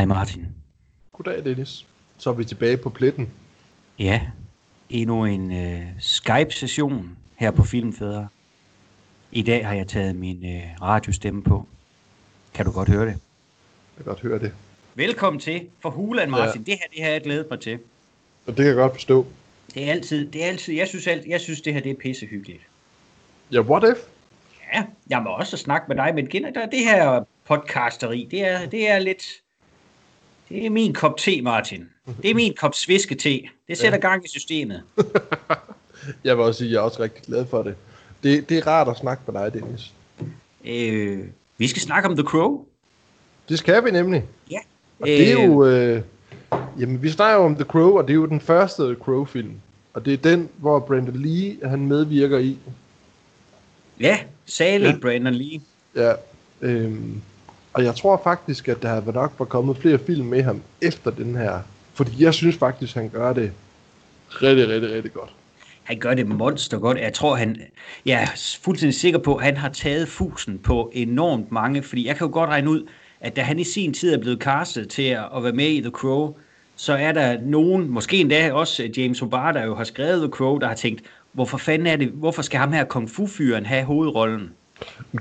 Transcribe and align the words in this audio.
Hej 0.00 0.06
Martin. 0.06 0.46
Goddag 1.12 1.44
Dennis. 1.44 1.86
Så 2.18 2.30
er 2.30 2.34
vi 2.34 2.44
tilbage 2.44 2.76
på 2.76 2.90
pletten. 2.90 3.30
Ja, 3.98 4.20
endnu 4.90 5.24
en 5.24 5.50
uh, 5.50 5.82
Skype-session 5.98 7.16
her 7.36 7.50
på 7.50 7.64
Filmfædre. 7.64 8.28
I 9.32 9.42
dag 9.42 9.66
har 9.66 9.74
jeg 9.74 9.86
taget 9.86 10.16
min 10.16 10.44
uh, 10.44 10.82
radiostemme 10.82 11.42
på. 11.42 11.66
Kan 12.54 12.64
du 12.66 12.72
godt 12.72 12.88
høre 12.88 13.06
det? 13.06 13.10
Jeg 13.10 13.18
kan 13.96 14.04
godt 14.04 14.20
høre 14.20 14.38
det. 14.38 14.52
Velkommen 14.94 15.40
til 15.40 15.68
for 15.82 15.90
Huland, 15.90 16.30
Martin. 16.30 16.62
Ja. 16.66 16.72
Det 16.72 16.78
her, 16.80 16.86
det 16.96 17.04
har 17.04 17.10
jeg 17.10 17.20
glædet 17.20 17.46
mig 17.50 17.60
til. 17.60 17.78
Og 18.46 18.56
det 18.56 18.56
kan 18.56 18.66
jeg 18.66 18.74
godt 18.74 18.92
forstå. 18.92 19.26
Det 19.74 19.84
er 19.84 19.90
altid, 19.90 20.30
det 20.30 20.44
er 20.44 20.48
altid, 20.48 20.74
jeg 20.74 20.88
synes, 20.88 21.06
alt, 21.06 21.26
jeg 21.26 21.40
synes 21.40 21.60
det 21.60 21.74
her 21.74 21.80
det 21.80 21.90
er 21.90 21.96
pissehyggeligt. 22.00 22.62
Ja, 23.52 23.60
what 23.60 23.92
if? 23.92 23.98
Ja, 24.74 24.84
jeg 25.10 25.22
må 25.22 25.30
også 25.30 25.56
snakke 25.56 25.84
med 25.88 25.96
dig, 25.96 26.14
men 26.14 26.26
det 26.72 26.84
her 26.84 27.24
podcasteri, 27.44 28.28
det 28.30 28.48
er, 28.48 28.66
det 28.66 28.90
er 28.90 28.98
lidt, 28.98 29.24
det 30.50 30.66
er 30.66 30.70
min 30.70 30.94
kop 30.94 31.16
te, 31.16 31.42
Martin. 31.42 31.88
Det 32.22 32.30
er 32.30 32.34
min 32.34 32.54
kop 32.54 32.74
sviske 32.74 33.14
te. 33.14 33.42
Det 33.68 33.78
sætter 33.78 33.98
ja. 34.02 34.08
gang 34.08 34.24
i 34.24 34.28
systemet. 34.28 34.82
jeg 36.24 36.36
vil 36.36 36.44
også 36.44 36.58
sige, 36.58 36.68
at 36.68 36.72
jeg 36.72 36.78
er 36.78 36.82
også 36.82 37.02
rigtig 37.02 37.22
glad 37.22 37.46
for 37.46 37.62
det. 37.62 37.74
Det, 38.22 38.48
det 38.48 38.58
er 38.58 38.66
rart 38.66 38.88
at 38.88 38.96
snakke 38.96 39.22
med 39.26 39.40
dig, 39.40 39.54
Dennis. 39.54 39.92
Øh, 40.64 41.24
vi 41.58 41.68
skal 41.68 41.82
snakke 41.82 42.08
om 42.08 42.16
The 42.16 42.26
Crow. 42.26 42.64
Det 43.48 43.58
skal 43.58 43.84
vi 43.84 43.90
nemlig. 43.90 44.24
Ja. 44.50 44.58
Og 44.98 45.06
det 45.06 45.32
er 45.32 45.44
jo... 45.44 45.66
Øh, 45.66 46.02
jamen, 46.80 47.02
vi 47.02 47.10
snakker 47.10 47.36
jo 47.36 47.44
om 47.44 47.54
The 47.54 47.64
Crow, 47.64 47.98
og 47.98 48.08
det 48.08 48.10
er 48.12 48.14
jo 48.14 48.26
den 48.26 48.40
første 48.40 48.96
Crow-film. 49.00 49.54
Og 49.94 50.04
det 50.04 50.12
er 50.12 50.16
den, 50.16 50.48
hvor 50.56 50.78
Brandon 50.78 51.16
Lee, 51.16 51.68
han 51.68 51.86
medvirker 51.86 52.38
i. 52.38 52.58
Ja, 54.00 54.18
salig 54.46 54.92
ja. 54.94 54.98
Brandon 55.02 55.34
Lee. 55.34 55.60
Ja, 55.94 56.12
øhm, 56.60 57.22
og 57.72 57.84
jeg 57.84 57.94
tror 57.94 58.20
faktisk, 58.24 58.68
at 58.68 58.82
der 58.82 58.88
har 58.88 59.12
nok 59.12 59.32
var 59.38 59.44
kommet 59.44 59.76
flere 59.76 59.98
film 59.98 60.26
med 60.26 60.42
ham 60.42 60.62
efter 60.82 61.10
den 61.10 61.36
her. 61.36 61.58
Fordi 61.94 62.24
jeg 62.24 62.34
synes 62.34 62.56
faktisk, 62.56 62.94
han 62.94 63.08
gør 63.08 63.32
det 63.32 63.52
rigtig, 64.28 64.68
rigtig, 64.68 64.92
rigtig 64.92 65.12
godt. 65.12 65.30
Han 65.82 65.98
gør 65.98 66.14
det 66.14 66.26
monster 66.26 66.78
godt. 66.78 66.98
Jeg 66.98 67.12
tror, 67.12 67.34
han... 67.34 67.56
Jeg 68.06 68.22
er 68.22 68.58
fuldstændig 68.62 68.94
sikker 68.94 69.18
på, 69.18 69.36
at 69.36 69.44
han 69.44 69.56
har 69.56 69.68
taget 69.68 70.08
fusen 70.08 70.58
på 70.58 70.90
enormt 70.94 71.52
mange. 71.52 71.82
Fordi 71.82 72.06
jeg 72.06 72.16
kan 72.16 72.26
jo 72.26 72.32
godt 72.32 72.50
regne 72.50 72.70
ud, 72.70 72.86
at 73.20 73.36
da 73.36 73.42
han 73.42 73.58
i 73.58 73.64
sin 73.64 73.94
tid 73.94 74.14
er 74.14 74.18
blevet 74.18 74.38
castet 74.38 74.88
til 74.88 75.02
at 75.02 75.42
være 75.42 75.52
med 75.52 75.68
i 75.68 75.80
The 75.80 75.90
Crow, 75.90 76.34
så 76.76 76.92
er 76.92 77.12
der 77.12 77.40
nogen, 77.40 77.88
måske 77.88 78.16
endda 78.16 78.52
også 78.52 78.90
James 78.96 79.20
Hobart, 79.20 79.54
der 79.54 79.64
jo 79.64 79.74
har 79.74 79.84
skrevet 79.84 80.20
The 80.20 80.30
Crow, 80.30 80.58
der 80.58 80.68
har 80.68 80.74
tænkt, 80.74 81.02
hvorfor 81.32 81.58
fanden 81.58 81.86
er 81.86 81.96
det, 81.96 82.08
hvorfor 82.08 82.42
skal 82.42 82.60
ham 82.60 82.72
her 82.72 82.84
kung 82.84 83.10
fu-fyren 83.10 83.66
have 83.66 83.84
hovedrollen? 83.84 84.52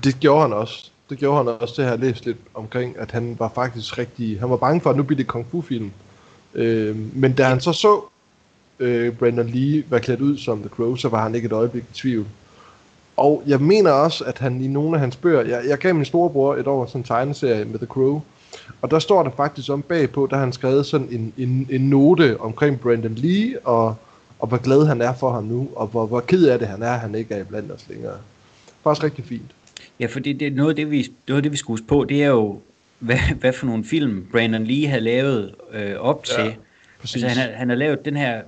Det 0.03 0.19
gjorde 0.19 0.41
han 0.41 0.53
også. 0.53 0.91
Det 1.09 1.17
gjorde 1.17 1.37
han 1.37 1.47
også, 1.47 1.73
det 1.77 1.83
at 1.83 1.89
have 1.89 2.01
læst 2.01 2.25
lidt 2.25 2.37
omkring, 2.53 2.97
at 2.97 3.11
han 3.11 3.35
var 3.39 3.51
faktisk 3.55 3.97
rigtig, 3.97 4.39
han 4.39 4.49
var 4.49 4.57
bange 4.57 4.81
for, 4.81 4.89
at 4.89 4.97
nu 4.97 5.03
bliver 5.03 5.17
det 5.17 5.27
kung 5.27 5.47
fu-film. 5.51 5.91
Øh, 6.53 6.95
men 7.15 7.33
da 7.33 7.43
han 7.43 7.61
så 7.61 7.73
så 7.73 8.01
øh, 8.79 9.13
Brandon 9.13 9.47
Lee 9.47 9.83
være 9.89 9.99
klædt 9.99 10.21
ud 10.21 10.37
som 10.37 10.59
The 10.59 10.69
Crow, 10.69 10.95
så 10.95 11.09
var 11.09 11.23
han 11.23 11.35
ikke 11.35 11.45
et 11.45 11.51
øjeblik 11.51 11.83
i 11.83 11.93
tvivl. 11.93 12.25
Og 13.17 13.43
jeg 13.47 13.61
mener 13.61 13.91
også, 13.91 14.23
at 14.23 14.37
han 14.37 14.61
i 14.61 14.67
nogle 14.67 14.93
af 14.95 14.99
hans 14.99 15.15
bøger, 15.15 15.41
jeg, 15.41 15.63
jeg 15.67 15.77
gav 15.77 15.95
min 15.95 16.05
storebror 16.05 16.55
et 16.55 16.67
år 16.67 16.85
sådan 16.85 17.01
en 17.01 17.05
tegneserie 17.05 17.65
med 17.65 17.79
The 17.79 17.87
Crow, 17.87 18.21
og 18.81 18.91
der 18.91 18.99
står 18.99 19.23
der 19.23 19.31
faktisk 19.37 19.69
om 19.69 19.81
bagpå, 19.81 20.27
der 20.31 20.37
han 20.37 20.53
skrevet 20.53 20.85
sådan 20.85 21.07
en, 21.11 21.33
en, 21.37 21.67
en 21.69 21.81
note 21.81 22.39
omkring 22.39 22.79
Brandon 22.79 23.15
Lee, 23.15 23.59
og, 23.65 23.95
og 24.39 24.47
hvor 24.47 24.57
glad 24.57 24.85
han 24.85 25.01
er 25.01 25.13
for 25.13 25.31
ham 25.31 25.43
nu, 25.43 25.69
og 25.75 25.87
hvor, 25.87 26.05
hvor 26.05 26.19
ked 26.19 26.47
af 26.47 26.59
det 26.59 26.67
han 26.67 26.83
er, 26.83 26.91
at 26.91 26.99
han 26.99 27.15
ikke 27.15 27.35
er 27.35 27.43
blandt 27.43 27.71
os 27.71 27.85
længere. 27.89 28.17
Faktisk 28.83 29.03
rigtig 29.03 29.25
fint. 29.25 29.51
Ja, 29.99 30.05
for 30.05 30.19
det, 30.19 30.41
er 30.41 30.51
noget 30.51 30.69
af 30.69 30.75
det, 30.75 30.91
vi, 30.91 31.07
noget 31.27 31.37
af 31.39 31.43
det, 31.43 31.51
vi 31.51 31.57
skulle 31.57 31.85
på, 31.85 32.05
det 32.09 32.23
er 32.23 32.27
jo, 32.27 32.61
hvad, 32.99 33.17
hvad 33.39 33.53
for 33.53 33.65
nogle 33.65 33.83
film 33.83 34.27
Brandon 34.31 34.63
Lee 34.63 34.87
har 34.87 34.99
lavet 34.99 35.55
øh, 35.71 35.95
op 35.95 36.23
til. 36.23 36.43
Ja, 36.43 36.53
altså, 37.01 37.27
han, 37.27 37.37
har, 37.37 37.49
han 37.55 37.69
har 37.69 37.75
lavet 37.75 38.05
den 38.05 38.17
her 38.17 38.41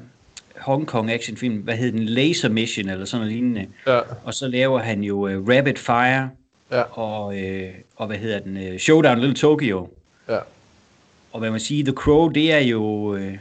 Hong 0.58 0.88
Kong 0.88 1.12
actionfilm, 1.12 1.56
hvad 1.56 1.76
hed 1.76 1.92
den, 1.92 2.06
Laser 2.06 2.50
Mission 2.50 2.90
eller 2.90 3.06
sådan 3.06 3.22
noget 3.22 3.34
lignende. 3.34 3.68
Ja. 3.88 4.00
Og 4.24 4.34
så 4.34 4.48
laver 4.48 4.80
han 4.80 5.04
jo 5.04 5.28
uh, 5.28 5.50
Rapid 5.50 5.76
Fire, 5.76 6.30
ja. 6.72 6.82
og, 6.82 7.28
uh, 7.28 7.70
og 7.96 8.08
hvad 8.08 8.18
hedder 8.18 8.40
den, 8.40 8.58
uh, 8.58 8.78
Showdown 8.78 9.20
Little 9.20 9.36
Tokyo. 9.36 9.90
Ja. 10.30 10.38
Og 11.32 11.40
hvad 11.40 11.52
man 11.52 11.60
siger, 11.60 11.84
The 11.84 11.94
Crow, 11.94 12.30
det 12.30 12.52
er 12.52 12.60
jo 12.60 12.84
uh, 12.84 13.34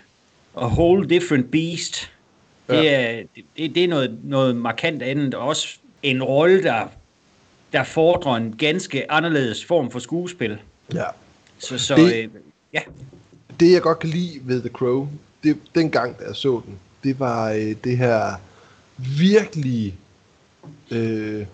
a 0.56 0.66
whole 0.66 1.08
different 1.08 1.50
beast. 1.50 2.10
Det, 2.68 2.84
ja. 2.84 3.18
er, 3.20 3.22
det, 3.56 3.74
det 3.74 3.84
er 3.84 3.88
noget, 3.88 4.18
noget 4.24 4.56
markant 4.56 5.02
andet, 5.02 5.34
også 5.34 5.78
en 6.02 6.22
rolle, 6.22 6.62
der, 6.62 6.88
der 7.72 7.84
fordrer 7.84 8.36
en 8.36 8.56
ganske 8.56 9.10
anderledes 9.10 9.64
form 9.64 9.90
for 9.90 9.98
skuespil. 9.98 10.58
Ja. 10.94 11.04
Så, 11.58 11.78
så 11.78 11.96
det, 11.96 12.26
uh, 12.26 12.32
ja. 12.72 12.80
Det, 13.60 13.72
jeg 13.72 13.82
godt 13.82 13.98
kan 13.98 14.10
lide 14.10 14.40
ved 14.42 14.60
The 14.60 14.68
Crow, 14.68 15.08
det, 15.42 15.58
dengang, 15.74 16.18
da 16.18 16.24
jeg 16.24 16.36
så 16.36 16.62
den, 16.66 16.78
det 17.04 17.20
var 17.20 17.50
øh, 17.50 17.74
det 17.84 17.98
her 17.98 18.34
virkelig 18.96 19.94
øh, 20.90 21.46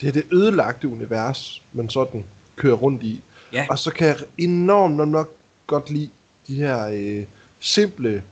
det 0.00 0.08
er 0.08 0.12
det 0.12 0.32
ødelagte 0.32 0.88
univers, 0.88 1.62
man 1.72 1.88
sådan 1.88 2.24
kører 2.56 2.74
rundt 2.74 3.02
i. 3.02 3.22
Ja. 3.52 3.66
Og 3.70 3.78
så 3.78 3.90
kan 3.90 4.06
jeg 4.06 4.16
enormt 4.38 5.08
nok 5.08 5.30
godt 5.66 5.90
lide 5.90 6.10
de 6.46 6.54
her 6.54 6.86
øh, 6.86 7.24
simple 7.60 8.22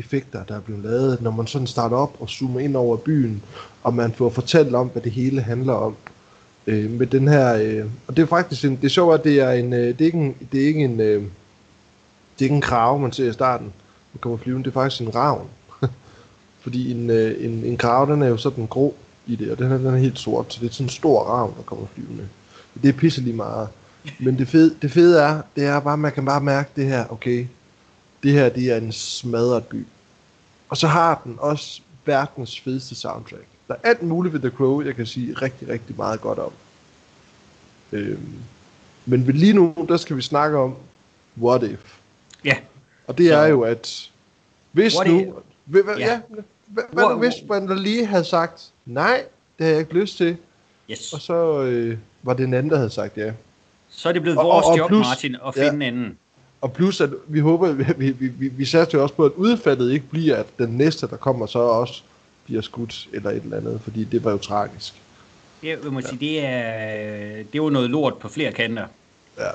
effekter, 0.00 0.44
der 0.44 0.56
er 0.56 0.60
blevet 0.60 0.82
lavet, 0.82 1.22
når 1.22 1.30
man 1.30 1.46
sådan 1.46 1.66
starter 1.66 1.96
op 1.96 2.16
og 2.20 2.28
zoomer 2.28 2.60
ind 2.60 2.76
over 2.76 2.96
byen, 2.96 3.42
og 3.82 3.94
man 3.94 4.12
får 4.12 4.30
fortalt 4.30 4.74
om, 4.74 4.88
hvad 4.88 5.02
det 5.02 5.12
hele 5.12 5.42
handler 5.42 5.72
om. 5.72 5.96
Øh, 6.66 6.90
med 6.90 7.06
den 7.06 7.28
her, 7.28 7.54
øh, 7.54 7.84
og 8.06 8.16
det 8.16 8.22
er 8.22 8.26
faktisk 8.26 8.64
en, 8.64 8.76
det 8.76 8.84
er 8.84 8.88
sjovt, 8.88 9.14
at 9.14 9.24
det 9.24 9.40
er 9.40 9.50
en, 9.50 9.72
øh, 9.72 9.80
det 9.80 10.00
er 10.00 10.04
ikke 10.04 10.18
en, 10.18 10.34
det 10.52 10.62
er 10.62 10.66
ikke 10.66 10.84
en, 10.84 11.00
øh, 11.00 11.22
det 12.38 12.38
er 12.38 12.42
ikke 12.44 12.54
en 12.54 12.60
krav, 12.60 12.98
man 12.98 13.12
ser 13.12 13.30
i 13.30 13.32
starten 13.32 13.72
der 14.12 14.18
kommer 14.18 14.38
flyvende, 14.38 14.64
det 14.64 14.70
er 14.70 14.80
faktisk 14.80 15.02
en 15.02 15.14
ravn. 15.14 15.48
Fordi 16.62 16.92
en, 16.92 17.10
øh, 17.10 17.44
en, 17.44 17.64
en 17.64 17.76
krav, 17.76 18.12
den 18.12 18.22
er 18.22 18.28
jo 18.28 18.36
sådan 18.36 18.66
grå 18.66 18.94
i 19.26 19.36
det, 19.36 19.50
og 19.50 19.58
den 19.58 19.72
er, 19.72 19.78
den 19.78 19.86
er 19.86 19.96
helt 19.96 20.18
sort, 20.18 20.52
så 20.52 20.60
det 20.60 20.68
er 20.68 20.72
sådan 20.72 20.86
en 20.86 20.90
stor 20.90 21.22
ravn, 21.22 21.54
der 21.56 21.62
kommer 21.62 21.86
flyvende. 21.94 22.28
Det 22.82 22.88
er 22.88 22.92
pisselig 22.92 23.34
meget. 23.34 23.68
Men 24.18 24.38
det 24.38 24.48
fede, 24.48 24.74
det 24.82 24.90
fede 24.90 25.20
er, 25.20 25.42
det 25.56 25.64
er 25.64 25.80
bare, 25.80 25.96
man 25.96 26.12
kan 26.12 26.24
bare 26.24 26.40
mærke 26.40 26.70
det 26.76 26.86
her, 26.86 27.04
okay, 27.12 27.46
det 28.22 28.32
her, 28.32 28.48
det 28.48 28.72
er 28.72 28.76
en 28.76 28.92
smadret 28.92 29.66
by. 29.66 29.86
Og 30.68 30.76
så 30.76 30.86
har 30.86 31.20
den 31.24 31.36
også 31.38 31.80
verdens 32.04 32.60
fedeste 32.60 32.94
soundtrack. 32.94 33.46
Der 33.68 33.74
er 33.74 33.88
alt 33.88 34.02
muligt 34.02 34.32
ved 34.32 34.40
The 34.40 34.50
Crow, 34.50 34.82
jeg 34.82 34.96
kan 34.96 35.06
sige 35.06 35.34
rigtig, 35.34 35.68
rigtig 35.68 35.96
meget 35.96 36.20
godt 36.20 36.38
om. 36.38 36.52
Øhm, 37.92 38.34
men 39.06 39.22
lige 39.24 39.52
nu, 39.52 39.74
der 39.88 39.96
skal 39.96 40.16
vi 40.16 40.22
snakke 40.22 40.58
om 40.58 40.76
What 41.40 41.62
If. 41.62 41.98
Ja. 42.44 42.56
Og 43.06 43.18
det 43.18 43.32
er 43.32 43.46
jo, 43.46 43.60
at 43.60 44.10
hvis 44.72 44.94
nu... 45.06 45.20
It, 45.20 45.28
hvad, 45.64 45.82
yeah. 45.88 46.00
ja, 46.00 46.20
hvad, 46.66 46.84
nu 47.08 47.18
hvis 47.18 47.34
man 47.48 47.78
lige 47.78 48.06
havde 48.06 48.24
sagt, 48.24 48.70
nej, 48.86 49.24
det 49.58 49.66
har 49.66 49.70
jeg 49.70 49.80
ikke 49.80 49.94
lyst 49.94 50.16
til. 50.16 50.36
Yes. 50.90 51.12
Og 51.12 51.20
så 51.20 51.62
øh, 51.62 51.98
var 52.22 52.34
det 52.34 52.44
en 52.44 52.54
anden, 52.54 52.70
der 52.70 52.76
havde 52.76 52.90
sagt 52.90 53.16
ja. 53.16 53.32
Så 53.88 54.08
er 54.08 54.12
det 54.12 54.22
blevet 54.22 54.38
og, 54.38 54.44
vores 54.44 54.66
og, 54.66 54.72
og 54.72 54.78
job, 54.78 54.88
plus, 54.88 55.06
Martin, 55.06 55.36
at 55.46 55.54
finde 55.54 55.66
ja, 55.66 55.72
en 55.72 55.82
anden. 55.82 56.18
Og 56.60 56.72
plus, 56.72 57.00
at 57.00 57.10
vi 57.26 57.40
håber, 57.40 57.72
vi, 57.98 58.10
vi, 58.10 58.28
vi, 58.28 58.48
vi 58.48 58.64
satser 58.64 58.98
jo 58.98 59.02
også 59.02 59.14
på, 59.14 59.24
at 59.24 59.32
udfaldet 59.36 59.92
ikke 59.92 60.06
bliver, 60.10 60.36
at 60.36 60.46
den 60.58 60.68
næste, 60.68 61.06
der 61.06 61.16
kommer, 61.16 61.46
så 61.46 61.58
også 61.58 62.02
bliver 62.44 62.62
skudt 62.62 63.08
eller 63.12 63.30
et 63.30 63.42
eller 63.42 63.56
andet, 63.56 63.80
fordi 63.82 64.04
det 64.04 64.24
var 64.24 64.30
jo 64.30 64.38
tragisk. 64.38 64.94
Det, 65.62 65.68
jeg 65.68 65.92
må 65.92 66.00
ja. 66.00 66.06
sige, 66.06 66.18
det 66.20 66.44
er, 66.44 67.44
det 67.52 67.62
var 67.62 67.70
noget 67.70 67.90
lort 67.90 68.16
på 68.16 68.28
flere 68.28 68.52
kanter. 68.52 68.86
Ja. 69.38 69.50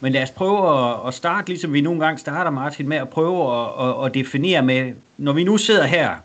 Men 0.00 0.12
lad 0.12 0.22
os 0.22 0.30
prøve 0.30 0.88
at, 0.90 1.08
at 1.08 1.14
starte, 1.14 1.48
ligesom 1.48 1.72
vi 1.72 1.80
nogle 1.80 2.04
gange 2.04 2.18
starter, 2.18 2.50
Martin, 2.50 2.88
med 2.88 2.96
at 2.96 3.08
prøve 3.08 3.62
at, 3.62 3.88
at, 3.88 4.06
at 4.06 4.14
definere 4.14 4.62
med, 4.62 4.92
når 5.16 5.32
vi 5.32 5.44
nu 5.44 5.56
sidder 5.56 5.86
her, 5.86 6.16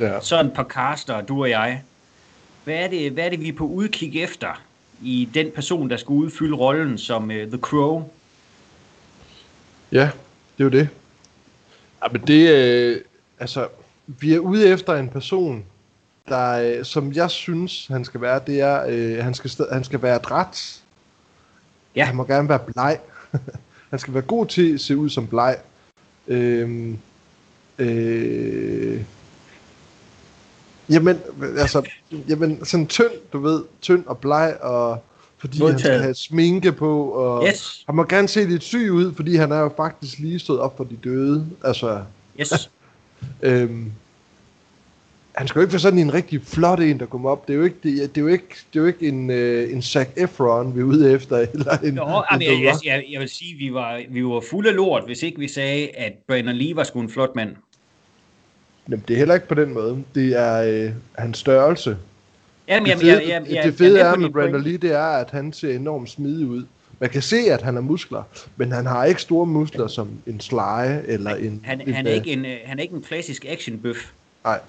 ja. 0.00 0.20
så 0.20 0.40
en 0.40 0.50
par 0.50 0.64
caster, 0.64 1.20
du 1.20 1.42
og 1.42 1.50
jeg, 1.50 1.82
hvad 2.64 2.74
er, 2.74 2.88
det, 2.88 3.12
hvad 3.12 3.24
er 3.24 3.28
det, 3.28 3.40
vi 3.40 3.48
er 3.48 3.52
på 3.52 3.64
udkig 3.64 4.22
efter 4.22 4.62
i 5.02 5.28
den 5.34 5.50
person, 5.54 5.90
der 5.90 5.96
skal 5.96 6.12
udfylde 6.12 6.56
rollen 6.56 6.98
som 6.98 7.24
uh, 7.24 7.36
The 7.36 7.58
Crow? 7.58 8.10
Ja, 9.92 10.10
det 10.58 10.60
er 10.60 10.64
jo 10.64 10.70
det. 10.70 10.88
Ja, 12.02 12.08
men 12.12 12.26
det, 12.26 12.50
øh, 12.50 13.00
altså, 13.38 13.68
vi 14.06 14.34
er 14.34 14.38
ude 14.38 14.68
efter 14.68 14.94
en 14.94 15.08
person, 15.08 15.64
der, 16.28 16.78
øh, 16.78 16.84
som 16.84 17.12
jeg 17.12 17.30
synes, 17.30 17.86
han 17.86 18.04
skal 18.04 18.20
være, 18.20 18.40
det 18.46 18.60
er, 18.60 18.84
øh, 18.88 19.24
han, 19.24 19.34
skal, 19.34 19.50
han 19.72 19.84
skal 19.84 20.02
være 20.02 20.18
dræt. 20.18 20.82
Ja. 21.96 22.04
Han 22.04 22.16
må 22.16 22.24
gerne 22.24 22.48
være 22.48 22.58
bleg. 22.58 22.98
han 23.90 23.98
skal 23.98 24.14
være 24.14 24.22
god 24.22 24.46
til 24.46 24.74
at 24.74 24.80
se 24.80 24.96
ud 24.96 25.10
som 25.10 25.26
bleg. 25.26 25.56
Øhm, 26.28 26.98
øh, 27.78 29.04
jamen, 30.88 31.20
altså, 31.58 31.90
jamen, 32.28 32.64
sådan 32.64 32.86
tynd, 32.86 33.12
du 33.32 33.38
ved, 33.38 33.64
tynd 33.80 34.06
og 34.06 34.18
bleg, 34.18 34.56
og 34.60 35.04
fordi 35.40 35.58
Modtaget. 35.58 35.80
han 35.80 35.80
skal 35.80 36.00
have 36.00 36.14
sminke 36.14 36.72
på, 36.72 37.04
og 37.04 37.46
yes. 37.48 37.82
han 37.86 37.96
må 37.96 38.04
gerne 38.04 38.28
se 38.28 38.44
lidt 38.44 38.62
syg 38.62 38.90
ud, 38.92 39.14
fordi 39.14 39.36
han 39.36 39.52
er 39.52 39.58
jo 39.58 39.70
faktisk 39.76 40.18
lige 40.18 40.38
stået 40.38 40.60
op 40.60 40.76
for 40.76 40.84
de 40.84 40.96
døde. 41.04 41.46
Altså, 41.64 42.02
yes. 42.40 42.70
øhm, 43.42 43.92
han 45.32 45.48
skal 45.48 45.58
jo 45.58 45.62
ikke 45.62 45.72
være 45.72 45.80
sådan 45.80 45.98
en 45.98 46.14
rigtig 46.14 46.42
flot 46.42 46.80
en, 46.80 47.00
der 47.00 47.06
kommer 47.06 47.30
op. 47.30 47.46
Det 47.48 47.52
er 47.52 47.56
jo 47.56 47.64
ikke, 47.64 47.76
det, 47.82 48.14
det 48.14 48.20
er 48.20 48.24
jo 48.24 48.26
ikke, 48.26 48.46
det 48.48 48.78
er 48.78 48.80
jo 48.80 48.86
ikke 48.86 49.08
en, 49.08 49.30
uh, 49.30 49.72
en 49.72 49.82
Zac 49.82 50.08
Efron, 50.16 50.74
vi 50.74 50.80
er 50.80 50.84
ude 50.84 51.12
efter, 51.12 51.36
eller 51.54 51.78
en, 51.78 51.96
jo, 51.96 52.24
en 52.32 52.42
jeg, 52.42 52.62
jeg, 52.62 52.74
jeg, 52.84 53.04
jeg, 53.10 53.20
vil 53.20 53.28
sige, 53.28 53.54
vi 53.58 53.74
var, 53.74 54.02
vi 54.10 54.24
var 54.24 54.42
fulde 54.50 54.70
af 54.70 54.76
lort, 54.76 55.02
hvis 55.06 55.22
ikke 55.22 55.38
vi 55.38 55.48
sagde, 55.48 55.88
at 55.88 56.12
Brandon 56.28 56.54
Lee 56.54 56.76
var 56.76 56.84
sgu 56.84 57.00
en 57.00 57.10
flot 57.10 57.36
mand. 57.36 57.56
Jamen, 58.88 59.04
det 59.08 59.14
er 59.14 59.18
heller 59.18 59.34
ikke 59.34 59.48
på 59.48 59.54
den 59.54 59.74
måde. 59.74 60.04
Det 60.14 60.38
er 60.38 60.84
øh, 60.84 60.92
hans 61.18 61.38
størrelse. 61.38 61.96
Jamen, 62.70 62.84
det 62.84 62.90
jamen, 62.90 63.00
fede, 63.00 63.12
jeg, 63.12 63.28
jeg, 63.28 63.54
jeg, 63.54 63.64
det 63.64 63.74
fede 63.74 63.98
jeg, 63.98 64.12
er 64.12 64.16
med 64.16 64.30
Brandon 64.30 64.62
Lee, 64.62 64.76
det 64.76 64.92
er, 64.92 65.02
at 65.02 65.30
han 65.30 65.52
ser 65.52 65.76
enormt 65.76 66.10
smidig 66.10 66.46
ud. 66.46 66.64
Man 66.98 67.10
kan 67.10 67.22
se, 67.22 67.36
at 67.36 67.62
han 67.62 67.74
har 67.74 67.80
muskler, 67.80 68.22
men 68.56 68.72
han 68.72 68.86
har 68.86 69.04
ikke 69.04 69.22
store 69.22 69.46
muskler 69.46 69.86
som 69.86 70.10
en 70.26 70.40
Sly 70.40 71.00
eller 71.04 71.34
en... 71.34 71.60
Han, 71.64 71.80
en, 71.80 71.94
han, 71.94 72.06
er 72.06 72.10
ikke 72.10 72.32
en, 72.32 72.44
øh, 72.44 72.56
han 72.64 72.78
er 72.78 72.82
ikke 72.82 72.94
en 72.94 73.02
klassisk 73.02 73.44
actionbøf. 73.48 73.96
Nej. 74.44 74.60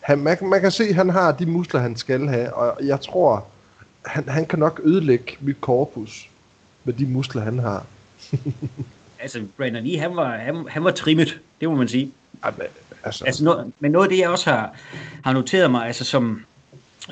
Han, 0.00 0.18
man, 0.18 0.36
man 0.42 0.60
kan 0.60 0.70
se, 0.70 0.84
at 0.84 0.94
han 0.94 1.10
har 1.10 1.32
de 1.32 1.46
muskler, 1.46 1.80
han 1.80 1.96
skal 1.96 2.28
have, 2.28 2.54
og 2.54 2.86
jeg 2.86 3.00
tror, 3.00 3.46
han, 4.06 4.28
han 4.28 4.46
kan 4.46 4.58
nok 4.58 4.80
ødelægge 4.84 5.36
mit 5.40 5.60
korpus 5.60 6.28
med 6.84 6.94
de 6.94 7.06
muskler, 7.06 7.42
han 7.42 7.58
har. 7.58 7.86
altså, 9.22 9.42
Brandon 9.56 9.84
Lee, 9.84 9.98
han 9.98 10.16
var, 10.16 10.36
han, 10.36 10.66
han 10.68 10.84
var 10.84 10.90
trimmet, 10.90 11.40
det 11.60 11.68
må 11.68 11.74
man 11.74 11.88
sige. 11.88 12.12
Jamen, 12.44 12.60
altså. 13.04 13.24
Altså, 13.24 13.44
noget, 13.44 13.72
men 13.80 13.92
noget 13.92 14.06
af 14.06 14.10
det, 14.10 14.18
jeg 14.18 14.28
også 14.28 14.50
har, 14.50 14.74
har 15.24 15.32
noteret 15.32 15.70
mig, 15.70 15.86
altså 15.86 16.04
som, 16.04 16.44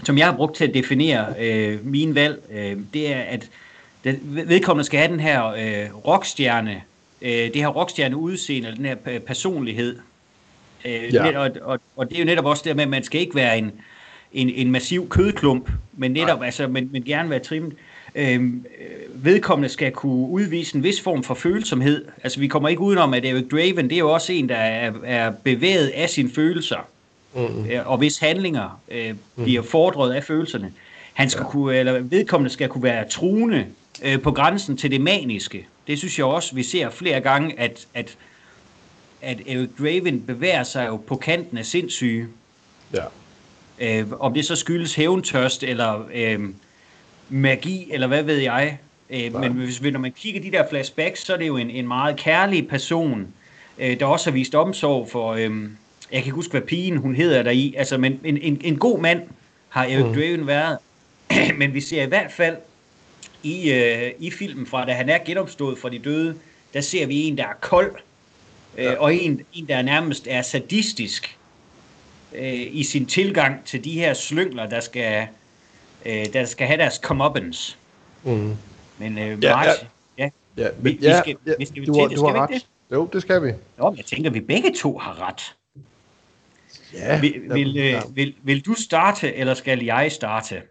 som 0.04 0.18
jeg 0.18 0.26
har 0.26 0.36
brugt 0.36 0.56
til 0.56 0.64
at 0.64 0.74
definere 0.74 1.34
øh, 1.40 1.86
min 1.86 2.14
valg, 2.14 2.42
øh, 2.52 2.76
det 2.94 3.12
er, 3.12 3.20
at 3.20 3.48
den, 4.04 4.20
vedkommende 4.22 4.84
skal 4.86 4.98
have 4.98 5.12
den 5.12 5.20
her 5.20 5.46
øh, 5.46 6.06
rockstjerne, 6.06 6.82
øh, 7.22 7.30
det 7.30 7.56
her 7.56 7.68
rockstjerne 7.68 8.16
udseende, 8.16 8.68
eller 8.68 8.76
den 8.76 8.86
her 8.86 9.18
personlighed. 9.18 9.98
Øh, 10.84 11.14
ja. 11.14 11.24
net, 11.24 11.36
og, 11.36 11.50
og, 11.62 11.80
og 11.96 12.08
det 12.08 12.16
er 12.16 12.20
jo 12.20 12.26
netop 12.26 12.46
også 12.46 12.62
det 12.66 12.76
med, 12.76 12.84
at 12.84 12.90
man 12.90 13.04
skal 13.04 13.20
ikke 13.20 13.34
være 13.34 13.58
en, 13.58 13.72
en, 14.32 14.50
en 14.50 14.70
massiv 14.70 15.08
kødklump, 15.08 15.70
men 15.96 16.10
netop, 16.10 16.42
altså, 16.42 16.68
men, 16.68 16.88
men 16.92 17.02
gerne 17.02 17.30
være 17.30 17.38
trimmet. 17.38 17.72
Øhm, 18.14 18.66
øh, 18.80 19.24
vedkommende 19.24 19.68
skal 19.68 19.92
kunne 19.92 20.28
udvise 20.28 20.76
en 20.76 20.82
vis 20.82 21.00
form 21.00 21.22
for 21.22 21.34
følsomhed. 21.34 22.04
Altså 22.22 22.40
vi 22.40 22.48
kommer 22.48 22.68
ikke 22.68 22.82
udenom, 22.82 23.14
at 23.14 23.24
Eric 23.24 23.44
Draven, 23.50 23.90
det 23.90 23.92
er 23.92 23.98
jo 23.98 24.12
også 24.12 24.32
en, 24.32 24.48
der 24.48 24.56
er, 24.56 24.92
er 25.04 25.30
bevæget 25.30 25.88
af 25.88 26.10
sine 26.10 26.30
følelser. 26.30 26.88
Mm. 27.34 27.66
Øh, 27.70 27.88
og 27.90 27.98
hvis 27.98 28.18
handlinger 28.18 28.80
øh, 28.90 29.14
bliver 29.42 29.62
mm. 29.62 29.68
fordret 29.68 30.12
af 30.12 30.24
følelserne. 30.24 30.72
Han 31.12 31.30
skal 31.30 31.42
ja. 31.42 31.50
kunne, 31.50 31.76
eller 31.76 32.00
vedkommende 32.00 32.52
skal 32.52 32.68
kunne 32.68 32.82
være 32.82 33.08
truende 33.08 33.66
øh, 34.02 34.22
på 34.22 34.32
grænsen 34.32 34.76
til 34.76 34.90
det 34.90 35.00
maniske. 35.00 35.66
Det 35.86 35.98
synes 35.98 36.18
jeg 36.18 36.26
også, 36.26 36.54
vi 36.54 36.62
ser 36.62 36.90
flere 36.90 37.20
gange, 37.20 37.60
at, 37.60 37.86
at, 37.94 38.16
at 39.22 39.40
Eric 39.46 39.68
Draven 39.78 40.20
bevæger 40.20 40.62
sig 40.62 40.86
jo 40.86 40.96
på 40.96 41.16
kanten 41.16 41.58
af 41.58 41.66
sindssyge. 41.66 42.28
Ja. 42.94 43.04
Øh, 43.80 44.06
om 44.20 44.34
det 44.34 44.44
så 44.46 44.56
skyldes 44.56 44.94
hævntørst, 44.94 45.62
eller 45.62 46.08
øh, 46.14 46.40
magi, 47.28 47.92
eller 47.92 48.06
hvad 48.06 48.22
ved 48.22 48.36
jeg. 48.36 48.78
Øh, 49.10 49.40
men 49.40 49.52
hvis, 49.52 49.82
når 49.82 49.98
man 49.98 50.12
kigger 50.12 50.40
de 50.40 50.50
der 50.50 50.68
flashbacks, 50.68 51.26
så 51.26 51.32
er 51.32 51.36
det 51.36 51.46
jo 51.46 51.56
en, 51.56 51.70
en 51.70 51.88
meget 51.88 52.16
kærlig 52.16 52.68
person, 52.68 53.28
øh, 53.78 54.00
der 54.00 54.06
også 54.06 54.30
har 54.30 54.32
vist 54.32 54.54
omsorg 54.54 55.08
for... 55.10 55.32
Øh, 55.34 55.68
jeg 56.12 56.18
kan 56.18 56.26
ikke 56.26 56.34
huske, 56.34 56.50
hvad 56.50 56.60
pigen 56.60 56.96
hun 56.96 57.14
hedder 57.14 57.42
der 57.42 57.50
i. 57.50 57.74
Altså, 57.78 57.98
men 57.98 58.20
en, 58.24 58.38
en, 58.38 58.60
en 58.64 58.78
god 58.78 59.00
mand 59.00 59.22
har 59.68 59.84
Eric 59.84 60.06
mm. 60.06 60.14
Draven 60.14 60.46
været. 60.46 60.78
men 61.58 61.74
vi 61.74 61.80
ser 61.80 62.02
i 62.02 62.06
hvert 62.06 62.32
fald 62.32 62.56
i, 63.42 63.72
øh, 63.72 64.12
i 64.18 64.30
filmen 64.30 64.66
fra, 64.66 64.86
da 64.86 64.92
han 64.92 65.08
er 65.08 65.18
genopstået 65.18 65.78
fra 65.78 65.88
de 65.88 65.98
døde, 65.98 66.36
der 66.74 66.80
ser 66.80 67.06
vi 67.06 67.22
en, 67.22 67.38
der 67.38 67.44
er 67.44 67.54
kold, 67.60 67.96
øh, 68.78 68.84
ja. 68.84 68.96
og 68.96 69.14
en, 69.14 69.40
en, 69.52 69.68
der 69.68 69.82
nærmest 69.82 70.26
er 70.30 70.42
sadistisk 70.42 71.38
øh, 72.34 72.66
i 72.70 72.82
sin 72.82 73.06
tilgang 73.06 73.64
til 73.64 73.84
de 73.84 73.92
her 73.92 74.14
slyngler, 74.14 74.68
der 74.68 74.80
skal, 74.80 75.26
øh, 76.06 76.32
der 76.32 76.44
skal 76.44 76.66
have 76.66 76.78
deres 76.78 76.94
comeuppance. 76.94 77.76
Mm. 78.22 78.56
Men 78.98 79.18
øh, 79.18 79.44
ja, 79.44 79.56
Martin, 79.56 79.86
ja, 80.18 80.30
ja, 80.56 80.62
ja, 80.62 80.68
vi, 80.78 80.98
ja, 81.02 81.08
vi 81.08 81.18
skal, 81.18 81.36
ja, 81.46 81.52
vi 81.58 81.64
skal 81.64 81.86
du, 81.86 81.94
til 81.94 82.02
det, 82.10 82.16
du 82.16 82.26
har 82.26 82.42
ret. 82.42 82.50
Det? 82.50 82.66
Jo, 82.92 83.08
det 83.12 83.22
skal 83.22 83.42
vi. 83.42 83.52
Jo, 83.78 83.94
jeg 83.96 84.04
tænker, 84.04 84.30
vi 84.30 84.40
begge 84.40 84.72
to 84.76 84.98
har 84.98 85.28
ret. 85.28 85.54
Ja, 86.92 87.20
vil, 87.20 87.42
vil, 87.50 87.74
ja. 87.74 87.96
Øh, 87.96 88.16
vil, 88.16 88.34
vil 88.42 88.66
du 88.66 88.74
starte, 88.74 89.34
eller 89.34 89.54
skal 89.54 89.84
jeg 89.84 90.12
starte? 90.12 90.62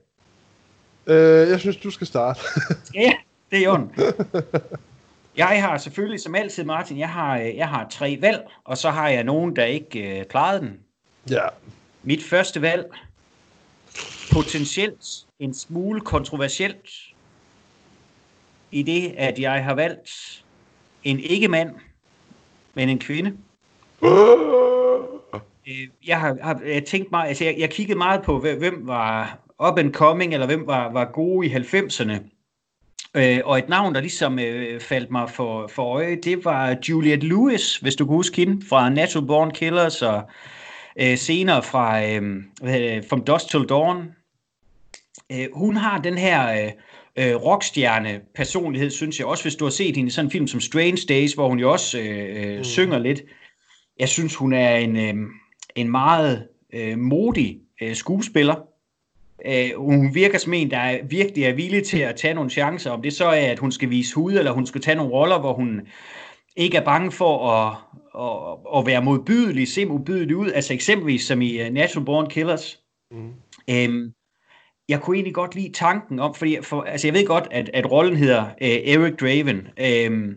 Øh, 1.07 1.49
jeg 1.49 1.59
synes, 1.59 1.77
du 1.77 1.89
skal 1.89 2.07
starte. 2.07 2.39
ja, 2.95 3.13
det 3.51 3.59
er 3.59 3.63
jo 3.63 3.87
Jeg 5.37 5.63
har 5.63 5.77
selvfølgelig, 5.77 6.19
som 6.19 6.35
altid 6.35 6.63
Martin, 6.63 6.97
jeg 6.97 7.09
har, 7.09 7.39
øh, 7.39 7.55
jeg 7.55 7.69
har 7.69 7.87
tre 7.89 8.17
valg, 8.21 8.47
og 8.63 8.77
så 8.77 8.89
har 8.89 9.09
jeg 9.09 9.23
nogen, 9.23 9.55
der 9.55 9.65
ikke 9.65 10.19
øh, 10.19 10.25
klarede 10.25 10.59
den. 10.59 10.79
Ja. 11.29 11.47
Mit 12.03 12.23
første 12.23 12.61
valg, 12.61 12.85
potentielt 14.31 15.05
en 15.39 15.53
smule 15.53 16.01
kontroversielt, 16.01 16.89
i 18.71 18.83
det, 18.83 19.13
at 19.17 19.39
jeg 19.39 19.63
har 19.63 19.73
valgt 19.73 20.09
en 21.03 21.19
ikke-mand, 21.19 21.75
men 22.73 22.89
en 22.89 22.99
kvinde. 22.99 23.37
Øh, 24.03 24.88
jeg 26.07 26.19
har, 26.19 26.37
har 26.41 26.61
jeg 26.65 26.85
tænkt 26.85 27.11
mig, 27.11 27.27
altså 27.27 27.43
jeg, 27.43 27.55
jeg 27.57 27.69
kiggede 27.69 27.97
meget 27.97 28.21
på, 28.21 28.39
hvem 28.39 28.87
var 28.87 29.39
up 29.69 29.79
and 29.79 29.93
coming, 29.93 30.33
eller 30.33 30.45
hvem 30.47 30.67
var, 30.67 30.91
var 30.91 31.11
gode 31.11 31.47
i 31.47 31.53
90'erne. 31.53 32.13
Øh, 33.15 33.39
og 33.45 33.57
et 33.59 33.69
navn, 33.69 33.95
der 33.95 34.01
ligesom 34.01 34.39
øh, 34.39 34.79
faldt 34.79 35.11
mig 35.11 35.29
for, 35.29 35.67
for 35.67 35.83
øje, 35.83 36.15
det 36.15 36.45
var 36.45 36.77
Juliette 36.89 37.27
Lewis, 37.27 37.77
hvis 37.77 37.95
du 37.95 38.05
kan 38.05 38.15
huske 38.15 38.37
hende, 38.37 38.65
fra 38.69 38.89
Natural 38.89 39.27
Born 39.27 39.51
Killers, 39.51 40.01
og 40.01 40.23
øh, 40.99 41.17
senere 41.17 41.63
fra 41.63 42.05
øh, 42.05 43.03
From 43.09 43.23
Dusk 43.23 43.49
Till 43.49 43.65
Dawn. 43.69 44.07
Øh, 45.31 45.47
hun 45.53 45.75
har 45.75 46.01
den 46.01 46.17
her... 46.17 46.65
Øh, 46.65 46.71
øh, 47.19 47.35
rockstjerne 47.35 48.21
personlighed, 48.35 48.89
synes 48.89 49.19
jeg. 49.19 49.27
Også 49.27 49.43
hvis 49.43 49.55
du 49.55 49.65
har 49.65 49.69
set 49.69 49.95
hende 49.95 50.07
i 50.07 50.11
sådan 50.11 50.25
en 50.25 50.31
film 50.31 50.47
som 50.47 50.59
Strange 50.59 51.01
Days, 51.09 51.33
hvor 51.33 51.47
hun 51.47 51.59
jo 51.59 51.71
også 51.71 51.99
øh, 51.99 52.57
mm. 52.57 52.63
synger 52.63 52.99
lidt. 52.99 53.21
Jeg 53.99 54.09
synes, 54.09 54.35
hun 54.35 54.53
er 54.53 54.75
en, 54.75 54.97
øh, 54.97 55.13
en 55.75 55.91
meget 55.91 56.47
øh, 56.73 56.97
modig 56.97 57.59
øh, 57.81 57.95
skuespiller. 57.95 58.55
Øh, 59.45 59.69
hun 59.77 60.15
virker 60.15 60.37
som 60.37 60.53
en, 60.53 60.71
der 60.71 60.77
er, 60.77 61.03
virkelig 61.03 61.43
er 61.43 61.53
villig 61.53 61.83
til 61.83 61.99
at 61.99 62.15
tage 62.15 62.33
nogle 62.33 62.49
chancer. 62.49 62.91
Om 62.91 63.01
det 63.01 63.13
så 63.13 63.25
er, 63.25 63.51
at 63.51 63.59
hun 63.59 63.71
skal 63.71 63.89
vise 63.89 64.15
hud, 64.15 64.33
eller 64.33 64.51
hun 64.51 64.65
skal 64.65 64.81
tage 64.81 64.95
nogle 64.95 65.11
roller, 65.11 65.39
hvor 65.39 65.53
hun 65.53 65.81
ikke 66.55 66.77
er 66.77 66.85
bange 66.85 67.11
for 67.11 67.51
at, 67.51 67.75
at, 68.15 68.79
at 68.79 68.85
være 68.85 69.03
modbydelig, 69.03 69.67
se 69.67 69.85
modbydelig 69.85 70.35
ud. 70.35 70.51
Altså 70.51 70.73
eksempelvis 70.73 71.21
som 71.21 71.41
i 71.41 71.61
uh, 71.61 71.73
Natural 71.73 72.05
Born 72.05 72.29
Killers. 72.29 72.79
Mm. 73.11 73.31
Øhm, 73.69 74.13
jeg 74.89 75.01
kunne 75.01 75.15
egentlig 75.15 75.33
godt 75.33 75.55
lide 75.55 75.71
tanken 75.73 76.19
om, 76.19 76.35
fordi 76.35 76.57
for, 76.61 76.81
altså 76.81 77.07
jeg 77.07 77.13
ved 77.13 77.25
godt, 77.25 77.47
at, 77.51 77.69
at 77.73 77.91
rollen 77.91 78.15
hedder 78.15 78.43
uh, 78.43 78.67
Eric 78.67 79.13
Draven, 79.19 79.67
øhm, 79.79 80.35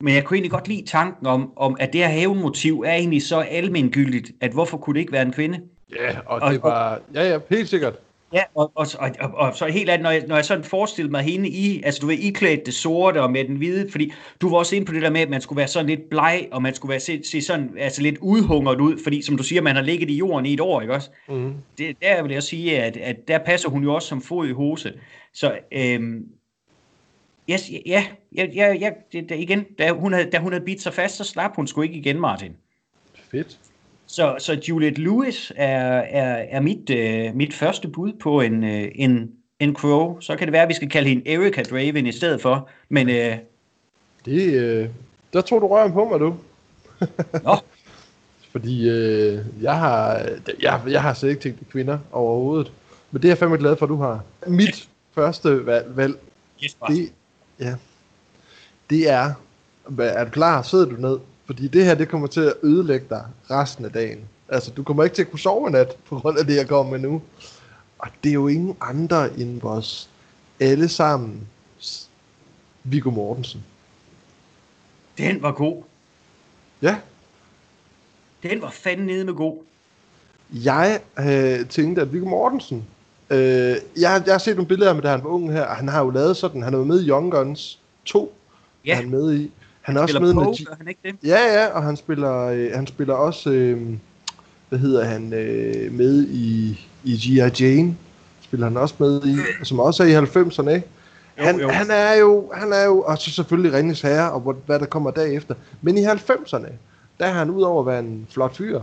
men 0.00 0.14
jeg 0.14 0.24
kunne 0.24 0.36
egentlig 0.36 0.50
godt 0.50 0.68
lide 0.68 0.86
tanken 0.86 1.26
om, 1.26 1.52
om 1.56 1.76
at 1.80 1.92
det 1.92 2.00
her 2.00 2.08
hævnmotiv 2.08 2.84
er 2.86 2.92
egentlig 2.92 3.22
så 3.22 3.40
almengyldigt, 3.40 4.32
at 4.40 4.52
hvorfor 4.52 4.76
kunne 4.76 4.94
det 4.94 5.00
ikke 5.00 5.12
være 5.12 5.22
en 5.22 5.32
kvinde? 5.32 5.60
Ja, 5.96 6.18
og, 6.26 6.42
og 6.42 6.52
det 6.52 6.62
var, 6.62 7.00
ja, 7.14 7.32
ja, 7.32 7.38
helt 7.50 7.68
sikkert. 7.68 7.94
Ja, 8.32 8.42
og, 8.54 8.72
og, 8.74 8.86
og, 8.98 9.10
og, 9.20 9.34
og 9.34 9.56
så 9.56 9.66
helt 9.66 9.90
andet, 9.90 10.02
når 10.02 10.10
jeg, 10.10 10.24
når 10.26 10.34
jeg 10.34 10.44
sådan 10.44 10.64
forestillede 10.64 11.10
mig 11.10 11.22
hende 11.22 11.48
i, 11.48 11.82
altså 11.82 12.00
du 12.00 12.06
ved, 12.06 12.18
iklædt 12.18 12.66
det 12.66 12.74
sorte 12.74 13.22
og 13.22 13.32
med 13.32 13.44
den 13.44 13.56
hvide, 13.56 13.90
fordi 13.90 14.12
du 14.40 14.50
var 14.50 14.56
også 14.56 14.76
inde 14.76 14.86
på 14.86 14.92
det 14.92 15.02
der 15.02 15.10
med, 15.10 15.20
at 15.20 15.30
man 15.30 15.40
skulle 15.40 15.56
være 15.56 15.68
sådan 15.68 15.86
lidt 15.86 16.10
bleg, 16.10 16.48
og 16.52 16.62
man 16.62 16.74
skulle 16.74 16.90
være, 16.90 17.00
se, 17.00 17.22
se 17.24 17.42
sådan, 17.42 17.70
altså 17.78 18.02
lidt 18.02 18.18
udhungret 18.18 18.80
ud, 18.80 19.02
fordi 19.02 19.22
som 19.22 19.36
du 19.36 19.42
siger, 19.42 19.62
man 19.62 19.76
har 19.76 19.82
ligget 19.82 20.10
i 20.10 20.16
jorden 20.16 20.46
i 20.46 20.54
et 20.54 20.60
år, 20.60 20.80
ikke 20.80 20.94
også? 20.94 21.10
Mm. 21.28 21.54
Det, 21.78 21.96
der 22.02 22.22
vil 22.22 22.32
jeg 22.32 22.42
sige, 22.42 22.82
at, 22.82 22.96
at 22.96 23.28
der 23.28 23.38
passer 23.38 23.68
hun 23.68 23.82
jo 23.82 23.94
også 23.94 24.08
som 24.08 24.22
fod 24.22 24.48
i 24.48 24.52
hose. 24.52 24.92
Så 25.34 25.58
øhm, 25.72 26.24
yes, 27.50 27.70
ja, 27.86 28.06
ja, 28.36 28.46
ja, 28.54 28.72
ja 28.72 28.90
det, 29.12 29.28
det, 29.28 29.38
igen, 29.38 29.64
da 29.78 29.90
hun, 29.90 30.12
havde, 30.12 30.30
da 30.30 30.38
hun 30.38 30.52
havde 30.52 30.64
bidt 30.64 30.82
sig 30.82 30.94
fast, 30.94 31.16
så 31.16 31.24
slap 31.24 31.56
hun 31.56 31.66
sgu 31.66 31.82
ikke 31.82 31.94
igen, 31.94 32.20
Martin. 32.20 32.52
Fedt. 33.30 33.58
Så, 34.06 34.36
så 34.38 34.60
Juliette 34.68 35.00
Lewis 35.00 35.52
er, 35.56 35.98
er, 35.98 36.46
er 36.50 36.60
mit, 36.60 36.90
øh, 36.90 37.34
mit 37.34 37.54
første 37.54 37.88
bud 37.88 38.12
på 38.12 38.40
en, 38.40 38.64
øh, 38.64 38.88
en, 38.94 39.30
en 39.60 39.74
Crow. 39.74 40.20
Så 40.20 40.36
kan 40.36 40.46
det 40.46 40.52
være, 40.52 40.62
at 40.62 40.68
vi 40.68 40.74
skal 40.74 40.88
kalde 40.88 41.08
hende 41.08 41.30
Erika 41.32 41.62
Draven 41.62 42.06
i 42.06 42.12
stedet 42.12 42.42
for. 42.42 42.68
Men, 42.88 43.08
øh, 43.08 43.36
det, 44.24 44.54
øh, 44.54 44.88
der 45.32 45.40
tror 45.40 45.58
du 45.58 45.66
røven 45.66 45.92
på 45.92 46.08
mig, 46.08 46.20
du. 46.20 46.36
Nå. 47.44 47.56
Fordi 48.52 48.88
øh, 48.88 49.38
jeg, 49.62 49.78
har, 49.78 50.26
jeg, 50.62 50.80
jeg 50.88 51.02
har 51.02 51.14
slet 51.14 51.30
ikke 51.30 51.42
tænkt 51.42 51.70
kvinder 51.70 51.98
overhovedet. 52.12 52.72
Men 53.10 53.22
det 53.22 53.28
er 53.28 53.30
jeg 53.30 53.38
fandme 53.38 53.56
glad 53.56 53.76
for, 53.76 53.86
at 53.86 53.90
du 53.90 53.96
har. 53.96 54.24
Mit 54.46 54.88
første 55.14 55.66
valg, 55.66 55.96
valg 55.96 56.16
yes, 56.64 56.76
det, 56.88 57.12
ja, 57.60 57.74
det 58.90 59.10
er, 59.10 59.34
er 59.98 60.24
du 60.24 60.30
klar? 60.30 60.62
Sidder 60.62 60.84
du 60.84 60.96
ned? 60.96 61.18
Fordi 61.46 61.68
det 61.68 61.84
her, 61.84 61.94
det 61.94 62.08
kommer 62.08 62.28
til 62.28 62.40
at 62.40 62.54
ødelægge 62.62 63.06
dig 63.10 63.24
resten 63.50 63.84
af 63.84 63.92
dagen. 63.92 64.20
Altså, 64.48 64.70
du 64.70 64.82
kommer 64.82 65.04
ikke 65.04 65.16
til 65.16 65.22
at 65.22 65.30
kunne 65.30 65.40
sove 65.40 65.70
nat, 65.70 65.96
på 66.08 66.18
grund 66.18 66.38
af 66.38 66.46
det, 66.46 66.56
jeg 66.56 66.68
kommer 66.68 66.92
med 66.92 67.08
nu. 67.08 67.22
Og 67.98 68.08
det 68.24 68.28
er 68.30 68.34
jo 68.34 68.48
ingen 68.48 68.76
andre 68.80 69.38
end 69.38 69.60
vores 69.60 70.10
alle 70.60 70.88
sammen 70.88 71.48
Viggo 72.84 73.10
Mortensen. 73.10 73.64
Den 75.18 75.42
var 75.42 75.52
god. 75.52 75.82
Ja. 76.82 76.96
Den 78.42 78.62
var 78.62 78.70
fandme 78.70 79.06
nede 79.06 79.24
med 79.24 79.34
god. 79.34 79.62
Jeg 80.50 81.00
øh, 81.18 81.68
tænkte, 81.68 82.02
at 82.02 82.12
Viggo 82.12 82.28
Mortensen, 82.28 82.86
øh, 83.30 83.38
jeg, 83.38 84.22
jeg 84.26 84.34
har 84.34 84.38
set 84.38 84.56
nogle 84.56 84.68
billeder 84.68 84.90
af 84.90 84.94
ham, 84.94 85.02
da 85.02 85.08
han 85.08 85.24
var 85.24 85.30
ung 85.30 85.52
her, 85.52 85.62
og 85.62 85.76
han 85.76 85.88
har 85.88 86.04
jo 86.04 86.10
lavet 86.10 86.36
sådan, 86.36 86.62
han 86.62 86.74
er 86.74 86.78
jo 86.78 86.84
med 86.84 87.02
i 87.02 87.08
Young 87.08 87.32
Guns 87.32 87.78
2, 88.04 88.32
Ja. 88.86 88.94
han 88.94 89.04
er 89.04 89.08
med 89.08 89.34
i. 89.34 89.38
Han, 89.38 89.50
Han 89.82 89.96
er 89.96 90.00
også 90.00 90.20
med 90.20 90.30
i 90.30 90.34
Poe, 90.34 90.44
gør 90.44 90.74
han 90.78 90.88
ikke 90.88 91.00
det? 91.04 91.14
Ja, 91.24 91.60
ja, 91.62 91.66
og 91.66 91.82
han 91.82 91.96
spiller, 91.96 92.46
øh, 92.46 92.70
han 92.74 92.86
spiller 92.86 93.14
også, 93.14 93.50
øh, 93.50 93.80
hvad 94.68 94.78
hedder 94.78 95.04
han, 95.04 95.32
øh, 95.32 95.92
med 95.92 96.26
i, 96.26 96.80
i 97.04 97.12
G.I. 97.16 97.64
Jane, 97.64 97.96
spiller 98.40 98.66
han 98.66 98.76
også 98.76 98.94
med 98.98 99.22
i, 99.26 99.36
som 99.64 99.80
også 99.80 100.02
er 100.02 100.06
i 100.06 100.14
90'erne, 100.14 100.70
ikke? 100.70 100.86
Han, 101.36 101.60
jo. 101.60 101.68
han 101.68 101.90
er 101.90 102.14
jo, 102.14 102.50
han 102.54 102.72
er 102.72 102.84
jo, 102.84 103.00
og 103.02 103.18
så 103.18 103.30
selvfølgelig 103.30 103.72
Ringens 103.72 104.00
Herre, 104.00 104.32
og 104.32 104.56
hvad 104.66 104.78
der 104.78 104.86
kommer 104.86 105.10
derefter. 105.10 105.54
Men 105.82 105.98
i 105.98 106.04
90'erne, 106.04 106.68
der 107.18 107.26
er 107.26 107.32
han 107.32 107.50
udover 107.50 107.80
at 107.80 107.86
være 107.86 107.98
en 108.00 108.26
flot 108.30 108.56
fyr, 108.56 108.80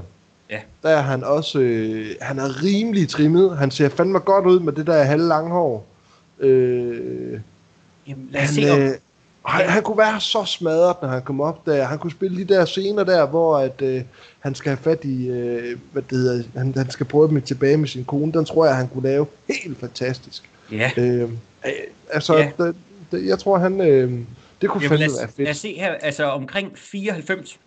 Ja. 0.53 0.59
der 0.83 0.89
er 0.89 1.01
han 1.01 1.23
også, 1.23 1.59
øh, 1.59 2.15
han 2.21 2.39
er 2.39 2.63
rimelig 2.63 3.09
trimmet. 3.09 3.57
Han 3.57 3.71
ser 3.71 3.89
fandme 3.89 4.19
godt 4.19 4.45
ud 4.45 4.59
med 4.59 4.73
det 4.73 4.87
der 4.87 5.03
halve 5.03 5.27
lange 5.27 5.51
hår. 5.51 5.85
Øh, 6.39 7.39
Jamen, 8.07 8.29
lad 8.31 8.41
os 8.41 8.47
han, 8.55 8.63
se 8.63 8.71
om... 8.71 8.79
øh, 8.79 8.91
han, 9.45 9.69
han 9.69 9.83
kunne 9.83 9.97
være 9.97 10.19
så 10.19 10.45
smadret, 10.45 10.95
når 11.01 11.09
han 11.09 11.21
kom 11.21 11.41
op 11.41 11.65
der. 11.65 11.83
Han 11.85 11.99
kunne 11.99 12.11
spille 12.11 12.37
de 12.37 12.53
der 12.53 12.65
scener 12.65 13.03
der, 13.03 13.25
hvor 13.27 13.57
at, 13.57 13.81
øh, 13.81 14.01
han 14.39 14.55
skal 14.55 14.69
have 14.69 14.77
fat 14.83 15.03
i, 15.03 15.27
øh, 15.27 15.77
hvad 15.91 16.01
det 16.09 16.17
hedder, 16.17 16.43
han, 16.55 16.73
han 16.77 16.89
skal 16.89 17.05
prøve 17.05 17.27
dem 17.27 17.41
tilbage 17.41 17.77
med 17.77 17.87
sin 17.87 18.05
kone. 18.05 18.31
Den 18.31 18.45
tror 18.45 18.65
jeg, 18.65 18.75
han 18.75 18.87
kunne 18.87 19.03
lave 19.03 19.25
helt 19.49 19.79
fantastisk. 19.79 20.49
Ja. 20.71 20.91
Øh, 20.97 21.29
altså, 22.09 22.37
Ja. 22.37 22.49
det, 22.57 22.75
det, 23.11 23.25
jeg 23.27 23.39
tror, 23.39 23.57
han, 23.57 23.81
øh, 23.81 24.11
det 24.61 24.69
kunne 24.69 24.83
Jamen, 24.83 24.97
fandme 24.99 25.05
lad, 25.07 25.17
være 25.19 25.27
os, 25.27 25.37
lad 25.37 25.47
os 25.47 25.49
fedt. 25.49 25.57
se 25.57 25.73
her, 25.79 25.93
altså 25.93 26.23
omkring 26.25 26.71
94. 26.75 27.59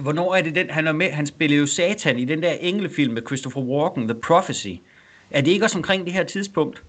Hvornår 0.00 0.34
er 0.34 0.42
det 0.42 0.54
den, 0.54 0.70
han 0.70 0.86
er 0.86 0.92
med? 0.92 1.10
Han 1.10 1.26
spillede 1.26 1.60
jo 1.60 1.66
Satan 1.66 2.18
i 2.18 2.24
den 2.24 2.42
der 2.42 2.52
englefilm 2.52 3.14
med 3.14 3.22
Christopher 3.26 3.62
Walken, 3.62 4.08
The 4.08 4.20
Prophecy. 4.20 4.68
Er 5.30 5.40
det 5.40 5.50
ikke 5.50 5.64
også 5.64 5.78
omkring 5.78 6.04
det 6.04 6.12
her 6.12 6.24
tidspunkt? 6.24 6.82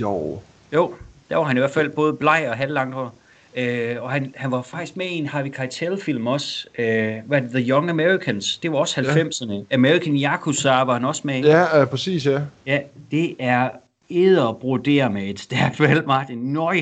Jo. 0.00 0.40
Jo, 0.74 0.94
der 1.30 1.36
var 1.36 1.44
han 1.44 1.56
i 1.56 1.60
hvert 1.60 1.70
fald 1.70 1.90
både 1.90 2.12
bleg 2.12 2.46
og 2.48 2.56
halvlangt 2.56 2.94
hår. 2.94 3.14
Øh, 3.56 4.02
og 4.02 4.10
han, 4.10 4.34
han 4.36 4.50
var 4.50 4.62
faktisk 4.62 4.96
med 4.96 5.06
i 5.06 5.14
en 5.14 5.26
Harvey 5.26 5.50
Keitel-film 5.50 6.26
også. 6.26 6.66
Øh, 6.78 7.14
hvad 7.26 7.40
The 7.42 7.70
Young 7.70 7.90
Americans. 7.90 8.56
Det 8.58 8.72
var 8.72 8.78
også 8.78 9.00
90'erne. 9.00 9.74
American 9.74 10.16
Yakuza 10.16 10.70
var 10.70 10.92
han 10.92 11.04
også 11.04 11.22
med 11.24 11.34
i. 11.34 11.46
Ja, 11.46 11.80
øh, 11.80 11.86
præcis, 11.86 12.26
ja. 12.26 12.40
Ja, 12.66 12.80
det 13.10 13.36
er 13.38 13.70
æderbrodere 14.10 15.10
med 15.10 15.22
et 15.22 15.40
stærkt 15.40 15.80
valg, 15.80 16.06
Martin. 16.06 16.38
Nøj, 16.38 16.80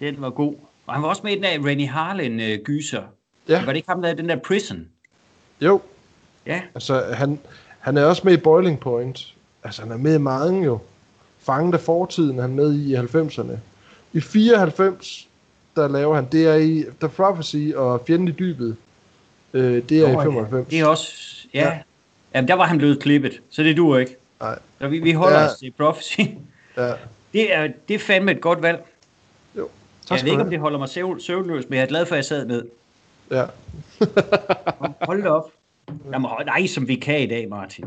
den 0.00 0.14
var 0.18 0.30
god. 0.30 0.54
Og 0.86 0.94
han 0.94 1.02
var 1.02 1.08
også 1.08 1.22
med 1.24 1.32
i 1.32 1.34
den 1.34 1.42
der 1.42 1.68
Rennie 1.68 1.88
Harlan 1.88 2.40
øh, 2.40 2.58
gyser. 2.58 3.02
Ja. 3.50 3.64
Var 3.64 3.72
det 3.72 3.76
ikke 3.76 3.88
ham, 3.88 4.00
der 4.02 4.08
havde 4.08 4.20
den 4.22 4.28
der 4.28 4.36
Prison? 4.36 4.86
Jo, 5.60 5.80
Ja, 6.46 6.60
altså 6.74 7.04
han, 7.12 7.38
han 7.78 7.96
er 7.96 8.04
også 8.04 8.22
med 8.24 8.32
i 8.32 8.36
Boiling 8.36 8.80
Point. 8.80 9.34
Altså 9.64 9.82
han 9.82 9.90
er 9.92 9.96
med 9.96 10.14
i 10.14 10.18
mange 10.18 10.64
jo. 10.64 10.78
Fanget 11.40 11.74
af 11.74 11.80
fortiden 11.80 12.38
er 12.38 12.42
han 12.42 12.54
med 12.54 12.74
i 12.74 12.92
i 12.92 12.96
90'erne. 12.96 13.52
I 14.12 14.20
94, 14.20 15.28
der 15.76 15.88
laver 15.88 16.14
han, 16.14 16.26
det 16.32 16.46
er 16.46 16.54
i 16.54 16.84
The 17.00 17.08
Prophecy 17.08 17.72
og 17.76 18.02
Fjenden 18.06 18.28
i 18.28 18.30
dybet. 18.30 18.76
Øh, 19.52 19.82
det 19.88 19.98
er 20.00 20.12
Nå, 20.12 20.20
i 20.20 20.24
95. 20.24 20.68
det 20.70 20.80
er 20.80 20.86
også... 20.86 21.12
Ja. 21.54 21.60
Ja. 21.60 21.68
ja. 21.68 21.78
Jamen, 22.34 22.48
der 22.48 22.54
var 22.54 22.64
han 22.64 22.78
blevet 22.78 23.00
klippet, 23.02 23.40
så 23.50 23.62
det 23.62 23.76
duer 23.76 23.98
ikke. 23.98 24.16
Nej, 24.40 24.58
Så 24.80 24.88
vi, 24.88 24.98
vi 24.98 25.12
holder 25.12 25.38
Ja. 25.40 25.46
os 25.46 25.58
til 25.58 25.72
Prophecy. 25.78 26.20
ja. 26.76 26.92
Det 27.32 27.54
er, 27.54 27.68
det 27.88 27.94
er 27.94 27.98
fandme 27.98 28.30
et 28.32 28.40
godt 28.40 28.62
valg. 28.62 28.84
Jo. 29.56 29.68
Tak 30.08 30.18
Jeg 30.18 30.24
ved 30.24 30.32
ikke, 30.32 30.42
om 30.44 30.50
det 30.50 30.58
holder 30.60 30.78
mig 30.78 30.88
søvn, 30.88 31.20
søvnløs, 31.20 31.64
men 31.68 31.76
jeg 31.76 31.82
er 31.82 31.86
glad 31.88 32.06
for, 32.06 32.14
at 32.14 32.16
jeg 32.16 32.24
sad 32.24 32.46
ned. 32.46 32.64
Ja. 33.30 33.44
Hold 35.08 35.22
da 35.22 35.28
op. 35.28 35.50
Jamen, 36.12 36.30
nej, 36.46 36.66
som 36.66 36.88
vi 36.88 36.94
kan 36.94 37.20
i 37.20 37.26
dag, 37.26 37.48
Martin. 37.48 37.84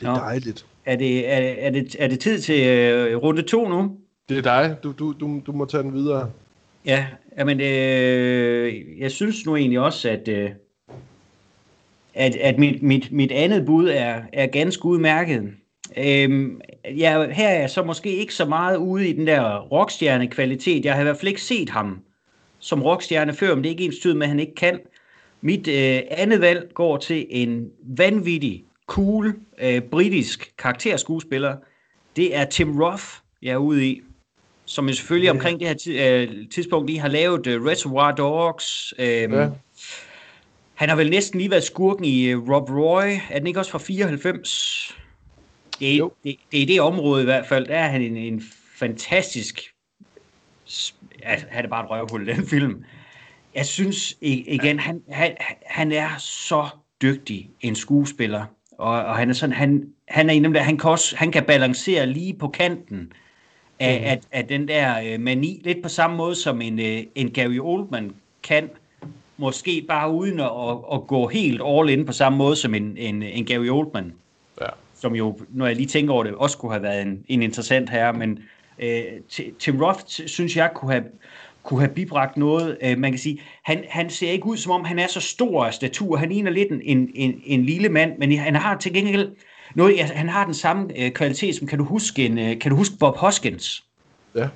Det 0.00 0.06
er 0.06 0.12
Nå. 0.12 0.14
dejligt. 0.14 0.66
Er 0.84 0.96
det, 0.96 1.32
er, 1.32 1.38
er 1.38 1.70
det, 1.70 1.96
er 1.98 2.08
det 2.08 2.20
tid 2.20 2.40
til 2.40 2.66
øh, 2.66 3.16
runde 3.16 3.42
to 3.42 3.68
nu? 3.68 3.96
Det 4.28 4.38
er 4.38 4.42
dig. 4.42 4.76
Du, 4.82 4.92
du, 4.92 5.14
du, 5.20 5.40
du 5.46 5.52
må 5.52 5.64
tage 5.64 5.82
den 5.82 5.94
videre. 5.94 6.30
Ja, 6.86 7.06
men 7.44 7.60
øh, 7.60 9.00
jeg 9.00 9.10
synes 9.10 9.46
nu 9.46 9.56
egentlig 9.56 9.80
også, 9.80 10.10
at, 10.10 10.28
øh, 10.28 10.50
at, 12.14 12.36
at 12.36 12.58
mit, 12.58 12.82
mit, 12.82 13.12
mit 13.12 13.32
andet 13.32 13.66
bud 13.66 13.88
er, 13.88 14.22
er 14.32 14.46
ganske 14.46 14.84
udmærket. 14.84 15.52
Øhm, 15.96 16.60
jeg, 16.96 17.30
her 17.32 17.48
er 17.48 17.60
jeg 17.60 17.70
så 17.70 17.82
måske 17.82 18.16
ikke 18.16 18.34
så 18.34 18.44
meget 18.44 18.76
ude 18.76 19.08
i 19.08 19.12
den 19.12 19.26
der 19.26 19.58
rockstjerne-kvalitet. 19.58 20.84
Jeg 20.84 20.94
har 20.94 21.00
i 21.00 21.04
hvert 21.04 21.16
fald 21.16 21.28
ikke 21.28 21.42
set 21.42 21.70
ham 21.70 22.02
som 22.60 22.82
rockstjerne 22.82 23.34
før, 23.34 23.54
men 23.54 23.64
det 23.64 23.68
er 23.70 23.72
ikke 23.74 23.84
ens 23.84 23.98
tid 23.98 24.14
med, 24.14 24.22
at 24.22 24.28
han 24.28 24.40
ikke 24.40 24.54
kan. 24.54 24.80
Mit 25.40 25.68
øh, 25.68 26.00
andet 26.10 26.40
valg 26.40 26.70
går 26.74 26.96
til 26.96 27.26
en 27.30 27.68
vanvittig, 27.82 28.64
cool, 28.86 29.34
øh, 29.62 29.80
britisk 29.82 30.52
karakterskuespiller. 30.58 31.56
Det 32.16 32.36
er 32.36 32.44
Tim 32.44 32.80
Roth, 32.80 33.04
jeg 33.42 33.52
er 33.52 33.56
ude 33.56 33.86
i 33.88 34.00
som 34.64 34.88
jo 34.88 34.94
selvfølgelig 34.94 35.26
Ja. 35.26 35.30
omkring 35.30 35.60
det 35.60 35.68
her 35.68 36.20
øh, 36.22 36.28
tidspunkt 36.54 36.86
lige 36.86 36.98
har 36.98 37.08
lavet 37.08 37.46
uh, 37.46 37.66
Reservoir 37.66 38.12
Dogs. 38.12 38.94
Øhm, 38.98 39.32
Ja. 39.34 39.48
Han 40.74 40.88
har 40.88 40.96
vel 40.96 41.10
næsten 41.10 41.40
lige 41.40 41.50
været 41.50 41.64
skurken 41.64 42.04
i 42.04 42.34
uh, 42.34 42.48
Rob 42.50 42.70
Roy. 42.70 43.10
Er 43.30 43.38
den 43.38 43.46
ikke 43.46 43.60
også 43.60 43.70
fra 43.70 43.78
94? 43.78 44.96
Det 45.80 45.92
er, 45.92 45.96
Jo. 45.96 46.12
det, 46.24 46.36
det 46.52 46.62
er 46.62 46.66
det 46.66 46.80
område 46.80 47.22
i 47.22 47.24
hvert 47.24 47.46
fald. 47.46 47.66
Der 47.66 47.74
er 47.74 47.88
han 47.88 48.02
en, 48.02 48.16
en 48.16 48.42
fantastisk... 48.78 49.60
Altså, 51.22 51.46
han 51.50 51.64
er 51.64 51.68
bare 51.68 51.84
et 51.84 51.90
røvhul, 51.90 52.26
den 52.26 52.46
film. 52.46 52.84
Jeg 53.54 53.66
synes 53.66 54.16
igen, 54.22 54.78
han, 54.78 55.02
han, 55.10 55.36
han 55.66 55.92
er 55.92 56.08
så 56.18 56.68
dygtig 57.02 57.50
en 57.60 57.74
skuespiller. 57.74 58.44
Og, 58.78 58.92
og 59.04 59.16
han 59.16 59.30
er 59.30 59.34
sådan, 59.34 59.56
han, 59.56 59.88
han 60.08 60.30
er 60.30 60.34
en 60.34 60.44
af 60.44 60.48
dem 60.48 60.52
der, 60.52 60.60
han 60.62 60.78
kan, 60.78 60.90
også, 60.90 61.16
han 61.16 61.32
kan 61.32 61.44
balancere 61.44 62.06
lige 62.06 62.34
på 62.34 62.48
kanten 62.48 63.12
af, 63.80 63.96
Mhm. 64.00 64.04
af, 64.06 64.20
af 64.32 64.46
den 64.46 64.68
der 64.68 64.94
øh, 65.14 65.20
mani, 65.20 65.60
lidt 65.64 65.82
på 65.82 65.88
samme 65.88 66.16
måde 66.16 66.34
som 66.34 66.60
en, 66.62 66.78
øh, 66.80 67.02
en 67.14 67.30
Gary 67.30 67.58
Oldman 67.60 68.12
kan, 68.42 68.70
måske 69.36 69.84
bare 69.88 70.10
uden 70.12 70.40
at, 70.40 70.46
at, 70.46 70.76
at 70.92 71.06
gå 71.06 71.28
helt 71.28 71.62
all 71.66 71.90
in 71.90 72.06
på 72.06 72.12
samme 72.12 72.38
måde 72.38 72.56
som 72.56 72.74
en, 72.74 72.96
en, 72.96 73.22
en 73.22 73.44
Gary 73.46 73.68
Oldman, 73.68 74.12
Ja. 74.60 74.66
som 74.94 75.14
jo, 75.14 75.38
når 75.48 75.66
jeg 75.66 75.76
lige 75.76 75.86
tænker 75.86 76.14
over 76.14 76.24
det, 76.24 76.34
også 76.34 76.58
kunne 76.58 76.72
have 76.72 76.82
været 76.82 77.02
en, 77.02 77.24
en 77.28 77.42
interessant 77.42 77.90
herre, 77.90 78.12
men 78.12 78.38
øh, 78.82 79.02
Ti- 79.28 79.52
Tim 79.58 79.82
Roth 79.82 80.00
synes 80.26 80.56
jeg 80.56 80.70
kunne 80.74 80.92
have, 80.92 81.04
kunne 81.62 81.80
have 81.80 81.94
bibragt 81.94 82.36
noget. 82.36 82.78
Øh, 82.82 82.98
man 82.98 83.12
kan 83.12 83.18
sige, 83.18 83.40
han, 83.64 83.84
han 83.88 84.10
ser 84.10 84.30
ikke 84.30 84.46
ud 84.46 84.56
som 84.56 84.72
om 84.72 84.84
han 84.84 84.98
er 84.98 85.06
så 85.06 85.20
stor 85.20 85.64
af 85.64 85.74
statur. 85.74 86.16
Han 86.16 86.28
ligner 86.28 86.50
lidt 86.50 86.68
en, 86.72 86.80
en, 86.84 87.10
en, 87.14 87.42
en 87.44 87.64
lille 87.64 87.88
mand, 87.88 88.18
men 88.18 88.38
han 88.38 88.54
har 88.54 88.76
til 88.76 88.92
gengæld 88.92 89.30
noget, 89.74 90.00
altså, 90.00 90.14
han 90.14 90.28
har 90.28 90.44
den 90.44 90.54
samme 90.54 90.88
øh, 90.98 91.10
kvalitet 91.10 91.54
som, 91.56 91.66
kan 91.66 91.78
du 91.78 91.84
huske, 91.84 92.26
en, 92.26 92.38
øh, 92.38 92.58
kan 92.58 92.70
du 92.70 92.76
huske 92.76 92.94
Bob 93.00 93.16
Hoskins? 93.16 93.84
Ja. 94.34 94.48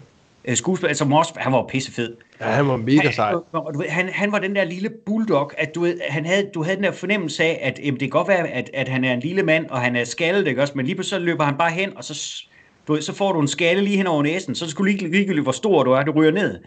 Øh, 0.45 0.57
skuespiller, 0.57 0.95
som 0.95 1.13
også, 1.13 1.33
han 1.37 1.53
var 1.53 1.67
pissefed. 1.67 2.17
Ja, 2.41 2.45
han 2.47 2.69
var 2.69 2.77
mega 2.77 3.01
Han, 3.01 3.13
sej. 3.13 3.33
ved, 3.33 3.89
han, 3.89 4.09
han 4.09 4.33
var 4.33 4.39
den 4.39 4.57
der 4.57 4.65
lille 4.65 4.91
bulldog, 5.07 5.53
at 5.59 5.75
du, 5.75 5.81
ved, 5.81 6.01
han 6.09 6.27
havde, 6.27 6.51
du 6.55 6.63
havde 6.63 6.77
den 6.77 6.85
der 6.85 6.93
fornemmelse 6.93 7.45
af, 7.45 7.59
at 7.63 7.79
jamen, 7.79 7.93
det 7.93 8.01
kan 8.01 8.09
godt 8.11 8.29
være, 8.29 8.49
at, 8.49 8.71
at 8.75 8.89
han 8.89 9.05
er 9.05 9.13
en 9.13 9.21
lille 9.21 9.43
mand, 9.43 9.67
og 9.67 9.81
han 9.81 9.97
er 9.97 10.05
skaldet, 10.05 10.47
ikke 10.47 10.63
også? 10.63 10.73
Men 10.77 10.87
lige 10.87 10.95
pludselig 10.95 11.21
så 11.21 11.25
løber 11.25 11.45
han 11.45 11.57
bare 11.59 11.71
hen, 11.71 11.97
og 11.97 12.05
så, 12.05 12.45
du 12.89 12.93
ved, 12.93 13.03
så 13.03 13.13
får 13.13 13.33
du 13.33 13.41
en 13.41 13.49
skalle 13.49 13.83
lige 13.83 13.97
hen 13.97 14.07
over 14.07 14.23
næsen, 14.23 14.55
så 14.55 14.65
er 14.65 14.67
det 14.67 14.71
sgu 14.71 14.83
lige, 14.83 15.09
ligegyldigt, 15.09 15.43
hvor 15.43 15.53
stor 15.53 15.85
du 15.85 15.93
er, 15.93 16.03
du 16.03 16.13
ryger 16.13 16.31
ned. 16.31 16.61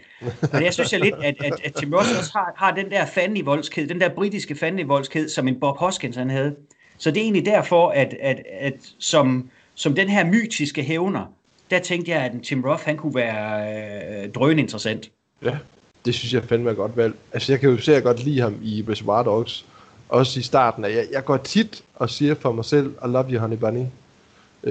Men 0.53 0.63
jeg 0.63 0.73
synes 0.73 0.93
jeg 0.93 0.99
lidt, 0.99 1.15
at, 1.23 1.35
at, 1.39 1.53
at 1.63 1.73
Tim 1.73 1.93
Roth 1.93 2.19
også 2.19 2.31
har, 2.35 2.53
har 2.55 2.75
den 2.75 2.91
der 2.91 3.05
fandenivoldskhed, 3.05 3.87
den 3.87 4.01
der 4.01 4.09
britiske 4.09 4.55
fandenivoldskhed, 4.55 5.29
som 5.29 5.47
en 5.47 5.59
Bob 5.59 5.77
Hoskins 5.77 6.15
han 6.15 6.29
havde. 6.29 6.55
Så 6.97 7.11
det 7.11 7.17
er 7.17 7.23
egentlig 7.23 7.45
derfor, 7.45 7.89
at, 7.89 8.15
at, 8.21 8.41
at 8.59 8.73
som, 8.99 9.49
som 9.75 9.95
den 9.95 10.09
her 10.09 10.25
mytiske 10.25 10.83
hævner, 10.83 11.33
der 11.71 11.79
tænkte 11.79 12.11
jeg, 12.11 12.21
at 12.21 12.33
en 12.33 12.41
Tim 12.41 12.63
Roth, 12.63 12.83
han 12.85 12.97
kunne 12.97 13.15
være 13.15 14.23
øh, 14.23 14.31
drøn 14.31 14.59
interessant. 14.59 15.11
Ja, 15.43 15.57
det 16.05 16.15
synes 16.15 16.33
jeg 16.33 16.43
fandme 16.43 16.69
er 16.69 16.73
godt 16.73 16.97
valg. 16.97 17.15
Altså, 17.33 17.51
jeg 17.51 17.59
kan 17.59 17.69
jo 17.69 17.77
se 17.77 18.01
godt 18.01 18.23
lide 18.23 18.41
ham 18.41 18.55
i 18.63 18.85
Reservoir 18.89 19.23
Dogs. 19.23 19.65
Også 20.09 20.39
i 20.39 20.43
starten 20.43 20.85
af. 20.85 20.89
Jeg, 20.89 21.05
jeg 21.11 21.25
går 21.25 21.37
tit 21.37 21.83
og 21.95 22.09
siger 22.09 22.35
for 22.35 22.51
mig 22.51 22.65
selv, 22.65 22.87
I 22.87 23.07
love 23.07 23.25
you, 23.31 23.39
honey 23.39 23.57
bunny. 23.57 23.85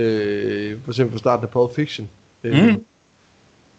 Øh, 0.01 0.79
for 0.85 0.91
eksempel 0.91 1.13
på 1.13 1.19
starten 1.19 1.45
af 1.45 1.51
Pulp 1.51 1.75
Fiction. 1.75 2.09
Øh, 2.45 2.67
Mm. 2.67 2.85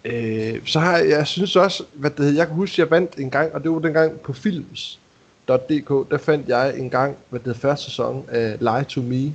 øh, 0.05 0.59
så 0.65 0.79
har 0.79 0.97
jeg, 0.97 1.09
jeg 1.09 1.27
synes 1.27 1.55
også, 1.55 1.83
hvad 1.93 2.09
det 2.11 2.19
hedder, 2.25 2.37
jeg 2.39 2.47
kan 2.47 2.55
huske, 2.55 2.81
jeg 2.81 2.91
vandt 2.91 3.15
en 3.19 3.29
gang, 3.29 3.53
og 3.53 3.63
det 3.63 3.71
var 3.71 3.79
dengang 3.79 4.19
på 4.19 4.33
films.dk, 4.33 6.11
der 6.11 6.17
fandt 6.17 6.47
jeg 6.47 6.77
en 6.77 6.89
gang, 6.89 7.15
hvad 7.29 7.39
det 7.39 7.45
hedder, 7.47 7.59
første 7.59 7.85
sæson 7.85 8.25
af 8.27 8.57
Lie 8.59 8.83
to 8.89 9.01
Me. 9.01 9.33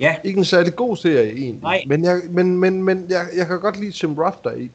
Ja, 0.00 0.16
Ikke 0.24 0.38
en 0.38 0.44
særlig 0.44 0.76
god 0.76 0.96
serie 0.96 1.26
egentlig, 1.32 1.62
Nej. 1.62 1.82
men, 1.86 2.04
jeg, 2.04 2.20
men, 2.30 2.56
men, 2.58 2.82
men 2.82 3.06
jeg, 3.08 3.26
jeg 3.36 3.46
kan 3.46 3.60
godt 3.60 3.80
lide 3.80 3.92
Tim 3.92 4.14
Roth 4.14 4.36
deri. 4.44 4.70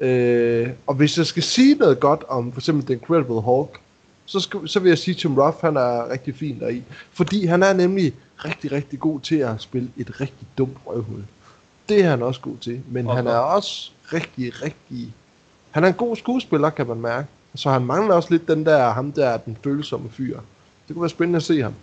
Øh, 0.00 0.68
og 0.86 0.94
hvis 0.94 1.18
jeg 1.18 1.26
skal 1.26 1.42
sige 1.42 1.74
noget 1.74 2.00
godt 2.00 2.24
om 2.28 2.52
for 2.52 2.60
eksempel 2.60 2.84
The 2.86 2.94
Incredible 2.94 3.40
Hulk, 3.40 3.68
så, 4.26 4.40
skal, 4.40 4.60
så 4.66 4.80
vil 4.80 4.88
jeg 4.88 4.98
sige, 4.98 5.14
at 5.14 5.18
Tim 5.18 5.38
Roth 5.38 5.56
han 5.60 5.76
er 5.76 6.10
rigtig 6.10 6.34
fin 6.36 6.60
deri. 6.60 6.82
Fordi 7.12 7.46
han 7.46 7.62
er 7.62 7.72
nemlig 7.72 8.12
rigtig, 8.44 8.72
rigtig 8.72 9.00
god 9.00 9.20
til 9.20 9.36
at 9.36 9.50
spille 9.58 9.88
et 9.96 10.20
rigtig 10.20 10.46
dumt 10.58 10.76
røvhul. 10.86 11.24
Det 11.88 12.04
er 12.04 12.10
han 12.10 12.22
også 12.22 12.40
god 12.40 12.56
til. 12.60 12.80
Men 12.90 13.06
Og- 13.06 13.16
han 13.16 13.26
er 13.26 13.36
også 13.36 13.90
rigtig, 14.12 14.62
rigtig... 14.62 15.14
Han 15.70 15.84
er 15.84 15.88
en 15.88 15.94
god 15.94 16.16
skuespiller, 16.16 16.70
kan 16.70 16.86
man 16.86 17.00
mærke. 17.00 17.26
Så 17.54 17.70
han 17.70 17.84
mangler 17.84 18.14
også 18.14 18.28
lidt 18.30 18.48
den 18.48 18.66
der, 18.66 18.90
ham 18.90 19.12
der, 19.12 19.36
den 19.36 19.58
følsomme 19.64 20.10
fyr. 20.10 20.38
Det 20.88 20.94
kunne 20.94 21.02
være 21.02 21.10
spændende 21.10 21.36
at 21.36 21.42
se 21.42 21.62
ham. 21.62 21.74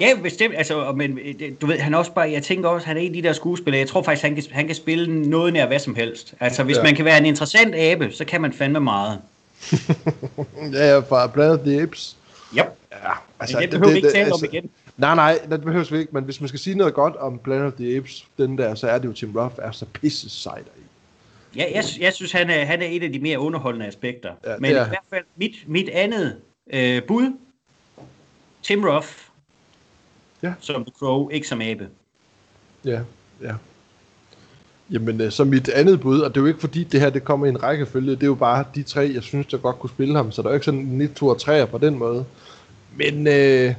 Ja, 0.00 0.08
bestemt. 0.22 0.54
Altså, 0.56 0.92
men 0.92 1.18
du 1.60 1.66
ved, 1.66 1.78
han 1.78 1.94
også 1.94 2.12
bare, 2.12 2.30
jeg 2.30 2.42
tænker 2.42 2.68
også, 2.68 2.86
han 2.86 2.96
er 2.96 3.00
en 3.00 3.06
af 3.06 3.22
de 3.22 3.28
der 3.28 3.32
skuespillere, 3.32 3.80
jeg 3.80 3.88
tror 3.88 4.02
faktisk, 4.02 4.22
han 4.22 4.34
kan, 4.34 4.44
han 4.50 4.66
kan 4.66 4.74
spille 4.74 5.20
noget 5.28 5.52
nær 5.52 5.66
hvad 5.66 5.78
som 5.78 5.94
helst. 5.94 6.34
Altså, 6.40 6.62
hvis 6.62 6.76
ja. 6.76 6.82
man 6.82 6.94
kan 6.94 7.04
være 7.04 7.18
en 7.18 7.26
interessant 7.26 7.74
abe, 7.74 8.12
så 8.12 8.24
kan 8.24 8.40
man 8.40 8.52
fandme 8.52 8.80
meget. 8.80 9.18
ja, 10.72 10.94
ja, 10.94 10.98
fra 10.98 11.26
Planet 11.26 11.52
of 11.52 11.58
the 11.58 11.82
Apes. 11.82 12.16
Yep. 12.58 12.66
Ja, 12.92 13.10
altså, 13.40 13.58
men 13.60 13.70
det 13.70 13.80
behøver 13.80 13.86
det, 13.86 13.94
vi 13.94 13.96
ikke 13.96 14.10
tale 14.10 14.24
altså, 14.24 14.46
om 14.46 14.54
igen. 14.54 14.70
Nej, 14.96 15.14
nej, 15.14 15.38
det 15.50 15.62
behøver 15.62 15.90
vi 15.90 15.98
ikke, 15.98 16.12
men 16.12 16.24
hvis 16.24 16.40
man 16.40 16.48
skal 16.48 16.60
sige 16.60 16.76
noget 16.76 16.94
godt 16.94 17.16
om 17.16 17.38
Planet 17.38 17.66
of 17.66 17.72
the 17.72 17.96
Apes, 17.96 18.26
den 18.38 18.58
der, 18.58 18.74
så 18.74 18.88
er 18.88 18.98
det 18.98 19.08
jo 19.08 19.12
Tim 19.12 19.36
Roth 19.36 19.54
er 19.58 19.70
så 19.70 19.86
pisse 19.92 20.30
sejt 20.30 20.66
i. 20.66 20.80
Ja, 21.56 21.64
jeg, 21.74 21.84
jeg 22.00 22.12
synes, 22.12 22.32
han 22.32 22.50
er, 22.50 22.64
han 22.64 22.82
er 22.82 22.86
et 22.86 23.02
af 23.02 23.12
de 23.12 23.18
mere 23.18 23.38
underholdende 23.38 23.86
aspekter. 23.86 24.32
Ja, 24.44 24.56
men 24.58 24.70
i 24.70 24.74
hvert 24.74 24.98
fald, 25.10 25.24
mit, 25.36 25.64
mit 25.66 25.88
andet 25.88 26.36
øh, 26.72 27.02
bud, 27.02 27.32
Tim 28.62 28.84
Roth, 28.84 29.08
ja. 30.42 30.52
som 30.60 30.84
The 30.84 30.92
Crow, 30.98 31.28
ikke 31.28 31.48
som 31.48 31.60
abe. 31.60 31.88
Ja, 32.84 33.00
ja. 33.42 33.54
Jamen, 34.90 35.20
øh, 35.20 35.32
så 35.32 35.44
mit 35.44 35.68
andet 35.68 36.00
bud, 36.00 36.20
og 36.20 36.34
det 36.34 36.36
er 36.36 36.40
jo 36.40 36.46
ikke 36.46 36.60
fordi 36.60 36.84
det 36.84 37.00
her 37.00 37.10
det 37.10 37.24
kommer 37.24 37.46
i 37.46 37.48
en 37.48 37.62
rækkefølge, 37.62 38.10
det 38.10 38.22
er 38.22 38.26
jo 38.26 38.34
bare 38.34 38.64
de 38.74 38.82
tre, 38.82 39.10
jeg 39.14 39.22
synes, 39.22 39.46
der 39.46 39.58
godt 39.58 39.78
kunne 39.78 39.90
spille 39.90 40.16
ham, 40.16 40.32
så 40.32 40.42
der 40.42 40.48
er 40.48 40.52
jo 40.52 40.56
ikke 40.56 40.64
sådan 40.64 40.80
en 40.80 41.00
1, 41.00 41.14
2 41.14 41.26
og 41.26 41.40
3 41.40 41.66
på 41.66 41.78
den 41.78 41.98
måde. 41.98 42.24
Men 42.96 43.26
øh, 43.26 43.74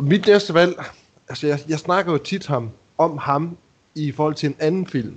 mit 0.00 0.26
næste 0.26 0.54
valg, 0.54 0.84
altså 1.28 1.46
jeg, 1.46 1.60
jeg 1.68 1.78
snakker 1.78 2.12
jo 2.12 2.18
tit 2.18 2.46
ham, 2.46 2.70
om 2.98 3.18
ham 3.18 3.56
i 3.94 4.12
forhold 4.12 4.34
til 4.34 4.48
en 4.48 4.56
anden 4.58 4.86
film. 4.86 5.14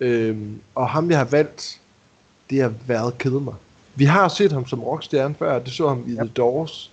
Øhm, 0.00 0.60
og 0.74 0.88
ham 0.88 1.10
jeg 1.10 1.18
har 1.18 1.24
valgt, 1.24 1.80
det 2.50 2.62
har 2.62 2.72
været 2.86 3.18
Kilmer. 3.18 3.52
Vi 3.94 4.04
har 4.04 4.28
set 4.28 4.52
ham 4.52 4.66
som 4.66 4.82
rockstjerne 4.82 5.34
før, 5.34 5.58
det 5.58 5.72
så 5.72 5.88
ham 5.88 6.04
i 6.06 6.12
ja. 6.12 6.22
The 6.22 6.32
Doors. 6.36 6.90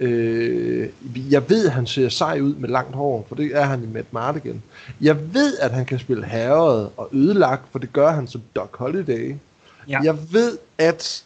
Øh, 0.00 0.88
jeg 1.30 1.50
ved, 1.50 1.66
at 1.66 1.72
han 1.72 1.86
ser 1.86 2.08
sej 2.08 2.40
ud 2.40 2.54
med 2.54 2.68
langt 2.68 2.94
hår, 2.94 3.24
for 3.28 3.34
det 3.34 3.56
er 3.56 3.64
han 3.64 3.84
i 3.84 3.86
Matt 3.86 4.12
Mardigan. 4.12 4.62
Jeg 5.00 5.34
ved, 5.34 5.58
at 5.58 5.70
han 5.70 5.86
kan 5.86 5.98
spille 5.98 6.26
herret 6.26 6.90
og 6.96 7.08
ødelagt, 7.12 7.62
for 7.72 7.78
det 7.78 7.92
gør 7.92 8.10
han 8.10 8.26
som 8.26 8.42
Doc 8.56 8.68
Holliday. 8.74 9.34
Ja. 9.88 10.00
Jeg 10.04 10.16
ved, 10.32 10.58
at 10.78 11.24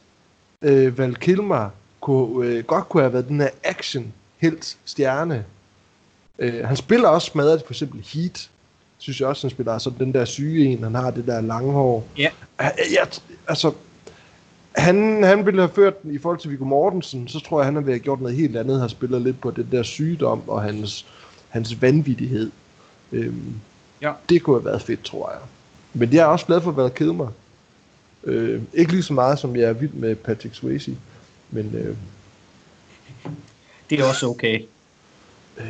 øh, 0.62 0.98
Val 0.98 1.14
Kilmer 1.16 1.70
kunne, 2.00 2.46
øh, 2.46 2.64
godt 2.64 2.88
kunne 2.88 3.02
have 3.02 3.12
været 3.12 3.28
den 3.28 3.40
her 3.40 3.50
action 3.64 4.12
helt 4.44 4.76
stjerne. 4.84 5.44
Øh, 6.38 6.66
han 6.66 6.76
spiller 6.76 7.08
også 7.08 7.30
smadret 7.30 7.62
for 7.66 7.72
eksempel 7.72 8.06
Heat, 8.14 8.50
synes 8.98 9.20
jeg 9.20 9.28
også, 9.28 9.46
han 9.46 9.50
spiller 9.50 9.72
altså 9.72 9.92
den 9.98 10.14
der 10.14 10.24
syge 10.24 10.66
en, 10.66 10.82
han 10.82 10.94
har 10.94 11.10
det 11.10 11.26
der 11.26 11.40
lange 11.40 11.72
hår. 11.72 12.06
Ja. 12.18 12.30
Jeg, 12.58 12.72
jeg, 12.94 13.08
altså, 13.48 13.72
han, 14.76 15.22
han 15.24 15.46
ville 15.46 15.60
have 15.60 15.74
ført 15.74 16.02
den 16.02 16.14
i 16.14 16.18
forhold 16.18 16.38
til 16.38 16.50
Viggo 16.50 16.64
Mortensen, 16.64 17.28
så 17.28 17.40
tror 17.40 17.60
jeg, 17.60 17.64
han 17.64 17.74
har 17.74 17.82
været 17.82 18.02
gjort 18.02 18.20
noget 18.20 18.36
helt 18.36 18.56
andet, 18.56 18.80
har 18.80 18.88
spillet 18.88 19.22
lidt 19.22 19.40
på 19.40 19.50
den 19.50 19.68
der 19.72 19.82
sygdom 19.82 20.48
og 20.48 20.62
hans, 20.62 21.06
hans 21.48 21.82
vanvittighed. 21.82 22.50
Øhm, 23.12 23.54
ja. 24.02 24.12
Det 24.28 24.42
kunne 24.42 24.56
have 24.56 24.64
været 24.64 24.82
fedt, 24.82 25.04
tror 25.04 25.30
jeg. 25.30 25.40
Men 25.92 26.12
jeg 26.12 26.20
er 26.20 26.26
også 26.26 26.46
glad 26.46 26.60
for 26.60 26.70
at 26.70 26.76
være 26.76 26.90
kede 26.90 27.14
mig. 27.14 27.28
Øh, 28.24 28.62
ikke 28.74 28.92
lige 28.92 29.02
så 29.02 29.12
meget, 29.12 29.38
som 29.38 29.56
jeg 29.56 29.64
er 29.64 29.72
vild 29.72 29.92
med 29.92 30.14
Patrick 30.14 30.54
Swayze, 30.54 30.96
men... 31.50 31.74
Øh, 31.74 31.96
det 33.90 34.00
er 34.00 34.04
også 34.04 34.26
okay. 34.26 34.60
Øh, 35.58 35.64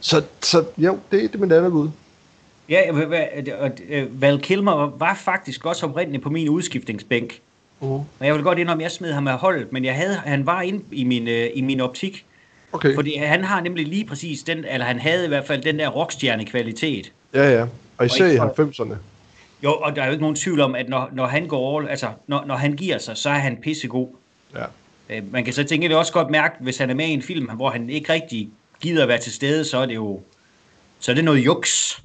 så, 0.00 0.22
så 0.42 0.64
jo, 0.78 0.98
det, 1.10 1.22
det 1.22 1.34
er 1.34 1.38
mit 1.38 1.52
andet 1.52 1.72
bud. 1.72 1.90
Ja, 2.68 2.92
og 3.60 3.70
øh, 3.88 4.20
Val 4.20 4.40
Kilmer 4.40 4.92
var 4.98 5.14
faktisk 5.14 5.66
også 5.66 5.86
oprindeligt 5.86 6.22
på 6.22 6.30
min 6.30 6.48
udskiftningsbænk. 6.48 7.40
Uh. 7.80 7.90
Og 7.90 8.26
jeg 8.26 8.34
vil 8.34 8.42
godt 8.42 8.58
indrømme, 8.58 8.82
at 8.82 8.84
jeg 8.84 8.92
smed 8.92 9.12
ham 9.12 9.28
af 9.28 9.38
holdet, 9.38 9.72
men 9.72 9.84
jeg 9.84 9.94
havde, 9.94 10.14
han 10.14 10.46
var 10.46 10.62
inde 10.62 10.84
i 10.92 11.04
min, 11.04 11.28
øh, 11.28 11.50
i 11.54 11.60
min 11.60 11.80
optik. 11.80 12.24
Okay. 12.72 12.94
Fordi 12.94 13.16
han 13.16 13.44
har 13.44 13.60
nemlig 13.60 13.86
lige 13.86 14.04
præcis 14.04 14.42
den, 14.42 14.64
eller 14.64 14.86
han 14.86 14.98
havde 14.98 15.24
i 15.24 15.28
hvert 15.28 15.46
fald 15.46 15.62
den 15.62 15.78
der 15.78 15.88
rockstjerne-kvalitet. 15.88 17.12
Ja, 17.34 17.50
ja. 17.50 17.66
Og 17.98 18.06
især 18.06 18.42
og 18.42 18.58
i 18.58 18.60
90'erne. 18.60 18.94
Jo, 19.64 19.74
og 19.74 19.96
der 19.96 20.02
er 20.02 20.06
jo 20.06 20.12
ikke 20.12 20.22
nogen 20.22 20.36
tvivl 20.36 20.60
om, 20.60 20.74
at 20.74 20.88
når, 20.88 21.08
når 21.12 21.26
han 21.26 21.46
går 21.46 21.78
all, 21.78 21.88
altså 21.88 22.08
når, 22.26 22.44
når 22.44 22.56
han 22.56 22.72
giver 22.72 22.98
sig, 22.98 23.16
så 23.16 23.30
er 23.30 23.38
han 23.38 23.56
pissegod. 23.56 24.08
Ja. 24.54 24.64
Øh, 25.10 25.32
man 25.32 25.44
kan 25.44 25.52
så 25.52 25.64
tænke, 25.64 25.88
det 25.88 25.96
også 25.96 26.12
godt 26.12 26.30
mærke, 26.30 26.54
hvis 26.60 26.78
han 26.78 26.90
er 26.90 26.94
med 26.94 27.06
i 27.06 27.12
en 27.12 27.22
film, 27.22 27.50
hvor 27.50 27.70
han 27.70 27.90
ikke 27.90 28.12
rigtig 28.12 28.50
gider 28.80 29.02
at 29.02 29.08
være 29.08 29.18
til 29.18 29.32
stede, 29.32 29.64
så 29.64 29.78
er 29.78 29.86
det 29.86 29.94
jo 29.94 30.20
så 30.98 31.10
er 31.10 31.14
det 31.14 31.24
noget 31.24 31.38
juks. 31.38 32.02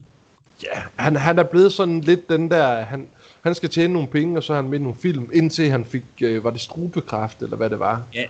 Ja, 0.63 0.82
han, 0.96 1.16
han 1.16 1.39
er 1.39 1.44
blevet 1.44 1.74
sådan 1.74 2.02
lidt 2.02 2.30
den 2.30 2.52
der, 2.52 2.82
han, 2.82 3.08
han 3.42 3.56
skal 3.56 3.70
tjene 3.70 3.94
nogle 3.94 4.08
penge, 4.08 4.38
og 4.38 4.44
så 4.44 4.54
er 4.54 4.58
han 4.58 4.70
med 4.70 4.80
i 4.80 4.82
nogle 4.82 4.98
film, 5.00 5.30
indtil 5.34 5.70
han 5.70 5.86
fik, 5.86 6.04
øh, 6.22 6.44
var 6.44 6.50
det 6.50 6.62
strubekræft, 6.62 7.42
eller 7.42 7.58
hvad 7.58 7.70
det 7.70 7.80
var, 7.80 8.04
ja. 8.13 8.26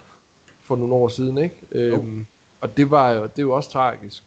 for 0.64 0.76
nogle 0.76 0.94
år 0.94 1.08
siden, 1.08 1.38
ikke? 1.38 1.56
Øhm, 1.72 2.26
og 2.62 2.78
det 2.78 2.92
var 2.92 3.12
jo, 3.12 3.24
det 3.24 3.38
er 3.38 3.42
jo 3.42 3.52
også 3.52 3.70
tragisk. 3.70 4.24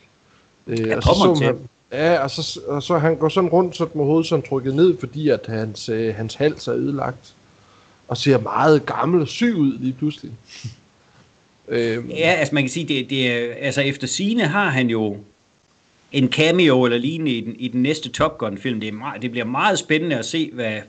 Øh, 0.67 0.97
og 0.97 1.03
så 1.03 1.35
så 1.39 1.45
han, 1.45 1.59
ja, 1.93 2.23
og 2.23 2.31
så, 2.31 2.61
og 2.67 2.83
så 2.83 2.99
han 2.99 3.17
går 3.17 3.29
sådan 3.29 3.51
rundt 3.51 3.77
så 3.77 3.89
med 3.95 4.05
hovedet 4.05 4.27
sådan 4.27 4.45
trykket 4.49 4.75
ned, 4.75 4.99
fordi 4.99 5.29
at 5.29 5.41
hans, 5.49 5.89
øh, 5.89 6.15
hans 6.15 6.35
hals 6.35 6.69
er 6.69 6.75
ødelagt, 6.75 7.35
og 8.09 8.16
ser 8.16 8.38
meget 8.38 8.87
gammel 8.87 9.21
og 9.21 9.29
syg 9.29 9.55
ud 9.57 9.79
lige 9.79 9.92
pludselig. 9.92 10.33
øhm. 11.69 12.11
Ja, 12.11 12.31
altså 12.38 12.55
man 12.55 12.62
kan 12.62 12.71
sige, 12.71 12.88
det, 12.88 13.11
det, 13.11 13.31
altså 13.61 13.81
efter 13.81 14.07
sine 14.07 14.47
har 14.47 14.69
han 14.69 14.90
jo 14.90 15.16
en 16.12 16.33
cameo 16.33 16.85
eller 16.85 16.99
lignende 16.99 17.33
i 17.33 17.40
den, 17.40 17.57
i 17.59 17.69
den 17.69 17.83
næste 17.83 18.09
Top 18.09 18.38
Gun-film. 18.38 18.81
Det, 18.81 18.88
er 18.88 18.92
meget, 18.92 19.23
det 19.23 19.31
bliver 19.31 19.47
meget 19.47 19.79
spændende 19.79 20.19
at 20.19 20.25
se, 20.25 20.51
hvad, 20.53 20.81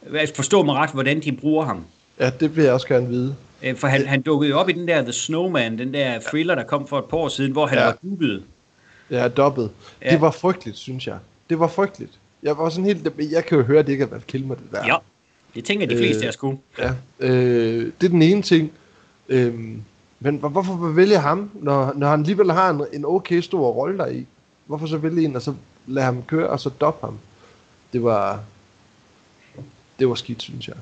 hvad 0.00 0.26
forstå 0.34 0.62
mig 0.62 0.74
ret, 0.74 0.90
hvordan 0.90 1.20
de 1.20 1.32
bruger 1.32 1.64
ham. 1.64 1.84
Ja, 2.20 2.30
det 2.40 2.56
vil 2.56 2.64
jeg 2.64 2.72
også 2.72 2.88
gerne 2.88 3.08
vide. 3.08 3.34
Øh, 3.62 3.76
for 3.76 3.86
han, 3.86 4.06
han 4.06 4.22
dukkede 4.22 4.50
jo 4.50 4.58
op 4.58 4.68
i 4.68 4.72
den 4.72 4.88
der 4.88 5.02
The 5.02 5.12
Snowman, 5.12 5.78
den 5.78 5.94
der 5.94 6.20
thriller, 6.28 6.54
der 6.54 6.64
kom 6.64 6.86
for 6.86 6.98
et 6.98 7.04
par 7.04 7.16
år 7.16 7.28
siden, 7.28 7.52
hvor 7.52 7.66
han 7.66 7.78
ja. 7.78 7.84
var 7.84 7.98
dubbet. 8.02 8.42
Ja, 9.10 9.28
dobbelt. 9.28 9.70
Ja. 10.04 10.10
Det 10.10 10.20
var 10.20 10.30
frygteligt, 10.30 10.76
synes 10.76 11.06
jeg. 11.06 11.18
Det 11.50 11.58
var 11.58 11.68
frygteligt. 11.68 12.12
Jeg 12.42 12.58
var 12.58 12.68
sådan 12.68 12.84
helt... 12.84 13.08
Jeg 13.32 13.44
kan 13.44 13.58
jo 13.58 13.64
høre, 13.64 13.78
at 13.78 13.86
det 13.86 13.92
ikke 13.92 14.04
har 14.04 14.10
været 14.10 14.26
kilmer, 14.26 14.54
det 14.54 14.64
der. 14.72 14.86
Ja, 14.86 14.96
det 15.56 15.64
tænker 15.64 15.86
de 15.86 15.96
fleste, 15.96 16.22
øh, 16.22 16.24
jeg 16.24 16.32
skulle. 16.32 16.58
Ja, 16.78 16.92
øh, 17.20 17.92
det 18.00 18.06
er 18.06 18.10
den 18.10 18.22
ene 18.22 18.42
ting. 18.42 18.72
Øh, 19.28 19.54
men 20.20 20.36
hvorfor 20.36 20.92
vælge 20.92 21.18
ham, 21.18 21.50
når, 21.54 21.92
når 21.96 22.08
han 22.08 22.20
alligevel 22.20 22.52
har 22.52 22.70
en, 22.70 22.82
en 22.92 23.04
okay 23.04 23.40
stor 23.40 23.70
rolle 23.70 23.98
der 23.98 24.06
i? 24.06 24.26
Hvorfor 24.66 24.86
så 24.86 24.96
vælge 24.96 25.24
en, 25.24 25.36
og 25.36 25.42
så 25.42 25.54
lade 25.86 26.04
ham 26.04 26.22
køre, 26.22 26.48
og 26.48 26.60
så 26.60 26.68
doppe 26.68 27.06
ham? 27.06 27.18
Det 27.92 28.02
var... 28.02 28.40
Det 29.98 30.08
var 30.08 30.14
skidt, 30.14 30.42
synes 30.42 30.68
jeg. 30.68 30.76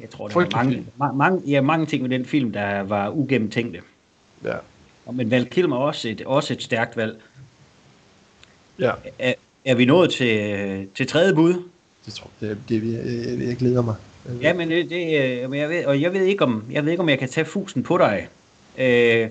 Jeg 0.00 0.10
tror, 0.10 0.28
der 0.28 0.34
var 0.34 0.48
mange, 0.52 0.86
ma- 1.02 1.12
mange, 1.12 1.42
ja, 1.46 1.60
mange 1.60 1.86
ting 1.86 2.02
med 2.02 2.10
den 2.10 2.26
film, 2.26 2.52
der 2.52 2.80
var 2.80 3.10
ugennemtænkte. 3.10 3.80
Ja. 4.44 4.56
Men 5.12 5.30
Val 5.30 5.46
Kilmer 5.46 5.76
er 5.76 5.80
også 5.80 6.08
et, 6.08 6.20
også 6.20 6.52
et 6.52 6.62
stærkt 6.62 6.96
valg. 6.96 7.20
Ja. 8.78 8.92
Er, 9.18 9.34
er 9.64 9.74
vi 9.74 9.84
nået 9.84 10.10
til, 10.10 10.88
til 10.94 11.06
tredje 11.06 11.34
bud? 11.34 11.54
Det 12.06 12.14
tror 12.14 12.30
jeg, 12.40 12.50
det, 12.50 12.58
det, 12.68 12.92
jeg, 12.92 13.48
jeg 13.48 13.56
glæder 13.56 13.82
mig. 13.82 13.94
Ja, 14.42 14.52
men 14.52 14.70
det, 14.70 14.90
det 14.90 15.06
øh, 15.06 15.58
jeg 15.58 15.68
ved, 15.68 15.84
og 15.84 16.00
jeg 16.00 16.12
ved 16.12 16.24
ikke 16.24 16.44
om 16.44 16.64
jeg 16.70 16.84
ved 16.84 16.90
ikke 16.90 17.02
om 17.02 17.08
jeg 17.08 17.18
kan 17.18 17.28
tage 17.28 17.44
fusen 17.44 17.82
på 17.82 17.98
dig. 17.98 18.28
Øh, 18.78 19.28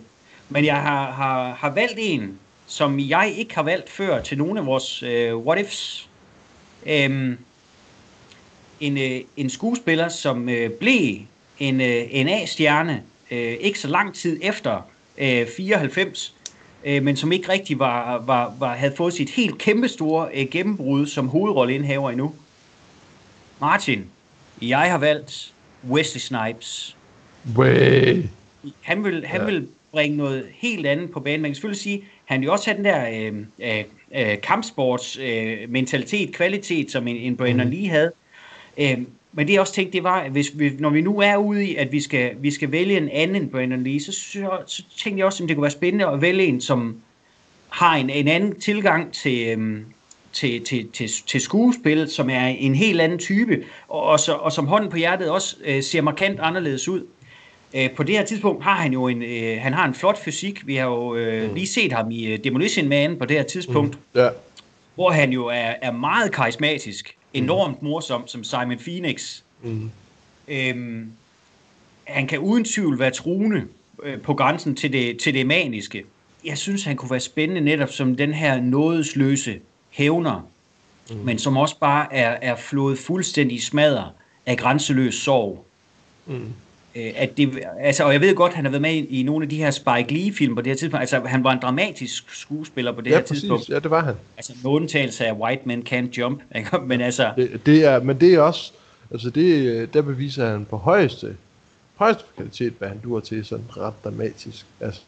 men 0.50 0.66
jeg 0.66 0.76
har, 0.76 1.12
har, 1.12 1.54
har 1.54 1.70
valgt 1.74 1.96
en, 1.98 2.40
som 2.68 3.00
jeg 3.00 3.34
ikke 3.38 3.56
har 3.56 3.64
valgt 3.64 3.90
før 3.90 4.22
til 4.22 4.38
nogle 4.38 4.60
af 4.60 4.66
vores 4.66 5.04
øh, 5.04 5.38
what 5.38 5.60
ifs. 5.60 6.10
Øh, 6.86 7.36
en, 8.80 8.98
øh, 8.98 9.22
en 9.38 9.50
skuespiller, 9.50 10.10
som 10.10 10.50
øh, 10.50 10.70
blev 10.70 11.18
en, 11.60 11.82
øh, 11.82 12.04
en 12.10 12.28
A-stjerne 12.28 13.04
øh, 13.32 13.54
ikke 13.60 13.80
så 13.80 13.88
lang 13.88 14.16
tid 14.16 14.40
efter 14.42 14.82
øh, 15.18 15.48
94, 15.58 16.36
øh, 16.86 17.04
men 17.04 17.16
som 17.16 17.32
ikke 17.32 17.50
rigtig 17.50 17.80
var, 17.80 18.18
var, 18.18 18.54
var, 18.60 18.76
havde 18.76 18.96
fået 18.96 19.14
sit 19.14 19.30
helt 19.30 19.58
kæmpestore 19.58 20.30
øh, 20.34 20.48
gennembrud 20.52 21.08
som 21.08 21.28
hovedrolleindhaver 21.28 22.10
endnu. 22.10 22.34
Martin, 23.62 24.06
jeg 24.62 24.92
har 24.92 24.98
valgt 24.98 25.54
Wesley 25.90 26.20
Snipes. 26.20 26.96
Way 27.56 28.24
han 28.82 29.04
vil, 29.04 29.26
han 29.26 29.42
ja. 29.42 29.46
vil 29.46 29.68
bringe 29.92 30.18
noget 30.18 30.46
helt 30.54 30.86
andet 30.86 31.12
på 31.12 31.20
banen. 31.20 31.42
Man 31.42 31.50
kan 31.50 31.56
selvfølgelig 31.56 31.82
sige, 31.82 32.04
han 32.26 32.42
vil 32.42 32.50
også 32.50 32.70
have 32.70 32.78
den 32.78 32.86
der 32.86 33.10
øh, 33.10 33.46
øh, 33.60 33.84
øh, 34.16 34.42
kampsports 34.42 35.18
øh, 35.18 35.58
mentalitet, 35.70 36.34
kvalitet, 36.34 36.92
som 36.92 37.08
en, 37.08 37.16
en 37.16 37.38
Brandon 37.38 37.68
mm. 37.68 37.72
Lee 37.72 37.90
havde. 37.90 38.12
Øh, 38.78 38.98
men 39.34 39.48
det 39.48 39.54
jeg 39.54 39.62
også 39.62 39.74
tænkte, 39.74 39.94
det 39.94 40.04
var, 40.04 40.30
hvis 40.30 40.52
vi, 40.56 40.72
når 40.80 40.90
vi 40.90 41.02
nu 41.02 41.20
er 41.20 41.38
ude 41.38 41.66
i, 41.66 41.76
at 41.76 41.92
vi 41.92 42.02
skal, 42.02 42.32
vi 42.40 42.52
skal 42.52 42.72
vælge 42.72 42.98
en 42.98 43.10
anden 43.10 43.36
end 43.36 43.50
Brandon 43.50 43.84
Lee, 43.84 44.00
så, 44.00 44.12
så, 44.12 44.60
så 44.68 44.84
tænkte 44.98 45.20
jeg 45.20 45.26
også, 45.26 45.44
at 45.44 45.50
det 45.50 45.58
kunne 45.58 45.62
være 45.64 45.72
spændende 45.72 46.08
at 46.08 46.22
vælge 46.22 46.46
en, 46.46 46.62
som 46.62 47.02
har 47.70 47.96
en, 47.96 48.10
en 48.10 48.28
anden 48.28 48.60
tilgang 48.60 49.14
til, 49.14 49.48
øhm, 49.48 49.86
til, 50.34 50.66
til, 50.66 50.90
til, 50.90 51.10
til 51.28 51.42
skuespil, 51.42 52.10
som 52.10 52.30
er 52.30 52.48
en 52.48 52.76
helt 52.76 53.02
anden 53.02 53.20
type, 53.20 53.64
og, 53.88 54.04
og, 54.04 54.20
så, 54.20 54.34
og 54.34 54.52
som 54.52 54.68
hånden 54.68 54.90
på 54.90 54.98
hjertet 54.98 55.30
også 55.30 55.56
øh, 55.66 55.84
ser 55.84 56.02
markant 56.02 56.40
anderledes 56.40 56.88
ud. 56.88 57.06
Øh, 57.74 57.92
på 57.92 58.04
det 58.04 58.18
her 58.18 58.26
tidspunkt 58.26 58.64
har 58.64 58.76
han 58.76 58.94
jo 58.94 59.08
en, 59.08 59.24
øh, 59.24 59.58
han 59.62 59.74
har 59.74 59.88
en 59.88 59.94
flot 59.94 60.24
fysik. 60.24 60.68
Vi 60.68 60.76
har 60.76 60.86
jo 60.86 61.16
øh, 61.16 61.50
mm. 61.50 61.54
lige 61.54 61.68
set 61.68 61.92
ham 61.92 62.12
i 62.12 62.34
uh, 62.34 62.40
Demolition 62.44 62.88
Man 62.88 63.18
på 63.20 63.26
det 63.26 63.38
her 63.38 63.44
tidspunkt. 63.44 63.96
Mm. 63.96 64.20
Ja. 64.20 64.30
Hvor 64.96 65.12
han 65.12 65.32
jo 65.32 65.48
er, 65.48 65.74
er 65.82 65.92
meget 65.92 66.32
karismatisk. 66.32 67.16
Enormt 67.34 67.82
mm. 67.82 67.88
morsom 67.88 68.28
som 68.28 68.44
Simon 68.44 68.78
Phoenix. 68.78 69.42
Mm. 69.64 69.92
Øhm, 70.48 71.12
han 72.04 72.28
kan 72.28 72.40
uden 72.40 72.66
tvivl 72.66 73.00
være 73.00 73.12
truende 73.12 73.64
øh, 74.04 74.22
på 74.22 74.34
grænsen 74.34 74.76
til 74.76 74.94
det, 74.94 75.18
til 75.20 75.34
det 75.34 75.46
maniske. 75.46 76.04
jeg 76.46 76.58
synes, 76.58 76.84
han 76.84 76.96
kunne 76.96 77.12
være 77.12 77.20
spændende 77.20 77.62
netop 77.62 77.90
som 77.90 78.16
den 78.16 78.34
her 78.34 78.62
nådesløse 78.62 79.60
hævner, 79.90 80.48
mm. 81.10 81.16
men 81.16 81.40
som 81.40 81.58
også 81.58 81.76
bare 81.80 82.14
er, 82.14 82.38
er 82.42 82.56
flået 82.56 83.00
fuldstændig 83.00 83.64
smadret 83.64 84.12
af 84.46 84.58
grænseløs 84.58 85.16
sorg. 85.16 85.66
Mm. 86.26 86.54
Øh, 86.96 87.12
at 87.16 87.38
det, 87.38 87.60
altså, 87.80 88.04
og 88.04 88.14
jeg 88.14 88.22
ved 88.22 88.36
godt, 88.36 88.54
han 88.54 88.66
har 88.66 88.72
været 88.72 88.82
med 88.82 88.94
i, 88.94 89.20
i 89.20 89.24
nogle 89.24 89.44
af 89.44 89.50
de 89.50 89.58
her 89.58 89.72
Spike 89.72 90.14
Lee-film 90.14 90.56
på 90.56 90.62
det 90.62 90.68
her 90.72 90.78
tidspunkt. 90.78 91.02
Altså, 91.02 91.20
han 91.20 91.44
var 91.44 91.52
en 91.52 91.60
dramatisk 91.62 92.36
skuespiller 92.36 92.92
på 92.92 93.02
det 93.02 93.10
ja, 93.12 93.16
her 93.16 93.22
præcis. 93.22 93.40
tidspunkt. 93.40 93.70
Ja, 93.70 93.80
det 93.80 93.92
var 93.92 94.04
han. 94.04 94.16
Altså, 94.38 94.54
med 94.64 94.72
undtagelse 94.72 95.26
af 95.26 95.34
White 95.34 95.62
Men 95.66 95.88
Can't 95.90 96.18
Jump. 96.18 96.42
Ikke? 96.56 96.78
Men 96.78 97.02
altså... 97.02 97.32
Det, 97.36 97.66
det 97.66 97.86
er, 97.86 98.00
men 98.04 98.20
det 98.20 98.34
er 98.34 98.40
også... 98.40 98.72
Altså, 99.12 99.30
det, 99.30 99.94
der 99.94 100.02
beviser 100.02 100.50
han 100.50 100.66
på 100.66 100.78
højeste, 100.78 101.36
højeste 101.96 102.24
kvalitet, 102.36 102.74
hvad 102.80 102.88
han 102.88 103.00
duer 103.04 103.20
til 103.20 103.46
sådan 103.46 103.66
ret 103.78 104.04
dramatisk. 104.04 104.66
Altså, 104.80 105.02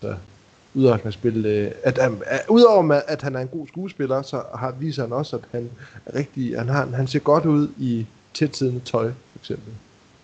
udover 0.74 0.98
at 1.06 1.14
spille, 1.14 1.74
at, 1.84 1.98
at, 1.98 2.12
at, 2.26 2.42
udover 2.50 3.02
at 3.08 3.22
han 3.22 3.36
er 3.36 3.40
en 3.40 3.48
god 3.48 3.68
skuespiller, 3.68 4.22
så 4.22 4.42
har, 4.56 4.76
viser 4.80 5.02
han 5.02 5.14
også, 5.14 5.36
at 5.36 5.42
han 5.52 5.70
er 6.06 6.16
rigtig, 6.16 6.58
han, 6.58 6.70
har, 6.70 6.86
han 6.86 7.08
ser 7.08 7.20
godt 7.20 7.46
ud 7.46 7.68
i 7.80 8.06
tætsiddende 8.34 8.82
tøj, 8.86 9.12
for 9.32 9.40
eksempel 9.40 9.74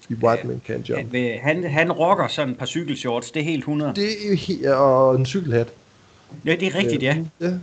i 0.10 0.14
White 0.14 0.48
Man 0.48 0.62
Can't 0.70 0.90
Jump. 0.90 1.16
Han, 1.42 1.64
han 1.64 1.92
rocker 1.92 2.28
sådan 2.28 2.52
et 2.52 2.58
par 2.58 2.66
cykelshorts, 2.66 3.32
det 3.32 3.40
er 3.40 3.44
helt 3.44 3.60
100. 3.60 3.94
Det 3.96 4.66
er 4.66 4.74
og 4.74 5.16
en 5.16 5.26
cykelhat. 5.26 5.68
Ja, 6.46 6.56
det 6.56 6.68
er 6.68 6.76
rigtigt, 6.76 7.04
ja. 7.04 7.18
ja. 7.42 7.54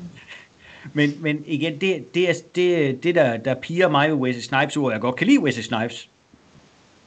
Men, 0.92 1.12
men 1.20 1.44
igen, 1.46 1.80
det, 1.80 2.14
det, 2.14 2.30
er, 2.30 2.34
det, 2.54 3.02
det 3.02 3.14
der, 3.14 3.36
der 3.36 3.54
piger 3.54 3.88
mig 3.88 4.10
ved 4.10 4.16
Wesley 4.16 4.42
Snipes, 4.42 4.76
og 4.76 4.92
jeg 4.92 5.00
godt 5.00 5.16
kan 5.16 5.26
lide 5.26 5.40
Wesley 5.40 5.62
Snipes, 5.62 6.08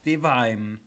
det 0.05 0.21
var, 0.21 0.47
øhm, 0.47 0.79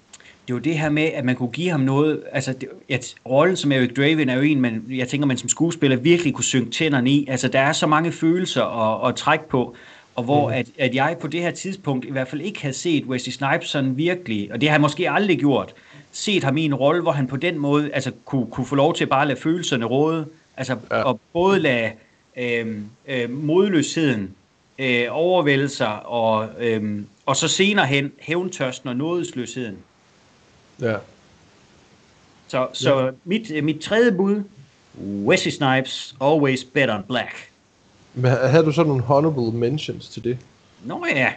det 0.51 0.55
var 0.55 0.61
det 0.61 0.79
her 0.79 0.91
med, 0.91 1.03
at 1.03 1.25
man 1.25 1.37
kunne 1.37 1.51
give 1.51 1.71
ham 1.71 1.81
noget, 1.81 2.23
altså 2.33 2.55
at 2.89 3.15
rollen 3.27 3.57
som 3.57 3.73
Eric 3.73 3.91
Draven 3.97 4.29
er 4.29 4.35
jo 4.35 4.41
en, 4.41 4.61
man, 4.61 4.85
jeg 4.89 5.09
tænker, 5.09 5.27
man 5.27 5.37
som 5.37 5.49
skuespiller 5.49 5.97
virkelig 5.97 6.35
kunne 6.35 6.45
synge 6.45 6.71
tænderne 6.71 7.11
i. 7.11 7.27
Altså 7.29 7.49
der 7.49 7.61
er 7.61 7.73
så 7.73 7.87
mange 7.87 8.13
følelser 8.13 8.65
at, 8.65 9.09
at 9.09 9.17
trække 9.17 9.49
på, 9.49 9.77
og 10.15 10.25
hvor 10.25 10.49
mm. 10.49 10.55
at, 10.55 10.67
at 10.79 10.95
jeg 10.95 11.17
på 11.21 11.27
det 11.27 11.41
her 11.41 11.51
tidspunkt 11.51 12.05
i 12.05 12.11
hvert 12.11 12.29
fald 12.29 12.41
ikke 12.41 12.63
havde 12.63 12.75
set 12.75 13.05
Wesley 13.05 13.33
Snipes 13.33 13.69
sådan 13.69 13.97
virkelig, 13.97 14.53
og 14.53 14.61
det 14.61 14.69
har 14.69 14.75
jeg 14.75 14.81
måske 14.81 15.11
aldrig 15.11 15.39
gjort, 15.39 15.75
set 16.13 16.45
ham 16.45 16.57
i 16.57 16.65
en 16.65 16.75
rolle, 16.75 17.03
hvor 17.03 17.13
han 17.13 17.27
på 17.27 17.37
den 17.37 17.59
måde 17.59 17.91
altså, 17.93 18.13
kunne, 18.25 18.47
kunne 18.47 18.67
få 18.67 18.75
lov 18.75 18.95
til 18.95 19.07
bare 19.07 19.23
at 19.23 19.29
lade 19.29 19.41
følelserne 19.41 19.85
råde, 19.85 20.27
altså 20.57 20.77
ja. 20.91 21.03
og 21.03 21.21
både 21.33 21.61
lade 21.61 21.91
øh, 22.37 22.77
øh, 23.09 23.31
modløsheden 23.31 24.35
øh, 24.79 25.07
overvælde 25.11 25.69
sig, 25.69 26.07
og, 26.07 26.49
øh, 26.61 27.03
og 27.27 27.37
så 27.37 27.49
senere 27.49 27.87
hen 27.87 28.13
hævntørsten 28.21 28.89
og 28.89 28.97
nådesløsheden. 28.97 29.77
Ja. 30.81 30.97
Så, 32.49 32.69
så 32.73 32.99
ja. 32.99 33.11
mit, 33.25 33.65
mit 33.65 33.81
tredje 33.81 34.13
bud, 34.13 34.43
Wesley 35.25 35.53
Snipes, 35.53 36.15
Always 36.21 36.65
Bet 36.65 36.91
on 36.91 37.03
Black. 37.09 37.51
Men 38.15 38.31
havde 38.31 38.65
du 38.65 38.73
så 38.73 38.85
nogle 38.85 39.03
honorable 39.03 39.59
mentions 39.59 40.09
til 40.09 40.25
det? 40.25 40.39
Nå 40.85 41.07
ja, 41.15 41.33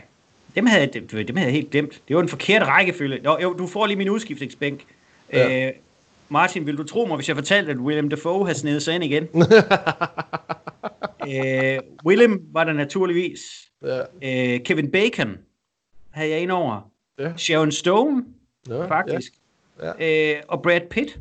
dem 0.56 0.66
havde, 0.66 0.88
dem, 0.88 1.08
dem 1.08 1.36
havde 1.36 1.48
jeg 1.48 1.54
helt 1.54 1.70
glemt. 1.70 2.02
Det 2.08 2.16
var 2.16 2.22
en 2.22 2.30
forkert 2.30 2.68
rækkefølge. 2.68 3.20
Nå, 3.24 3.38
jo, 3.42 3.54
du 3.54 3.68
får 3.68 3.86
lige 3.86 3.98
min 3.98 4.10
udskiftningsbænk. 4.10 4.86
Ja. 5.34 5.68
Øh, 5.68 5.74
Martin, 6.30 6.66
vil 6.66 6.78
du 6.78 6.84
tro 6.84 7.06
mig, 7.06 7.16
hvis 7.16 7.28
jeg 7.28 7.36
fortalte, 7.36 7.72
at 7.72 7.78
William 7.78 8.10
Dafoe 8.10 8.48
har 8.48 8.54
snedet 8.54 8.84
sig 8.84 8.96
ind 8.96 9.04
igen? 9.04 9.24
øh, 11.34 11.80
William 12.06 12.42
var 12.52 12.64
der 12.64 12.74
naturligvis. 12.74 13.42
Ja. 13.82 14.00
Øh, 14.00 14.60
Kevin 14.60 14.92
Bacon 14.92 15.38
havde 16.12 16.30
jeg 16.30 16.40
ind 16.40 16.52
over. 16.52 16.92
Ja. 17.20 17.32
Sharon 17.38 17.72
Stone, 17.72 18.24
ja, 18.70 18.86
faktisk. 18.86 19.34
Ja. 19.82 19.92
Ja. 20.00 20.36
Øh, 20.36 20.42
og 20.48 20.62
Brad 20.62 20.82
Pitt. 20.90 21.20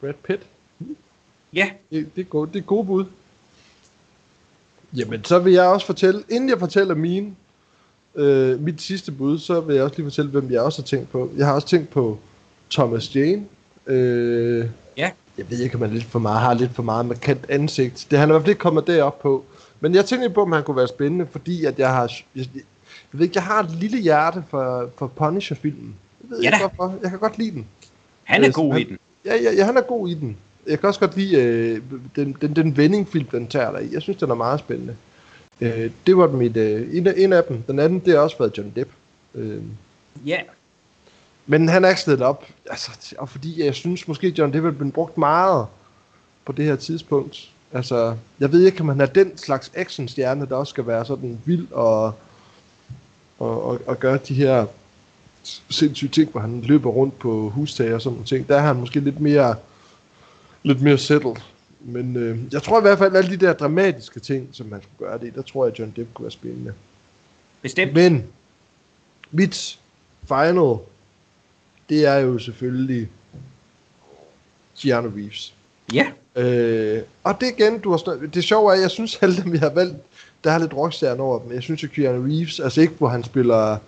Brad 0.00 0.14
Pitt? 0.24 0.42
Ja. 1.52 1.70
Det, 1.90 2.10
det, 2.16 2.20
er 2.20 2.24
gode, 2.24 2.52
det 2.52 2.58
er 2.58 2.64
gode 2.64 2.86
bud. 2.86 3.04
Jamen, 4.96 5.24
så 5.24 5.38
vil 5.38 5.52
jeg 5.52 5.64
også 5.64 5.86
fortælle, 5.86 6.22
inden 6.28 6.48
jeg 6.48 6.58
fortæller 6.58 6.94
mine, 6.94 7.34
øh, 8.14 8.60
mit 8.60 8.80
sidste 8.80 9.12
bud, 9.12 9.38
så 9.38 9.60
vil 9.60 9.74
jeg 9.74 9.84
også 9.84 9.96
lige 9.96 10.06
fortælle, 10.06 10.30
hvem 10.30 10.50
jeg 10.50 10.60
også 10.60 10.82
har 10.82 10.86
tænkt 10.86 11.10
på. 11.10 11.30
Jeg 11.36 11.46
har 11.46 11.54
også 11.54 11.68
tænkt 11.68 11.90
på 11.90 12.18
Thomas 12.70 13.16
Jane. 13.16 13.46
Øh, 13.86 14.68
ja. 14.96 15.10
Jeg 15.38 15.50
ved 15.50 15.58
ikke, 15.58 15.74
om 15.74 15.80
han 15.80 15.90
lidt 15.90 16.04
for 16.04 16.18
meget, 16.18 16.40
har 16.40 16.54
lidt 16.54 16.74
for 16.74 16.82
meget 16.82 17.06
markant 17.06 17.46
ansigt. 17.50 18.06
Det 18.10 18.18
han 18.18 18.28
er 18.28 18.32
i 18.32 18.34
hvert 18.34 18.42
fald 18.42 18.50
ikke 18.50 18.58
kommet 18.58 18.86
derop 18.86 19.20
på. 19.20 19.44
Men 19.80 19.94
jeg 19.94 20.04
tænkte 20.04 20.30
på, 20.30 20.42
om 20.42 20.52
han 20.52 20.64
kunne 20.64 20.76
være 20.76 20.88
spændende, 20.88 21.26
fordi 21.26 21.64
at 21.64 21.78
jeg 21.78 21.94
har... 21.94 22.12
Jeg, 22.36 22.46
jeg 22.54 23.18
ved 23.18 23.26
ikke, 23.26 23.36
jeg 23.36 23.44
har 23.44 23.62
et 23.62 23.70
lille 23.70 23.98
hjerte 23.98 24.44
for, 24.50 24.90
for 24.96 25.06
Punisher-filmen. 25.06 25.96
Jeg 26.30 26.36
ved 26.36 26.42
ja 26.42 26.48
ikke 26.48 26.74
hvorfor. 26.76 26.98
Jeg 27.02 27.10
kan 27.10 27.18
godt 27.18 27.38
lide 27.38 27.50
den. 27.50 27.66
Han 28.24 28.42
er 28.42 28.48
øh, 28.48 28.54
god 28.54 28.72
han, 28.72 28.80
i 28.80 28.84
den. 28.84 28.98
Ja, 29.24 29.36
ja, 29.36 29.52
ja, 29.52 29.64
han 29.64 29.76
er 29.76 29.80
god 29.80 30.08
i 30.08 30.14
den 30.14 30.36
jeg 30.68 30.80
kan 30.80 30.88
også 30.88 31.00
godt 31.00 31.16
lide 31.16 31.36
øh, 31.36 31.82
den, 32.16 32.36
den, 32.40 32.56
den 32.56 32.76
vendingfilm, 32.76 33.26
den 33.26 33.46
tager 33.46 33.78
dig 33.78 33.84
i. 33.84 33.94
Jeg 33.94 34.02
synes, 34.02 34.18
den 34.18 34.30
er 34.30 34.34
meget 34.34 34.60
spændende. 34.60 34.96
Øh, 35.60 35.90
det 36.06 36.16
var 36.16 36.28
mit, 36.28 36.56
øh, 36.56 36.96
en, 36.96 37.06
af, 37.06 37.14
en 37.16 37.32
af 37.32 37.44
dem. 37.44 37.62
Den 37.62 37.78
anden, 37.78 38.00
det 38.00 38.14
har 38.14 38.20
også 38.20 38.38
været 38.38 38.58
John 38.58 38.72
Depp. 38.76 38.90
Øh, 39.34 39.62
ja. 40.26 40.34
Yeah. 40.34 40.44
Men 41.46 41.68
han 41.68 41.84
er 41.84 41.88
ikke 41.88 42.00
stedet 42.00 42.22
op. 42.22 42.44
Altså, 42.70 43.14
og 43.18 43.28
fordi 43.28 43.64
jeg 43.64 43.74
synes 43.74 44.08
måske, 44.08 44.34
John 44.38 44.52
Depp 44.52 44.66
er 44.66 44.70
blevet 44.70 44.92
brugt 44.92 45.18
meget 45.18 45.66
på 46.44 46.52
det 46.52 46.64
her 46.64 46.76
tidspunkt. 46.76 47.50
Altså, 47.72 48.16
jeg 48.40 48.52
ved 48.52 48.66
ikke, 48.66 48.80
om 48.80 48.88
han 48.88 49.00
er 49.00 49.06
den 49.06 49.38
slags 49.38 49.72
actionstjerne, 49.74 50.46
der 50.46 50.56
også 50.56 50.70
skal 50.70 50.86
være 50.86 51.04
sådan 51.04 51.38
vild 51.44 51.66
og, 51.72 52.04
og, 53.38 53.64
og, 53.64 53.80
og 53.86 53.98
gøre 53.98 54.18
de 54.28 54.34
her 54.34 54.66
sindssyge 55.70 56.10
ting, 56.10 56.30
hvor 56.30 56.40
han 56.40 56.60
løber 56.60 56.90
rundt 56.90 57.18
på 57.18 57.48
hustag 57.48 57.94
og 57.94 58.02
sådan 58.02 58.14
nogle 58.14 58.26
ting. 58.26 58.48
Der 58.48 58.56
er 58.56 58.60
han 58.60 58.76
måske 58.76 59.00
lidt 59.00 59.20
mere 59.20 59.54
lidt 60.62 60.82
mere 60.82 60.98
settled. 60.98 61.34
Men 61.80 62.16
øh, 62.16 62.38
jeg 62.52 62.62
tror 62.62 62.78
i 62.78 62.82
hvert 62.82 62.98
fald, 62.98 63.16
at 63.16 63.24
alle 63.24 63.36
de 63.38 63.46
der 63.46 63.52
dramatiske 63.52 64.20
ting, 64.20 64.48
som 64.52 64.66
man 64.66 64.82
skulle 64.82 65.10
gøre 65.10 65.18
det 65.18 65.34
der 65.34 65.42
tror 65.42 65.64
jeg, 65.64 65.72
at 65.72 65.78
John 65.78 65.92
Depp 65.96 66.14
kunne 66.14 66.24
være 66.24 66.30
spændende. 66.30 66.72
Bestemt. 67.62 67.94
Men 67.94 68.24
mit 69.30 69.78
final, 70.28 70.76
det 71.88 72.06
er 72.06 72.16
jo 72.16 72.38
selvfølgelig 72.38 73.08
Keanu 74.80 75.08
Reeves. 75.16 75.54
Ja. 75.92 76.06
Øh, 76.36 77.02
og 77.24 77.40
det 77.40 77.54
igen, 77.58 77.78
du 77.78 77.90
har 77.90 77.96
stået, 77.96 78.34
det 78.34 78.44
sjove 78.44 78.70
er, 78.70 78.76
at 78.76 78.82
jeg 78.82 78.90
synes 78.90 79.18
alle 79.22 79.36
dem, 79.36 79.52
vi 79.52 79.58
har 79.58 79.70
valgt, 79.70 79.96
der 80.44 80.50
har 80.50 80.58
lidt 80.58 80.74
rockstjerne 80.74 81.22
over 81.22 81.38
dem. 81.38 81.52
Jeg 81.52 81.62
synes 81.62 81.84
at 81.84 81.90
Keanu 81.90 82.22
Reeves, 82.22 82.60
altså 82.60 82.80
ikke 82.80 82.94
hvor 82.98 83.08
han 83.08 83.24
spiller, 83.24 83.78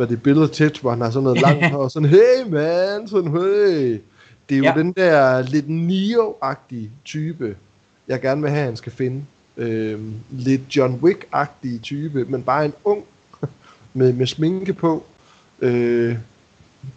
hvad 0.00 0.08
det 0.08 0.22
billede 0.22 0.48
tæt, 0.48 0.78
hvor 0.78 0.90
han 0.90 1.00
har 1.00 1.10
sådan 1.10 1.24
noget 1.24 1.40
langt 1.40 1.74
og 1.74 1.90
sådan, 1.90 2.08
hey 2.08 2.48
man, 2.48 3.08
sådan, 3.08 3.32
hey. 3.32 4.00
Det 4.48 4.54
er 4.54 4.58
jo 4.58 4.64
ja. 4.64 4.72
den 4.76 4.92
der 4.92 5.42
lidt 5.42 5.68
Neo-agtige 5.68 6.90
type, 7.04 7.56
jeg 8.08 8.20
gerne 8.20 8.42
vil 8.42 8.50
have, 8.50 8.64
han 8.64 8.76
skal 8.76 8.92
finde. 8.92 9.24
Øhm, 9.56 10.14
lidt 10.30 10.76
John 10.76 11.00
Wick-agtige 11.02 11.80
type, 11.82 12.24
men 12.24 12.42
bare 12.42 12.64
en 12.64 12.72
ung 12.84 13.04
med, 13.94 14.12
med 14.12 14.26
sminke 14.26 14.72
på. 14.72 15.04
Øh, 15.60 16.16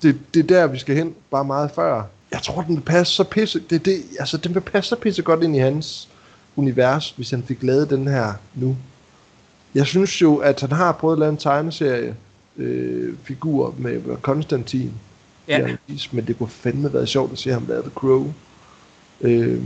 det, 0.02 0.18
det 0.34 0.40
er 0.40 0.48
der, 0.48 0.68
vi 0.68 0.78
skal 0.78 0.96
hen, 0.96 1.16
bare 1.32 1.46
meget 1.46 1.72
før. 1.72 2.04
Jeg 2.32 2.42
tror, 2.42 2.62
den 2.62 2.76
vil 2.76 2.82
passe 2.82 3.14
så 3.14 3.24
pisse, 3.24 3.60
det, 3.70 3.86
det, 3.86 4.04
altså, 4.20 4.38
den 4.38 4.54
vil 4.56 4.62
passe 4.62 4.90
så 4.90 4.96
pisse 4.96 5.22
godt 5.22 5.44
ind 5.44 5.56
i 5.56 5.60
hans 5.60 6.10
univers, 6.56 7.12
hvis 7.12 7.30
han 7.30 7.44
fik 7.44 7.64
lavet 7.64 7.90
den 7.90 8.08
her 8.08 8.34
nu. 8.56 8.78
Jeg 9.76 9.86
synes 9.86 10.22
jo, 10.22 10.38
at 10.38 10.62
han 10.62 10.72
har 10.72 10.92
prøvet 10.92 11.16
at 11.16 11.20
lave 11.20 11.30
en 11.30 11.38
tegneserie 11.38 12.16
øh, 12.58 13.14
figur 13.24 13.76
med 13.78 14.18
Konstantin, 14.22 14.92
Ja. 15.48 15.76
men 16.12 16.28
det 16.28 16.38
kunne 16.38 16.50
fandme 16.50 16.94
være 16.94 17.08
sjovt 17.08 17.32
at 17.32 17.38
se 17.38 17.52
ham 17.52 17.66
lave 17.68 17.82
The 17.82 17.92
Crow. 17.96 18.34
Øh, 19.22 19.62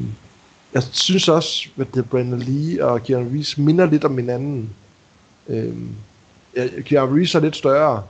jeg 0.73 0.83
synes 0.83 1.29
også, 1.29 1.69
at 1.79 1.87
det 1.93 2.09
Brandon 2.09 2.39
Lee 2.39 2.85
og 2.85 3.03
Keanu 3.03 3.29
Reeves 3.29 3.57
minder 3.57 3.85
lidt 3.85 4.03
om 4.03 4.17
hinanden. 4.17 4.69
Øh, 5.49 5.73
Keanu 6.85 7.13
Reeves 7.13 7.35
er 7.35 7.39
lidt 7.39 7.55
større, 7.55 8.03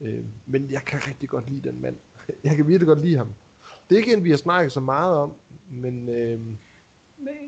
øh, 0.00 0.24
men 0.46 0.70
jeg 0.70 0.82
kan 0.82 1.00
rigtig 1.06 1.28
godt 1.28 1.50
lide 1.50 1.68
den 1.68 1.80
mand. 1.82 1.96
jeg 2.44 2.56
kan 2.56 2.68
virkelig 2.68 2.86
godt 2.86 3.00
lide 3.00 3.16
ham. 3.16 3.28
Det 3.88 3.94
er 3.94 3.98
ikke 3.98 4.12
en, 4.12 4.24
vi 4.24 4.30
har 4.30 4.36
snakket 4.36 4.72
så 4.72 4.80
meget 4.80 5.16
om, 5.16 5.32
men... 5.70 6.08
Øh, 6.08 6.40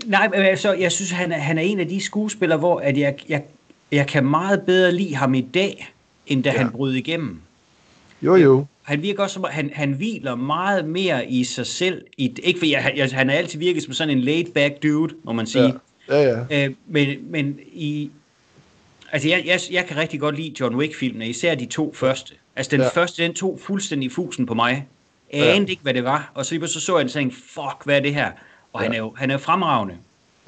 Nej, 0.07 0.29
men 0.29 0.41
altså, 0.41 0.73
jeg 0.73 0.93
synes, 0.93 1.11
han 1.11 1.33
er, 1.33 1.39
han 1.39 1.59
er 1.59 1.63
en 1.63 1.81
af 1.81 1.89
de 1.89 2.01
skuespillere, 2.01 2.59
hvor 2.59 2.81
at 2.81 2.99
jeg, 2.99 3.17
jeg, 3.29 3.43
jeg 3.93 4.07
kan 4.07 4.25
meget 4.25 4.63
bedre 4.63 4.93
lide 4.93 5.15
ham 5.15 5.35
i 5.35 5.41
dag, 5.41 5.93
end 6.29 6.45
da 6.45 6.51
ja. 6.51 6.59
han 6.59 6.71
brød 6.71 6.95
igennem. 6.95 7.41
Jo, 8.23 8.37
jo 8.37 8.67
han 8.89 9.03
virker 9.03 9.23
også 9.23 9.35
som, 9.35 9.45
han, 9.51 9.71
han 9.75 9.93
hviler 9.93 10.35
meget 10.35 10.85
mere 10.85 11.31
i 11.31 11.45
sig 11.45 11.67
selv. 11.67 12.05
I, 12.17 12.35
ikke 12.43 12.59
fordi 12.59 12.73
jeg, 12.73 12.93
jeg, 12.97 13.11
han 13.13 13.31
er 13.31 13.35
altid 13.35 13.59
virket 13.59 13.83
som 13.83 13.93
sådan 13.93 14.19
en 14.19 14.25
laid-back 14.25 14.83
dude, 14.83 15.15
må 15.25 15.33
man 15.33 15.47
sige. 15.47 15.75
Ja, 16.09 16.23
ja. 16.23 16.45
ja. 16.51 16.67
Øh, 16.67 16.75
men, 16.87 17.19
men 17.31 17.59
i... 17.73 18.11
Altså, 19.13 19.29
jeg, 19.29 19.43
jeg, 19.47 19.61
jeg 19.71 19.87
kan 19.87 19.97
rigtig 19.97 20.21
godt 20.21 20.37
lide 20.37 20.55
John 20.61 20.77
Wick-filmene, 20.77 21.29
især 21.29 21.55
de 21.55 21.67
to 21.67 21.95
første. 21.95 22.35
Altså, 22.57 22.71
den 22.71 22.81
ja. 22.81 22.89
første, 22.89 23.23
den 23.23 23.35
tog 23.35 23.61
fuldstændig 23.63 24.13
fusen 24.13 24.47
på 24.47 24.55
mig. 24.55 24.87
Jeg 25.33 25.41
ja. 25.41 25.55
anede 25.55 25.71
ikke, 25.71 25.83
hvad 25.83 25.95
det 25.95 26.05
var. 26.05 26.33
Og 26.35 26.47
så, 26.47 26.67
så 26.67 26.81
så 26.81 26.97
jeg 26.97 27.01
den 27.01 27.07
og 27.07 27.13
tænkte, 27.13 27.37
fuck, 27.37 27.85
hvad 27.85 27.97
er 27.97 28.01
det 28.01 28.15
her? 28.15 28.31
Og 28.73 28.81
ja. 28.81 28.87
han 28.87 28.95
er 28.95 28.99
jo 28.99 29.15
han 29.17 29.31
er 29.31 29.39
fremragende 29.39 29.95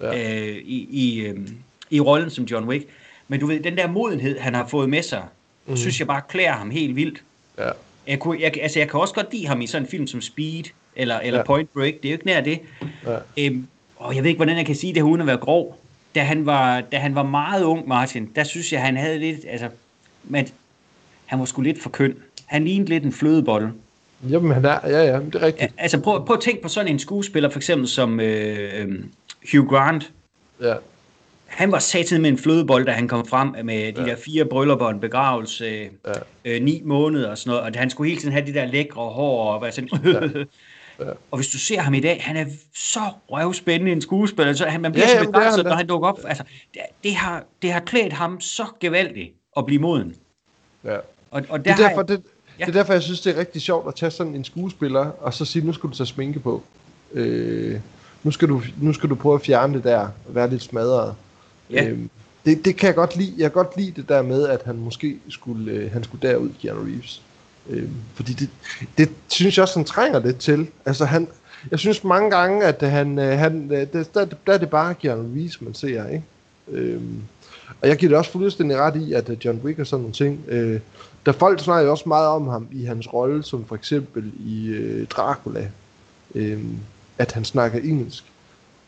ja. 0.02 0.40
øh, 0.40 0.56
i, 0.56 0.88
i, 0.90 1.20
øh, 1.20 1.38
i 1.90 2.00
rollen 2.00 2.30
som 2.30 2.44
John 2.44 2.68
Wick. 2.68 2.86
Men 3.28 3.40
du 3.40 3.46
ved, 3.46 3.60
den 3.60 3.76
der 3.76 3.88
modenhed, 3.88 4.38
han 4.38 4.54
har 4.54 4.66
fået 4.66 4.90
med 4.90 5.02
sig, 5.02 5.22
mm. 5.66 5.76
synes 5.76 5.98
jeg 5.98 6.06
bare 6.06 6.22
klæder 6.28 6.52
ham 6.52 6.70
helt 6.70 6.96
vildt. 6.96 7.22
Ja. 7.58 7.70
Jeg, 8.06 8.18
kunne, 8.18 8.40
jeg, 8.40 8.52
altså, 8.62 8.78
jeg 8.78 8.88
kan 8.88 9.00
også 9.00 9.14
godt 9.14 9.32
lide 9.32 9.46
ham 9.46 9.60
i 9.60 9.66
sådan 9.66 9.86
en 9.86 9.90
film 9.90 10.06
som 10.06 10.20
Speed, 10.20 10.64
eller, 10.96 11.18
eller 11.18 11.38
ja. 11.38 11.44
Point 11.44 11.72
Break, 11.72 11.94
det 11.94 12.04
er 12.04 12.08
jo 12.08 12.14
ikke 12.14 12.26
nær 12.26 12.40
det. 12.40 12.60
Ja. 13.06 13.16
Øhm, 13.38 13.66
og 13.96 14.14
jeg 14.14 14.22
ved 14.22 14.30
ikke, 14.30 14.38
hvordan 14.38 14.56
jeg 14.56 14.66
kan 14.66 14.76
sige 14.76 14.94
det 14.94 15.02
uden 15.02 15.20
at 15.20 15.26
være 15.26 15.36
grov. 15.36 15.80
Da 16.14 16.22
han 16.22 16.46
var, 16.46 16.80
da 16.80 16.98
han 16.98 17.14
var 17.14 17.22
meget 17.22 17.64
ung, 17.64 17.88
Martin, 17.88 18.30
der 18.36 18.44
synes 18.44 18.72
jeg, 18.72 18.82
han 18.82 18.96
havde 18.96 19.18
lidt, 19.18 19.40
altså, 19.48 19.68
men 20.24 20.48
han 21.26 21.38
var 21.38 21.44
sgu 21.44 21.62
lidt 21.62 21.82
for 21.82 21.90
køn. 21.90 22.16
Han 22.46 22.64
lignede 22.64 22.88
lidt 22.90 23.04
en 23.04 23.12
flødebolle. 23.12 23.72
Jamen, 24.30 24.52
han 24.52 24.64
er, 24.64 24.78
ja, 24.84 25.02
ja, 25.04 25.20
det 25.20 25.34
er 25.34 25.42
rigtigt. 25.42 25.72
Ja, 25.78 25.82
altså, 25.82 26.00
prøv, 26.00 26.26
prøv 26.26 26.36
at 26.36 26.42
tænke 26.42 26.62
på 26.62 26.68
sådan 26.68 26.92
en 26.92 26.98
skuespiller, 26.98 27.50
for 27.50 27.58
eksempel 27.58 27.88
som 27.88 28.20
øh, 28.20 28.70
øh, 28.74 29.04
Hugh 29.52 29.68
Grant. 29.68 30.12
Ja. 30.60 30.74
Han 31.50 31.72
var 31.72 31.78
satan 31.78 32.22
med 32.22 32.30
en 32.30 32.38
flødebold, 32.38 32.86
da 32.86 32.92
han 32.92 33.08
kom 33.08 33.26
frem 33.26 33.54
med 33.64 33.92
de 33.92 34.00
ja. 34.02 34.06
der 34.06 34.16
fire 34.16 34.44
bryllupper 34.44 34.88
en 34.88 35.00
begravelse, 35.00 35.66
ja. 35.66 36.12
øh, 36.44 36.62
ni 36.62 36.82
måneder 36.84 37.30
og 37.30 37.38
sådan 37.38 37.50
noget, 37.50 37.74
og 37.74 37.80
han 37.80 37.90
skulle 37.90 38.08
hele 38.08 38.20
tiden 38.20 38.32
have 38.32 38.46
de 38.46 38.54
der 38.54 38.66
lækre 38.66 39.02
hår 39.02 39.52
og 39.52 39.62
være 39.62 39.72
sådan... 39.72 39.88
Ja. 40.04 40.44
Ja. 41.00 41.10
Og 41.30 41.38
hvis 41.38 41.48
du 41.48 41.58
ser 41.58 41.80
ham 41.80 41.94
i 41.94 42.00
dag, 42.00 42.22
han 42.22 42.36
er 42.36 42.44
så 42.74 43.00
røvspændende 43.30 43.92
en 43.92 44.00
skuespiller, 44.00 44.52
så 44.52 44.64
han, 44.64 44.80
man 44.80 44.92
bliver 44.92 45.08
ja, 45.08 45.18
så 45.18 45.24
begejstret, 45.24 45.64
når 45.64 45.74
han 45.74 45.86
dukker 45.86 46.08
op. 46.08 46.18
Altså, 46.24 46.44
det, 46.74 46.80
det, 47.04 47.14
har, 47.14 47.44
det 47.62 47.72
har 47.72 47.80
klædt 47.80 48.12
ham 48.12 48.40
så 48.40 48.64
gevaldigt 48.80 49.34
at 49.56 49.66
blive 49.66 49.80
moden. 49.80 50.14
Ja. 50.84 50.96
Og, 50.96 51.02
og 51.30 51.42
der 51.48 51.56
det, 51.58 51.70
er 51.70 51.88
derfor, 51.88 52.00
jeg, 52.00 52.08
det, 52.08 52.22
ja. 52.58 52.64
det 52.64 52.68
er 52.68 52.78
derfor, 52.78 52.92
jeg 52.92 53.02
synes, 53.02 53.20
det 53.20 53.36
er 53.36 53.40
rigtig 53.40 53.62
sjovt 53.62 53.88
at 53.88 53.94
tage 53.94 54.10
sådan 54.10 54.34
en 54.34 54.44
skuespiller, 54.44 55.10
og 55.20 55.34
så 55.34 55.44
sige, 55.44 55.66
nu 55.66 55.72
skal 55.72 55.90
du 55.90 55.94
tage 55.94 56.06
sminke 56.06 56.40
på. 56.40 56.62
Øh, 57.12 57.80
nu, 58.22 58.30
skal 58.30 58.48
du, 58.48 58.62
nu 58.80 58.92
skal 58.92 59.10
du 59.10 59.14
prøve 59.14 59.34
at 59.34 59.42
fjerne 59.42 59.74
det 59.74 59.84
der, 59.84 60.00
og 60.00 60.34
være 60.34 60.50
lidt 60.50 60.62
smadret. 60.62 61.14
Ja. 61.72 61.88
Øhm, 61.88 62.10
det, 62.44 62.64
det 62.64 62.76
kan 62.76 62.86
jeg 62.86 62.94
godt 62.94 63.16
lide. 63.16 63.34
Jeg 63.38 63.52
kan 63.52 63.64
godt 63.64 63.76
lide 63.76 63.92
det 63.96 64.08
der 64.08 64.22
med, 64.22 64.48
at 64.48 64.62
han 64.64 64.76
måske 64.76 65.18
skulle, 65.28 65.72
øh, 65.72 65.92
han 65.92 66.04
skulle 66.04 66.28
derud, 66.28 66.50
Keanu 66.62 66.80
Reeves. 66.84 67.22
Øhm, 67.70 67.94
fordi 68.14 68.32
det, 68.32 68.48
det 68.98 69.10
synes 69.28 69.56
jeg 69.56 69.62
også, 69.62 69.78
han 69.78 69.84
trænger 69.84 70.18
lidt 70.18 70.38
til. 70.38 70.66
Altså 70.86 71.04
han, 71.04 71.28
jeg 71.70 71.78
synes 71.78 72.04
mange 72.04 72.30
gange, 72.30 72.64
at 72.64 72.90
han, 72.90 73.18
øh, 73.18 73.38
han 73.38 73.70
øh, 73.72 73.78
der, 73.78 73.84
det, 73.84 74.14
der, 74.14 74.24
der 74.46 74.52
er 74.52 74.58
det 74.58 74.70
bare 74.70 74.94
Keanu 74.94 75.22
Reeves, 75.34 75.60
man 75.60 75.74
ser, 75.74 76.08
ikke? 76.08 76.24
Øhm, 76.68 77.22
og 77.80 77.88
jeg 77.88 77.96
giver 77.96 78.10
det 78.10 78.18
også 78.18 78.30
fuldstændig 78.30 78.76
ret 78.76 78.96
i, 78.96 79.12
at 79.12 79.28
øh, 79.30 79.36
John 79.44 79.60
Wick 79.64 79.78
og 79.78 79.86
sådan 79.86 80.00
nogle 80.00 80.14
ting, 80.14 80.44
øh, 80.48 80.80
der 81.26 81.32
folk 81.32 81.60
snakker 81.60 81.84
jo 81.84 81.90
også 81.90 82.08
meget 82.08 82.28
om 82.28 82.48
ham 82.48 82.68
i 82.72 82.84
hans 82.84 83.12
rolle, 83.12 83.42
som 83.42 83.64
for 83.64 83.74
eksempel 83.74 84.32
i 84.46 84.68
øh, 84.68 85.06
Dracula, 85.06 85.70
øh, 86.34 86.64
at 87.18 87.32
han 87.32 87.44
snakker 87.44 87.78
engelsk. 87.78 88.24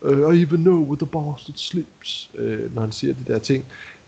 Uh, 0.05 0.35
I 0.35 0.43
even 0.43 0.61
know 0.61 0.85
with 0.91 0.99
the 0.99 1.07
bastard 1.07 1.57
sleeps, 1.57 2.31
øh, 2.35 2.75
når 2.75 2.83
han 2.83 2.93
siger 2.93 3.15
de 3.15 3.33
der 3.33 3.39
ting. 3.39 3.65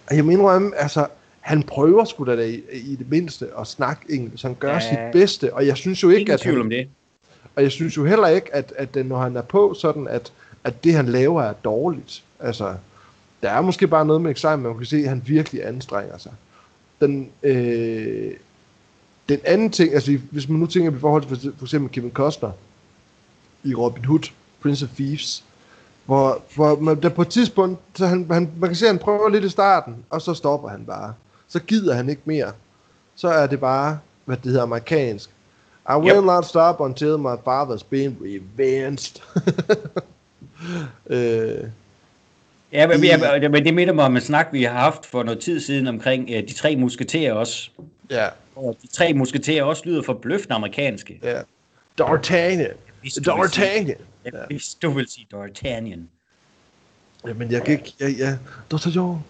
Og 0.06 0.16
jeg 0.16 0.24
mener, 0.24 0.70
altså, 0.76 1.06
han 1.40 1.62
prøver 1.62 2.04
sgu 2.04 2.24
da 2.24 2.42
i, 2.42 2.62
i 2.72 2.96
det 2.96 3.10
mindste 3.10 3.46
at 3.60 3.66
snakke 3.66 4.14
engelsk. 4.14 4.42
Han 4.44 4.54
gør 4.54 4.72
ja, 4.72 4.80
sit 4.80 4.98
bedste, 5.12 5.54
og 5.54 5.66
jeg 5.66 5.76
synes 5.76 6.02
jo 6.02 6.10
ikke, 6.10 6.32
at 6.32 6.42
han, 6.42 6.60
om 6.60 6.70
det. 6.70 6.88
Og 7.56 7.62
jeg 7.62 7.72
synes 7.72 7.96
jo 7.96 8.04
heller 8.04 8.28
ikke, 8.28 8.54
at, 8.54 8.72
at 8.76 9.06
når 9.06 9.18
han 9.18 9.36
er 9.36 9.42
på 9.42 9.74
sådan, 9.74 10.08
at, 10.08 10.32
at 10.64 10.84
det 10.84 10.94
han 10.94 11.06
laver 11.06 11.42
er 11.42 11.52
dårligt. 11.52 12.24
Altså, 12.40 12.74
der 13.42 13.50
er 13.50 13.60
måske 13.60 13.86
bare 13.86 14.06
noget 14.06 14.22
med 14.22 14.30
examen, 14.30 14.66
man 14.66 14.76
kan 14.76 14.86
se, 14.86 14.96
at 14.96 15.08
han 15.08 15.22
virkelig 15.26 15.66
anstrenger 15.66 16.18
sig. 16.18 16.32
Den, 17.00 17.28
øh, 17.42 18.32
den 19.28 19.40
anden 19.44 19.70
ting, 19.70 19.94
altså 19.94 20.18
hvis 20.30 20.48
man 20.48 20.60
nu 20.60 20.66
tænker 20.66 20.90
i 20.90 20.98
forhold 20.98 21.22
til 21.22 21.36
for, 21.36 21.56
for 21.58 21.64
eksempel 21.64 21.90
Kevin 21.92 22.10
Costner 22.10 22.50
i 23.64 23.74
Robin 23.74 24.04
Hood, 24.04 24.30
Prince 24.60 24.84
of 24.84 24.90
Thieves, 24.90 25.44
hvor, 26.04 26.42
hvor 26.54 26.76
man, 26.76 27.02
der 27.02 27.08
på 27.08 27.22
et 27.22 27.28
tidspunkt, 27.28 27.80
så 27.94 28.06
han, 28.06 28.26
han, 28.30 28.50
man 28.58 28.68
kan 28.68 28.76
se, 28.76 28.86
at 28.86 28.90
han 28.90 28.98
prøver 28.98 29.28
lidt 29.28 29.44
i 29.44 29.48
starten, 29.48 29.96
og 30.10 30.22
så 30.22 30.34
stopper 30.34 30.68
han 30.68 30.84
bare 30.84 31.14
så 31.54 31.60
gider 31.60 31.94
han 31.94 32.08
ikke 32.08 32.22
mere. 32.24 32.52
Så 33.16 33.28
er 33.28 33.46
det 33.46 33.60
bare, 33.60 33.98
hvad 34.24 34.36
det 34.36 34.44
hedder 34.44 34.62
amerikansk. 34.62 35.30
I 35.90 35.96
will 35.96 36.16
yep. 36.16 36.24
not 36.24 36.44
stop 36.44 36.80
until 36.80 37.18
my 37.18 37.34
father's 37.48 37.84
been 37.90 38.16
revenged. 38.20 39.22
øh, 41.06 41.68
Ja, 42.72 42.86
men, 42.86 43.04
ja, 43.04 43.48
men 43.48 43.64
det 43.64 43.74
minder 43.74 43.94
mig 43.94 44.04
om 44.04 44.16
en 44.16 44.22
snak, 44.22 44.48
vi 44.52 44.62
har 44.62 44.78
haft 44.78 45.06
for 45.06 45.22
noget 45.22 45.40
tid 45.40 45.60
siden 45.60 45.86
omkring 45.86 46.22
uh, 46.30 46.36
de 46.36 46.52
tre 46.52 46.76
musketerer 46.76 47.32
også. 47.32 47.70
Ja. 48.10 48.28
Og 48.56 48.76
de 48.82 48.86
tre 48.86 49.14
musketerer 49.14 49.64
også 49.64 49.82
lyder 49.84 50.02
forbløffende 50.02 50.54
amerikanske. 50.54 51.20
Ja. 51.22 51.40
D'Artagnan. 52.02 52.74
D'Artagnan. 53.04 53.96
Ja, 54.24 54.30
hvis 54.46 54.74
du 54.74 54.90
vil 54.90 55.08
sige 55.08 55.26
D'Artagnan. 55.34 56.00
Jamen, 57.26 57.50
jeg 57.50 57.64
kan 57.64 57.72
ikke... 57.72 57.94
Ja, 58.00 58.08
ja. 58.24 58.38
John. 58.94 59.24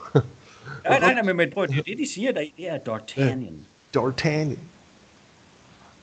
Nej, 0.84 1.00
nej, 1.00 1.14
nej, 1.14 1.32
men 1.32 1.50
prøv, 1.50 1.66
det 1.66 1.78
er 1.78 1.82
det, 1.82 1.98
de 1.98 2.08
siger 2.08 2.32
der, 2.32 2.44
det 2.56 2.68
er 2.68 2.78
D'Artagnan. 2.78 3.52
Ja, 3.94 4.00
D'Artagnan. 4.00 4.58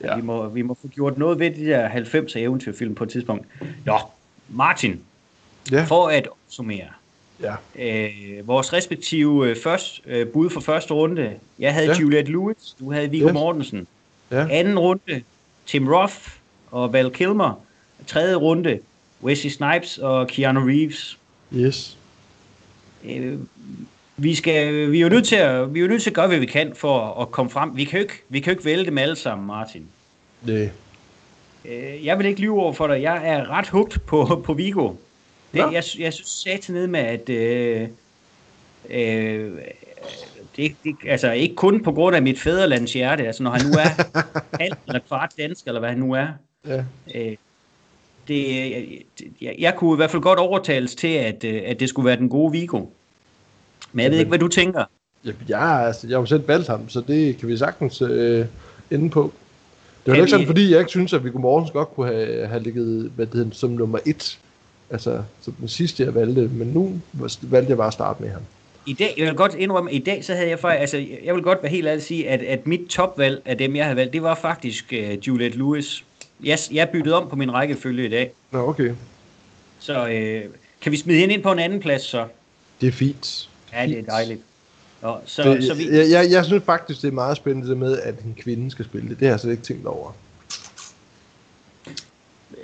Ja. 0.02 0.16
Vi, 0.16 0.22
må, 0.22 0.48
vi 0.48 0.62
må 0.62 0.76
få 0.80 0.88
gjort 0.88 1.18
noget 1.18 1.38
ved 1.38 1.50
de 1.50 1.66
der 1.66 1.88
90'er 1.88 2.38
eventyrfilm 2.38 2.94
på 2.94 3.04
et 3.04 3.10
tidspunkt. 3.10 3.46
Nå, 3.84 3.98
Martin, 4.48 5.00
ja. 5.72 5.84
for 5.84 6.08
at 6.08 6.28
summere. 6.48 6.88
Ja. 7.42 7.54
Øh, 7.74 8.46
vores 8.46 8.72
respektive 8.72 9.48
øh, 9.48 9.56
først, 9.56 10.02
øh, 10.06 10.28
bud 10.28 10.50
for 10.50 10.60
første 10.60 10.94
runde. 10.94 11.38
Jeg 11.58 11.74
havde 11.74 11.86
ja. 11.86 11.98
Juliette 11.98 12.32
Lewis, 12.32 12.76
du 12.78 12.92
havde 12.92 13.10
Viggo 13.10 13.28
yes. 13.28 13.34
Mortensen. 13.34 13.86
Ja. 14.30 14.48
Anden 14.50 14.78
runde, 14.78 15.22
Tim 15.66 15.88
Roth 15.88 16.28
og 16.72 16.92
Val 16.92 17.10
Kilmer. 17.10 17.64
Tredje 18.06 18.34
runde, 18.34 18.78
Wesley 19.22 19.50
Snipes 19.50 19.98
og 19.98 20.28
Keanu 20.28 20.60
Reeves. 20.60 21.18
Yes. 21.54 21.98
Øh, 23.04 23.38
vi, 24.16 24.34
skal, 24.34 24.90
vi, 24.92 24.98
er 24.98 25.02
jo 25.02 25.08
nødt 25.08 25.26
til 25.26 25.36
at, 25.36 25.74
vi 25.74 25.78
er 25.78 25.82
jo 25.82 25.88
nødt 25.88 26.02
til 26.02 26.10
at 26.10 26.14
gøre, 26.14 26.26
hvad 26.26 26.38
vi 26.38 26.46
kan 26.46 26.72
for 26.74 27.20
at 27.22 27.30
komme 27.30 27.50
frem. 27.50 27.76
Vi 27.76 27.84
kan 27.84 27.98
jo 27.98 28.02
ikke, 28.02 28.22
vi 28.28 28.40
kan 28.40 28.52
jo 28.52 28.58
ikke 28.58 28.64
vælge 28.64 28.84
dem 28.84 28.98
alle 28.98 29.16
sammen, 29.16 29.46
Martin. 29.46 29.86
Det. 30.46 30.70
Øh, 31.64 32.04
jeg 32.04 32.18
vil 32.18 32.26
ikke 32.26 32.40
lyve 32.40 32.60
over 32.60 32.72
for 32.72 32.86
dig. 32.86 33.02
Jeg 33.02 33.28
er 33.28 33.50
ret 33.50 33.68
hugt 33.68 34.06
på, 34.06 34.42
på 34.44 34.54
Vigo. 34.54 34.92
Det, 35.52 35.58
ja. 35.58 35.66
jeg, 35.66 35.84
jeg 35.98 36.12
synes 36.12 36.28
sagde 36.28 36.72
ned 36.72 36.86
med, 36.86 37.00
at 37.00 37.28
øh, 37.28 37.88
øh, 38.90 39.52
det, 40.56 40.76
det, 40.84 40.96
altså 41.06 41.32
ikke 41.32 41.54
kun 41.54 41.82
på 41.82 41.92
grund 41.92 42.16
af 42.16 42.22
mit 42.22 42.40
fædrelands 42.40 42.92
hjerte, 42.92 43.26
altså 43.26 43.42
når 43.42 43.50
han 43.50 43.66
nu 43.66 43.72
er 43.72 44.20
halv 44.60 44.72
eller 44.86 45.00
kvart 45.08 45.32
dansk, 45.38 45.66
eller 45.66 45.80
hvad 45.80 45.90
han 45.90 45.98
nu 45.98 46.12
er. 46.12 46.28
Ja. 46.66 46.84
Øh, 47.14 47.36
det, 48.28 49.02
jeg, 49.40 49.54
jeg 49.58 49.74
kunne 49.76 49.94
i 49.94 49.96
hvert 49.96 50.10
fald 50.10 50.22
godt 50.22 50.38
overtales 50.38 50.94
til, 50.94 51.08
at, 51.08 51.44
øh, 51.44 51.62
at 51.66 51.80
det 51.80 51.88
skulle 51.88 52.06
være 52.06 52.16
den 52.16 52.28
gode 52.28 52.52
Vigo. 52.52 52.86
Men 53.92 54.02
jeg 54.02 54.10
ved 54.10 54.18
ikke, 54.18 54.28
hvad 54.28 54.38
du 54.38 54.48
tænker. 54.48 54.84
Ja, 55.48 55.86
altså, 55.86 56.06
jeg 56.06 56.14
har 56.14 56.20
jo 56.20 56.26
selv 56.26 56.48
valgt 56.48 56.68
ham, 56.68 56.88
så 56.88 57.00
det 57.00 57.38
kan 57.38 57.48
vi 57.48 57.56
sagtens 57.56 58.02
øh, 58.02 58.46
ende 58.90 59.10
på. 59.10 59.32
Det 60.06 60.10
var 60.10 60.18
ikke 60.18 60.30
sådan, 60.30 60.46
fordi 60.46 60.70
jeg 60.70 60.78
ikke 60.78 60.90
synes, 60.90 61.12
at 61.12 61.24
Viggo 61.24 61.38
Mortensen 61.38 61.72
godt 61.72 61.88
kunne 61.88 62.06
have, 62.06 62.46
have 62.46 62.62
ligget 62.62 63.12
hvad 63.16 63.26
det 63.26 63.34
hedder, 63.34 63.50
som 63.54 63.70
nummer 63.70 63.98
et. 64.06 64.38
Altså, 64.90 65.22
som 65.40 65.52
den 65.52 65.68
sidste, 65.68 66.04
jeg 66.04 66.14
valgte. 66.14 66.48
Men 66.48 66.68
nu 66.68 67.00
valgte 67.42 67.70
jeg 67.70 67.76
bare 67.76 67.86
at 67.86 67.92
starte 67.92 68.22
med 68.22 68.30
ham. 68.30 68.42
I 68.86 68.92
dag, 68.92 69.14
jeg 69.18 69.26
vil 69.26 69.34
godt 69.34 69.54
indrømme, 69.54 69.92
i 69.92 69.98
dag, 69.98 70.24
så 70.24 70.34
havde 70.34 70.48
jeg 70.48 70.58
faktisk, 70.58 70.80
altså, 70.80 71.14
jeg 71.24 71.34
vil 71.34 71.42
godt 71.42 71.58
være 71.62 71.70
helt 71.70 71.86
ærlig 71.86 72.02
sige, 72.02 72.28
at, 72.28 72.42
at 72.42 72.66
mit 72.66 72.80
topvalg 72.88 73.42
af 73.44 73.58
dem, 73.58 73.76
jeg 73.76 73.84
havde 73.84 73.96
valgt, 73.96 74.12
det 74.12 74.22
var 74.22 74.34
faktisk 74.34 74.92
uh, 74.92 75.28
Juliette 75.28 75.58
Lewis. 75.58 76.04
Jeg, 76.44 76.58
jeg 76.72 76.88
byttede 76.88 77.14
om 77.14 77.28
på 77.28 77.36
min 77.36 77.52
rækkefølge 77.52 78.06
i 78.06 78.08
dag. 78.08 78.32
Nå, 78.50 78.68
okay. 78.68 78.92
Så 79.78 80.08
øh, 80.08 80.44
kan 80.80 80.92
vi 80.92 80.96
smide 80.96 81.18
hende 81.18 81.34
ind 81.34 81.42
på 81.42 81.52
en 81.52 81.58
anden 81.58 81.80
plads 81.80 82.02
så? 82.02 82.26
Det 82.80 82.88
er 82.88 82.92
fint. 82.92 83.48
Ja, 83.72 83.86
det 83.86 83.98
er 83.98 84.02
dejligt. 84.02 84.40
Nå, 85.02 85.16
så, 85.26 85.42
det, 85.42 85.64
så 85.64 85.74
vi... 85.74 85.88
jeg, 85.90 86.10
jeg, 86.10 86.30
jeg 86.30 86.44
synes 86.44 86.64
faktisk, 86.64 87.02
det 87.02 87.08
er 87.08 87.12
meget 87.12 87.36
spændende 87.36 87.68
det 87.68 87.76
med, 87.76 87.98
at 87.98 88.14
en 88.18 88.36
kvinde 88.40 88.70
skal 88.70 88.84
spille 88.84 89.08
det. 89.08 89.20
Det 89.20 89.26
har 89.26 89.32
jeg 89.32 89.40
slet 89.40 89.50
ikke 89.50 89.62
tænkt 89.62 89.86
over. 89.86 90.16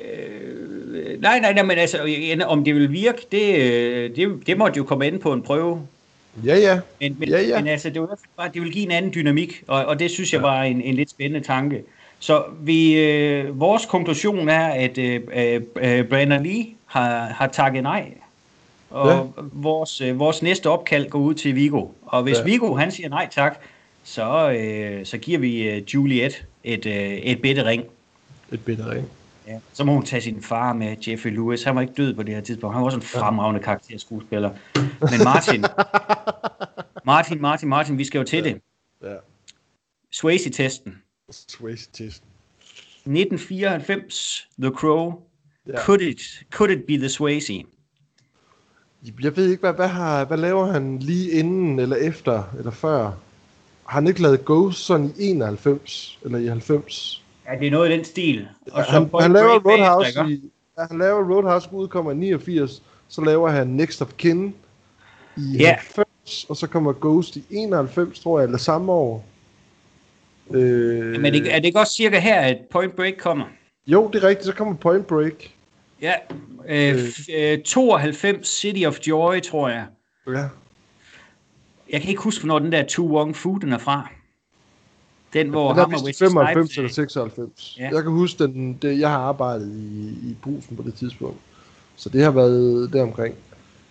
Øh, 0.04 1.20
nej, 1.20 1.40
nej, 1.40 1.52
nej, 1.52 1.62
men 1.62 1.78
altså, 1.78 1.98
om 2.46 2.64
det 2.64 2.74
vil 2.74 2.92
virke, 2.92 3.26
det, 3.32 4.16
det, 4.16 4.46
det 4.46 4.58
måtte 4.58 4.76
jo 4.76 4.84
komme 4.84 5.06
ind 5.06 5.20
på 5.20 5.32
en 5.32 5.42
prøve. 5.42 5.86
Ja, 6.44 6.56
ja. 6.56 6.80
Men, 7.00 7.16
men, 7.18 7.28
ja, 7.28 7.40
ja. 7.40 7.58
men 7.58 7.68
altså, 7.68 7.90
det, 7.90 8.00
var 8.00 8.18
bare, 8.36 8.50
det 8.54 8.62
vil 8.62 8.72
give 8.72 8.84
en 8.84 8.90
anden 8.90 9.14
dynamik, 9.14 9.62
og, 9.66 9.84
og 9.84 9.98
det 9.98 10.10
synes 10.10 10.32
jeg 10.32 10.38
ja. 10.38 10.46
var 10.46 10.62
en, 10.62 10.80
en 10.80 10.94
lidt 10.94 11.10
spændende 11.10 11.46
tanke. 11.46 11.82
Så 12.18 12.44
vi, 12.60 13.00
øh, 13.00 13.60
vores 13.60 13.86
konklusion 13.86 14.48
er, 14.48 14.66
at 14.66 14.98
øh, 14.98 15.20
øh, 15.76 16.04
Brandon 16.04 16.42
Lee 16.42 16.66
har, 16.86 17.26
har 17.26 17.46
takket 17.46 17.82
nej 17.82 18.12
og 18.90 19.32
ja. 19.36 19.42
vores, 19.52 20.00
øh, 20.00 20.18
vores 20.18 20.42
næste 20.42 20.70
opkald 20.70 21.10
går 21.10 21.18
ud 21.18 21.34
til 21.34 21.54
Vigo. 21.54 21.86
Og 22.06 22.22
hvis 22.22 22.38
ja. 22.38 22.44
Vigo 22.44 22.74
han 22.74 22.92
siger 22.92 23.08
nej 23.08 23.28
tak, 23.30 23.60
så, 24.04 24.50
øh, 24.50 25.06
så 25.06 25.18
giver 25.18 25.38
vi 25.38 25.68
øh, 25.68 25.82
Juliet 25.94 26.44
et, 26.64 26.86
øh, 26.86 26.94
et 26.94 27.42
bitte 27.42 27.64
ring. 27.64 27.84
Et 28.52 28.64
bitte 28.64 28.90
ring. 28.90 29.08
Ja. 29.46 29.58
Så 29.72 29.84
må 29.84 29.92
hun 29.92 30.02
tage 30.02 30.22
sin 30.22 30.42
far 30.42 30.72
med, 30.72 30.96
Jeffrey 31.08 31.30
Lewis. 31.30 31.62
Han 31.62 31.74
var 31.74 31.80
ikke 31.80 31.94
død 31.96 32.14
på 32.14 32.22
det 32.22 32.34
her 32.34 32.40
tidspunkt. 32.40 32.74
Han 32.74 32.80
var 32.80 32.86
også 32.86 32.98
en 32.98 33.02
fremragende 33.02 33.60
karakter 33.60 33.98
skuespiller. 33.98 34.50
Men 35.00 35.24
Martin, 35.24 35.64
Martin, 37.04 37.40
Martin, 37.40 37.68
Martin, 37.68 37.98
vi 37.98 38.04
skal 38.04 38.18
jo 38.18 38.24
til 38.24 38.36
ja. 38.36 38.44
det. 38.44 38.60
Ja. 39.02 39.14
Swayze-testen. 40.12 41.02
Swayze-testen. 41.30 42.28
1994, 43.04 44.48
The 44.62 44.70
Crow. 44.70 45.12
Ja. 45.66 45.84
Could, 45.84 46.00
it, 46.00 46.20
could 46.50 46.70
it 46.70 46.86
be 46.86 46.96
the 46.96 47.08
Swayze? 47.08 47.64
Jeg 49.22 49.36
ved 49.36 49.50
ikke, 49.50 49.60
hvad, 49.60 49.72
hvad, 49.72 49.88
har, 49.88 50.24
hvad 50.24 50.38
laver 50.38 50.66
han 50.66 50.98
lige 50.98 51.30
inden, 51.30 51.78
eller 51.78 51.96
efter, 51.96 52.42
eller 52.58 52.70
før? 52.70 53.04
Har 53.84 54.00
han 54.00 54.06
ikke 54.06 54.22
lavet 54.22 54.44
Ghost 54.44 54.78
sådan 54.78 55.14
i 55.18 55.24
91, 55.24 56.18
eller 56.24 56.38
i 56.38 56.46
90? 56.46 57.24
Ja, 57.46 57.58
det 57.58 57.66
er 57.66 57.70
noget 57.70 57.90
i 57.90 57.92
den 57.92 58.04
stil. 58.04 58.48
Og 58.72 58.84
så 58.84 58.90
han, 58.90 59.10
han 59.20 59.32
laver 59.32 59.60
Roadhouse 59.60 60.32
i, 60.32 60.50
ja, 60.78 60.86
han 60.90 60.98
laver 60.98 61.34
Roadhouse, 61.34 61.68
udkommer 61.72 62.12
i 62.12 62.14
89, 62.14 62.82
så 63.08 63.20
laver 63.20 63.50
han 63.50 63.66
Next 63.66 64.02
of 64.02 64.12
Kin 64.16 64.54
i 65.36 65.56
Ja. 65.58 65.74
90, 65.74 66.46
og 66.48 66.56
så 66.56 66.66
kommer 66.66 66.92
Ghost 67.00 67.36
i 67.36 67.44
91, 67.50 68.20
tror 68.20 68.38
jeg, 68.38 68.44
eller 68.44 68.58
samme 68.58 68.92
år. 68.92 69.24
Øh, 70.50 71.20
Men 71.20 71.32
det, 71.32 71.54
er 71.54 71.58
det 71.58 71.64
ikke 71.64 71.80
også 71.80 71.92
cirka 71.92 72.18
her, 72.18 72.40
at 72.40 72.58
Point 72.70 72.96
Break 72.96 73.14
kommer? 73.18 73.46
Jo, 73.86 74.10
det 74.12 74.24
er 74.24 74.28
rigtigt, 74.28 74.46
så 74.46 74.54
kommer 74.54 74.74
Point 74.74 75.06
Break. 75.06 75.50
Ja, 76.02 76.14
øh, 76.68 76.98
øh, 77.36 77.62
92 77.62 78.48
City 78.48 78.84
of 78.86 78.98
Joy, 79.06 79.40
tror 79.40 79.68
jeg. 79.68 79.86
Ja. 80.26 80.48
Jeg 81.90 82.00
kan 82.00 82.10
ikke 82.10 82.22
huske, 82.22 82.44
hvornår 82.44 82.58
den 82.58 82.72
der 82.72 82.84
To 82.84 83.16
Wong 83.16 83.36
Fu, 83.36 83.56
den 83.56 83.72
er 83.72 83.78
fra. 83.78 84.10
Den, 85.32 85.48
hvor 85.48 85.68
Den 85.68 85.78
er 85.78 85.82
ham 85.82 85.94
og 85.94 86.00
vist 86.06 86.22
Wesley 86.22 86.26
95 86.26 86.54
Snipes... 86.54 86.76
eller 86.78 86.90
øh, 86.90 86.94
96. 86.94 87.76
Ja. 87.78 87.84
Ja. 87.84 87.94
Jeg 87.94 88.02
kan 88.02 88.12
huske, 88.12 88.44
den, 88.44 88.78
det, 88.82 89.00
jeg 89.00 89.10
har 89.10 89.18
arbejdet 89.18 89.68
i, 89.68 90.08
i 90.30 90.36
brusen 90.42 90.76
på 90.76 90.82
det 90.82 90.94
tidspunkt. 90.94 91.38
Så 91.96 92.08
det 92.08 92.22
har 92.22 92.30
været 92.30 92.92
deromkring. 92.92 93.34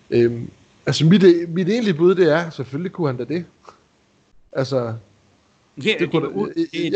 Øhm, 0.09 0.49
altså 0.85 1.05
mit, 1.05 1.23
mit 1.49 1.69
egentlige 1.69 1.93
bud, 1.93 2.15
det 2.15 2.31
er, 2.33 2.49
selvfølgelig 2.49 2.91
kunne 2.91 3.07
han 3.07 3.17
da 3.17 3.23
det. 3.23 3.45
Altså, 4.51 4.93
Ja, 5.85 5.93
Det 5.99 6.11
kunne 6.11 6.53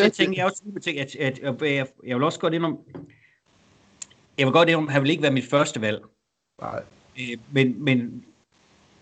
tænker 0.10 0.34
jeg 0.38 0.46
også 0.46 0.64
at, 0.88 1.16
at, 1.16 1.40
at, 1.40 1.62
at 1.62 1.88
jeg, 2.04 2.16
vil 2.16 2.24
også 2.24 2.40
godt 2.40 2.54
indrømme, 2.54 2.78
jeg 4.38 4.48
vil 4.48 4.54
godt 4.54 4.70
indrømme, 4.70 4.92
han 4.92 5.02
vil 5.02 5.12
ikke 5.12 5.24
være 5.24 5.32
mit 5.32 5.50
første 5.50 5.82
valg. 5.82 6.02
nej. 6.62 6.84
Øh, 7.20 7.38
men, 7.52 7.84
men, 7.84 8.26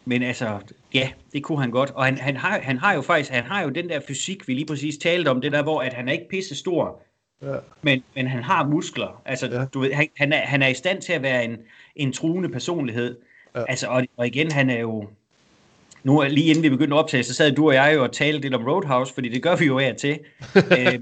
men 0.05 0.23
altså, 0.23 0.59
ja, 0.93 1.09
det 1.33 1.43
kunne 1.43 1.61
han 1.61 1.71
godt. 1.71 1.89
Og 1.89 2.05
han, 2.05 2.17
han, 2.17 2.37
har, 2.37 2.59
han 2.59 2.77
har 2.77 2.93
jo 2.93 3.01
faktisk, 3.01 3.31
han 3.31 3.43
har 3.43 3.63
jo 3.63 3.69
den 3.69 3.89
der 3.89 3.99
fysik, 4.07 4.47
vi 4.47 4.53
lige 4.53 4.65
præcis 4.65 4.97
talte 4.97 5.29
om, 5.29 5.41
det 5.41 5.51
der, 5.51 5.63
hvor 5.63 5.81
at 5.81 5.93
han 5.93 6.07
er 6.07 6.13
ikke 6.13 6.29
pisse 6.29 6.55
stor, 6.55 7.01
Ja. 7.41 7.55
men, 7.81 8.03
men 8.15 8.27
han 8.27 8.43
har 8.43 8.67
muskler. 8.67 9.21
Altså, 9.25 9.47
ja. 9.47 9.65
Du 9.65 9.79
ved, 9.79 9.93
han, 9.93 10.07
han, 10.17 10.33
er, 10.33 10.37
han 10.37 10.61
er 10.61 10.67
i 10.67 10.73
stand 10.73 11.01
til 11.01 11.13
at 11.13 11.21
være 11.21 11.45
en, 11.45 11.57
en 11.95 12.13
truende 12.13 12.49
personlighed. 12.49 13.17
Ja. 13.55 13.63
Altså, 13.69 13.87
og, 13.87 14.03
og 14.17 14.27
igen, 14.27 14.51
han 14.51 14.69
er 14.69 14.79
jo... 14.79 15.09
Nu 16.03 16.23
lige 16.29 16.45
inden 16.49 16.63
vi 16.63 16.69
begyndte 16.69 16.95
at 16.95 16.99
optage, 16.99 17.23
så 17.23 17.33
sad 17.33 17.51
du 17.51 17.67
og 17.67 17.73
jeg 17.73 17.91
jo 17.95 18.03
og 18.03 18.11
talte 18.11 18.39
lidt 18.41 18.53
om 18.53 18.63
Roadhouse, 18.65 19.13
fordi 19.13 19.29
det 19.29 19.43
gør 19.43 19.55
vi 19.55 19.65
jo 19.65 19.79
af 19.79 19.95
til. 19.95 20.19
øh, 20.77 20.99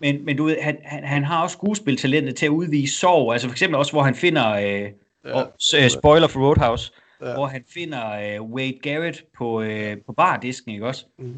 men, 0.00 0.24
men 0.24 0.36
du 0.36 0.44
ved, 0.44 0.56
han, 0.60 0.76
han, 0.84 1.04
han 1.04 1.24
har 1.24 1.42
også 1.42 1.54
skuespiltalentet 1.54 2.36
til 2.36 2.46
at 2.46 2.50
udvise 2.50 2.98
sorg. 2.98 3.32
Altså 3.32 3.48
for 3.48 3.52
eksempel 3.54 3.76
også, 3.78 3.92
hvor 3.92 4.02
han 4.02 4.14
finder... 4.14 4.50
Øh, 4.50 4.88
Ja. 5.24 5.32
og, 5.32 5.52
øh, 5.78 5.90
spoiler 5.90 6.28
for 6.28 6.40
Roadhouse. 6.40 6.92
Ja. 7.20 7.28
Ja. 7.28 7.34
Hvor 7.34 7.46
han 7.46 7.64
finder 7.74 8.10
øh, 8.12 8.42
Wade 8.42 8.78
Garrett 8.82 9.24
på, 9.38 9.60
øh, 9.62 9.96
på 10.06 10.12
bardisken, 10.12 10.72
ikke 10.72 10.86
også? 10.86 11.04
Mm. 11.18 11.34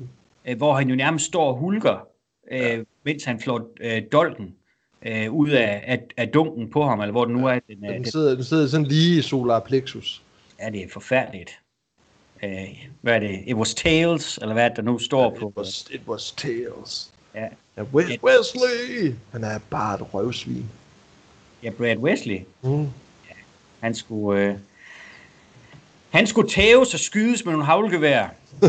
øh, 0.49 0.57
hvor 0.57 0.75
han 0.75 0.89
jo 0.89 0.95
nærmest 0.97 1.25
står 1.25 1.45
og 1.49 1.57
hulker, 1.57 2.07
øh, 2.53 2.61
ja. 2.61 2.79
mens 3.05 3.25
han 3.25 3.41
flår 3.41 3.71
øh, 3.81 4.03
dolken 4.13 4.55
øh, 5.07 5.33
ud 5.33 5.51
af, 5.51 5.83
af, 5.87 6.01
af 6.17 6.29
dunken 6.29 6.71
på 6.71 6.85
ham, 6.85 7.01
eller 7.01 7.13
hvor 7.13 7.25
den 7.25 7.35
nu 7.35 7.47
er. 7.47 7.59
Den, 7.69 7.85
øh, 7.85 7.91
Den 7.91 8.05
den, 8.05 8.11
sidder, 8.13 8.35
den 8.35 8.45
sidder 8.45 8.67
sådan 8.67 8.87
lige 8.87 9.19
i 9.19 9.23
solar 9.23 9.61
plexus. 9.61 10.23
ja, 10.61 10.71
det 10.71 10.83
er 10.85 10.89
forfærdeligt. 10.93 11.51
Øh, 12.45 12.87
hvad 13.01 13.15
er 13.15 13.19
det? 13.19 13.43
It 13.47 13.57
was 13.57 13.75
Tails, 13.75 14.39
eller 14.39 14.53
hvad 14.53 14.65
er 14.65 14.75
der 14.75 14.83
nu 14.83 14.99
står 14.99 15.33
It 15.33 15.39
på? 15.41 15.53
was, 15.57 15.87
it 15.91 16.01
was 16.09 16.33
Tails. 16.33 17.11
Ja, 17.35 17.49
Ja, 17.77 17.83
Wes- 17.83 18.19
Wesley! 18.23 19.15
Han 19.33 19.45
er 19.45 19.59
bare 19.71 19.95
et 19.95 20.15
røvsvin. 20.15 20.67
ja 21.63 21.71
Brad 21.71 21.97
Wesley. 21.97 22.41
Mm. 22.63 22.89
Han 23.81 23.95
skulle... 23.95 24.41
Øh, 24.43 24.55
han 26.11 26.27
skulle 26.27 26.51
tæves 26.51 26.95
og 26.95 27.01
skydes 27.01 27.45
med 27.45 27.53
nogle 27.53 27.67
havlgevær. 27.67 28.29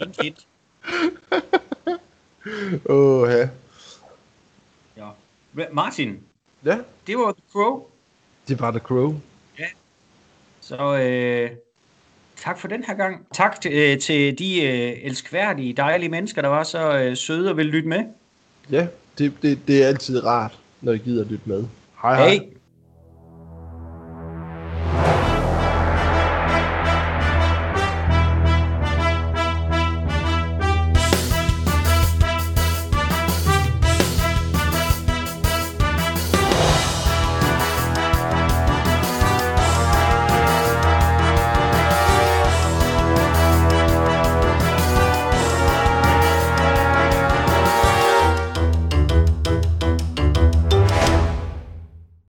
Hint, 0.00 0.22
hint. 0.22 0.46
Åh, 2.88 3.28
ja. 3.30 3.48
Ja. 4.96 5.08
Martin, 5.72 6.20
Ja, 6.64 6.78
det 7.06 7.18
var 7.18 7.32
The 7.32 7.42
Crow. 7.52 7.82
det 8.48 8.60
var 8.60 8.70
The 8.70 8.80
Crow. 8.80 9.14
Så 10.68 10.96
øh, 10.96 11.50
tak 12.36 12.58
for 12.58 12.68
den 12.68 12.84
her 12.84 12.94
gang. 12.94 13.26
Tak 13.32 13.60
til, 13.60 13.72
øh, 13.72 13.98
til 14.00 14.38
de 14.38 14.62
øh, 14.62 14.92
elskværdige, 15.02 15.72
dejlige 15.72 16.08
mennesker, 16.08 16.42
der 16.42 16.48
var 16.48 16.62
så 16.62 16.98
øh, 16.98 17.16
søde 17.16 17.50
og 17.50 17.56
ville 17.56 17.72
lytte 17.72 17.88
med. 17.88 18.04
Ja, 18.70 18.86
det, 19.18 19.32
det, 19.42 19.58
det 19.68 19.82
er 19.82 19.88
altid 19.88 20.24
rart, 20.24 20.58
når 20.80 20.92
I 20.92 20.98
gider 20.98 21.24
lytte 21.24 21.48
med. 21.48 21.64
Hej 22.02 22.16
hej. 22.16 22.28
Hej. 22.28 22.55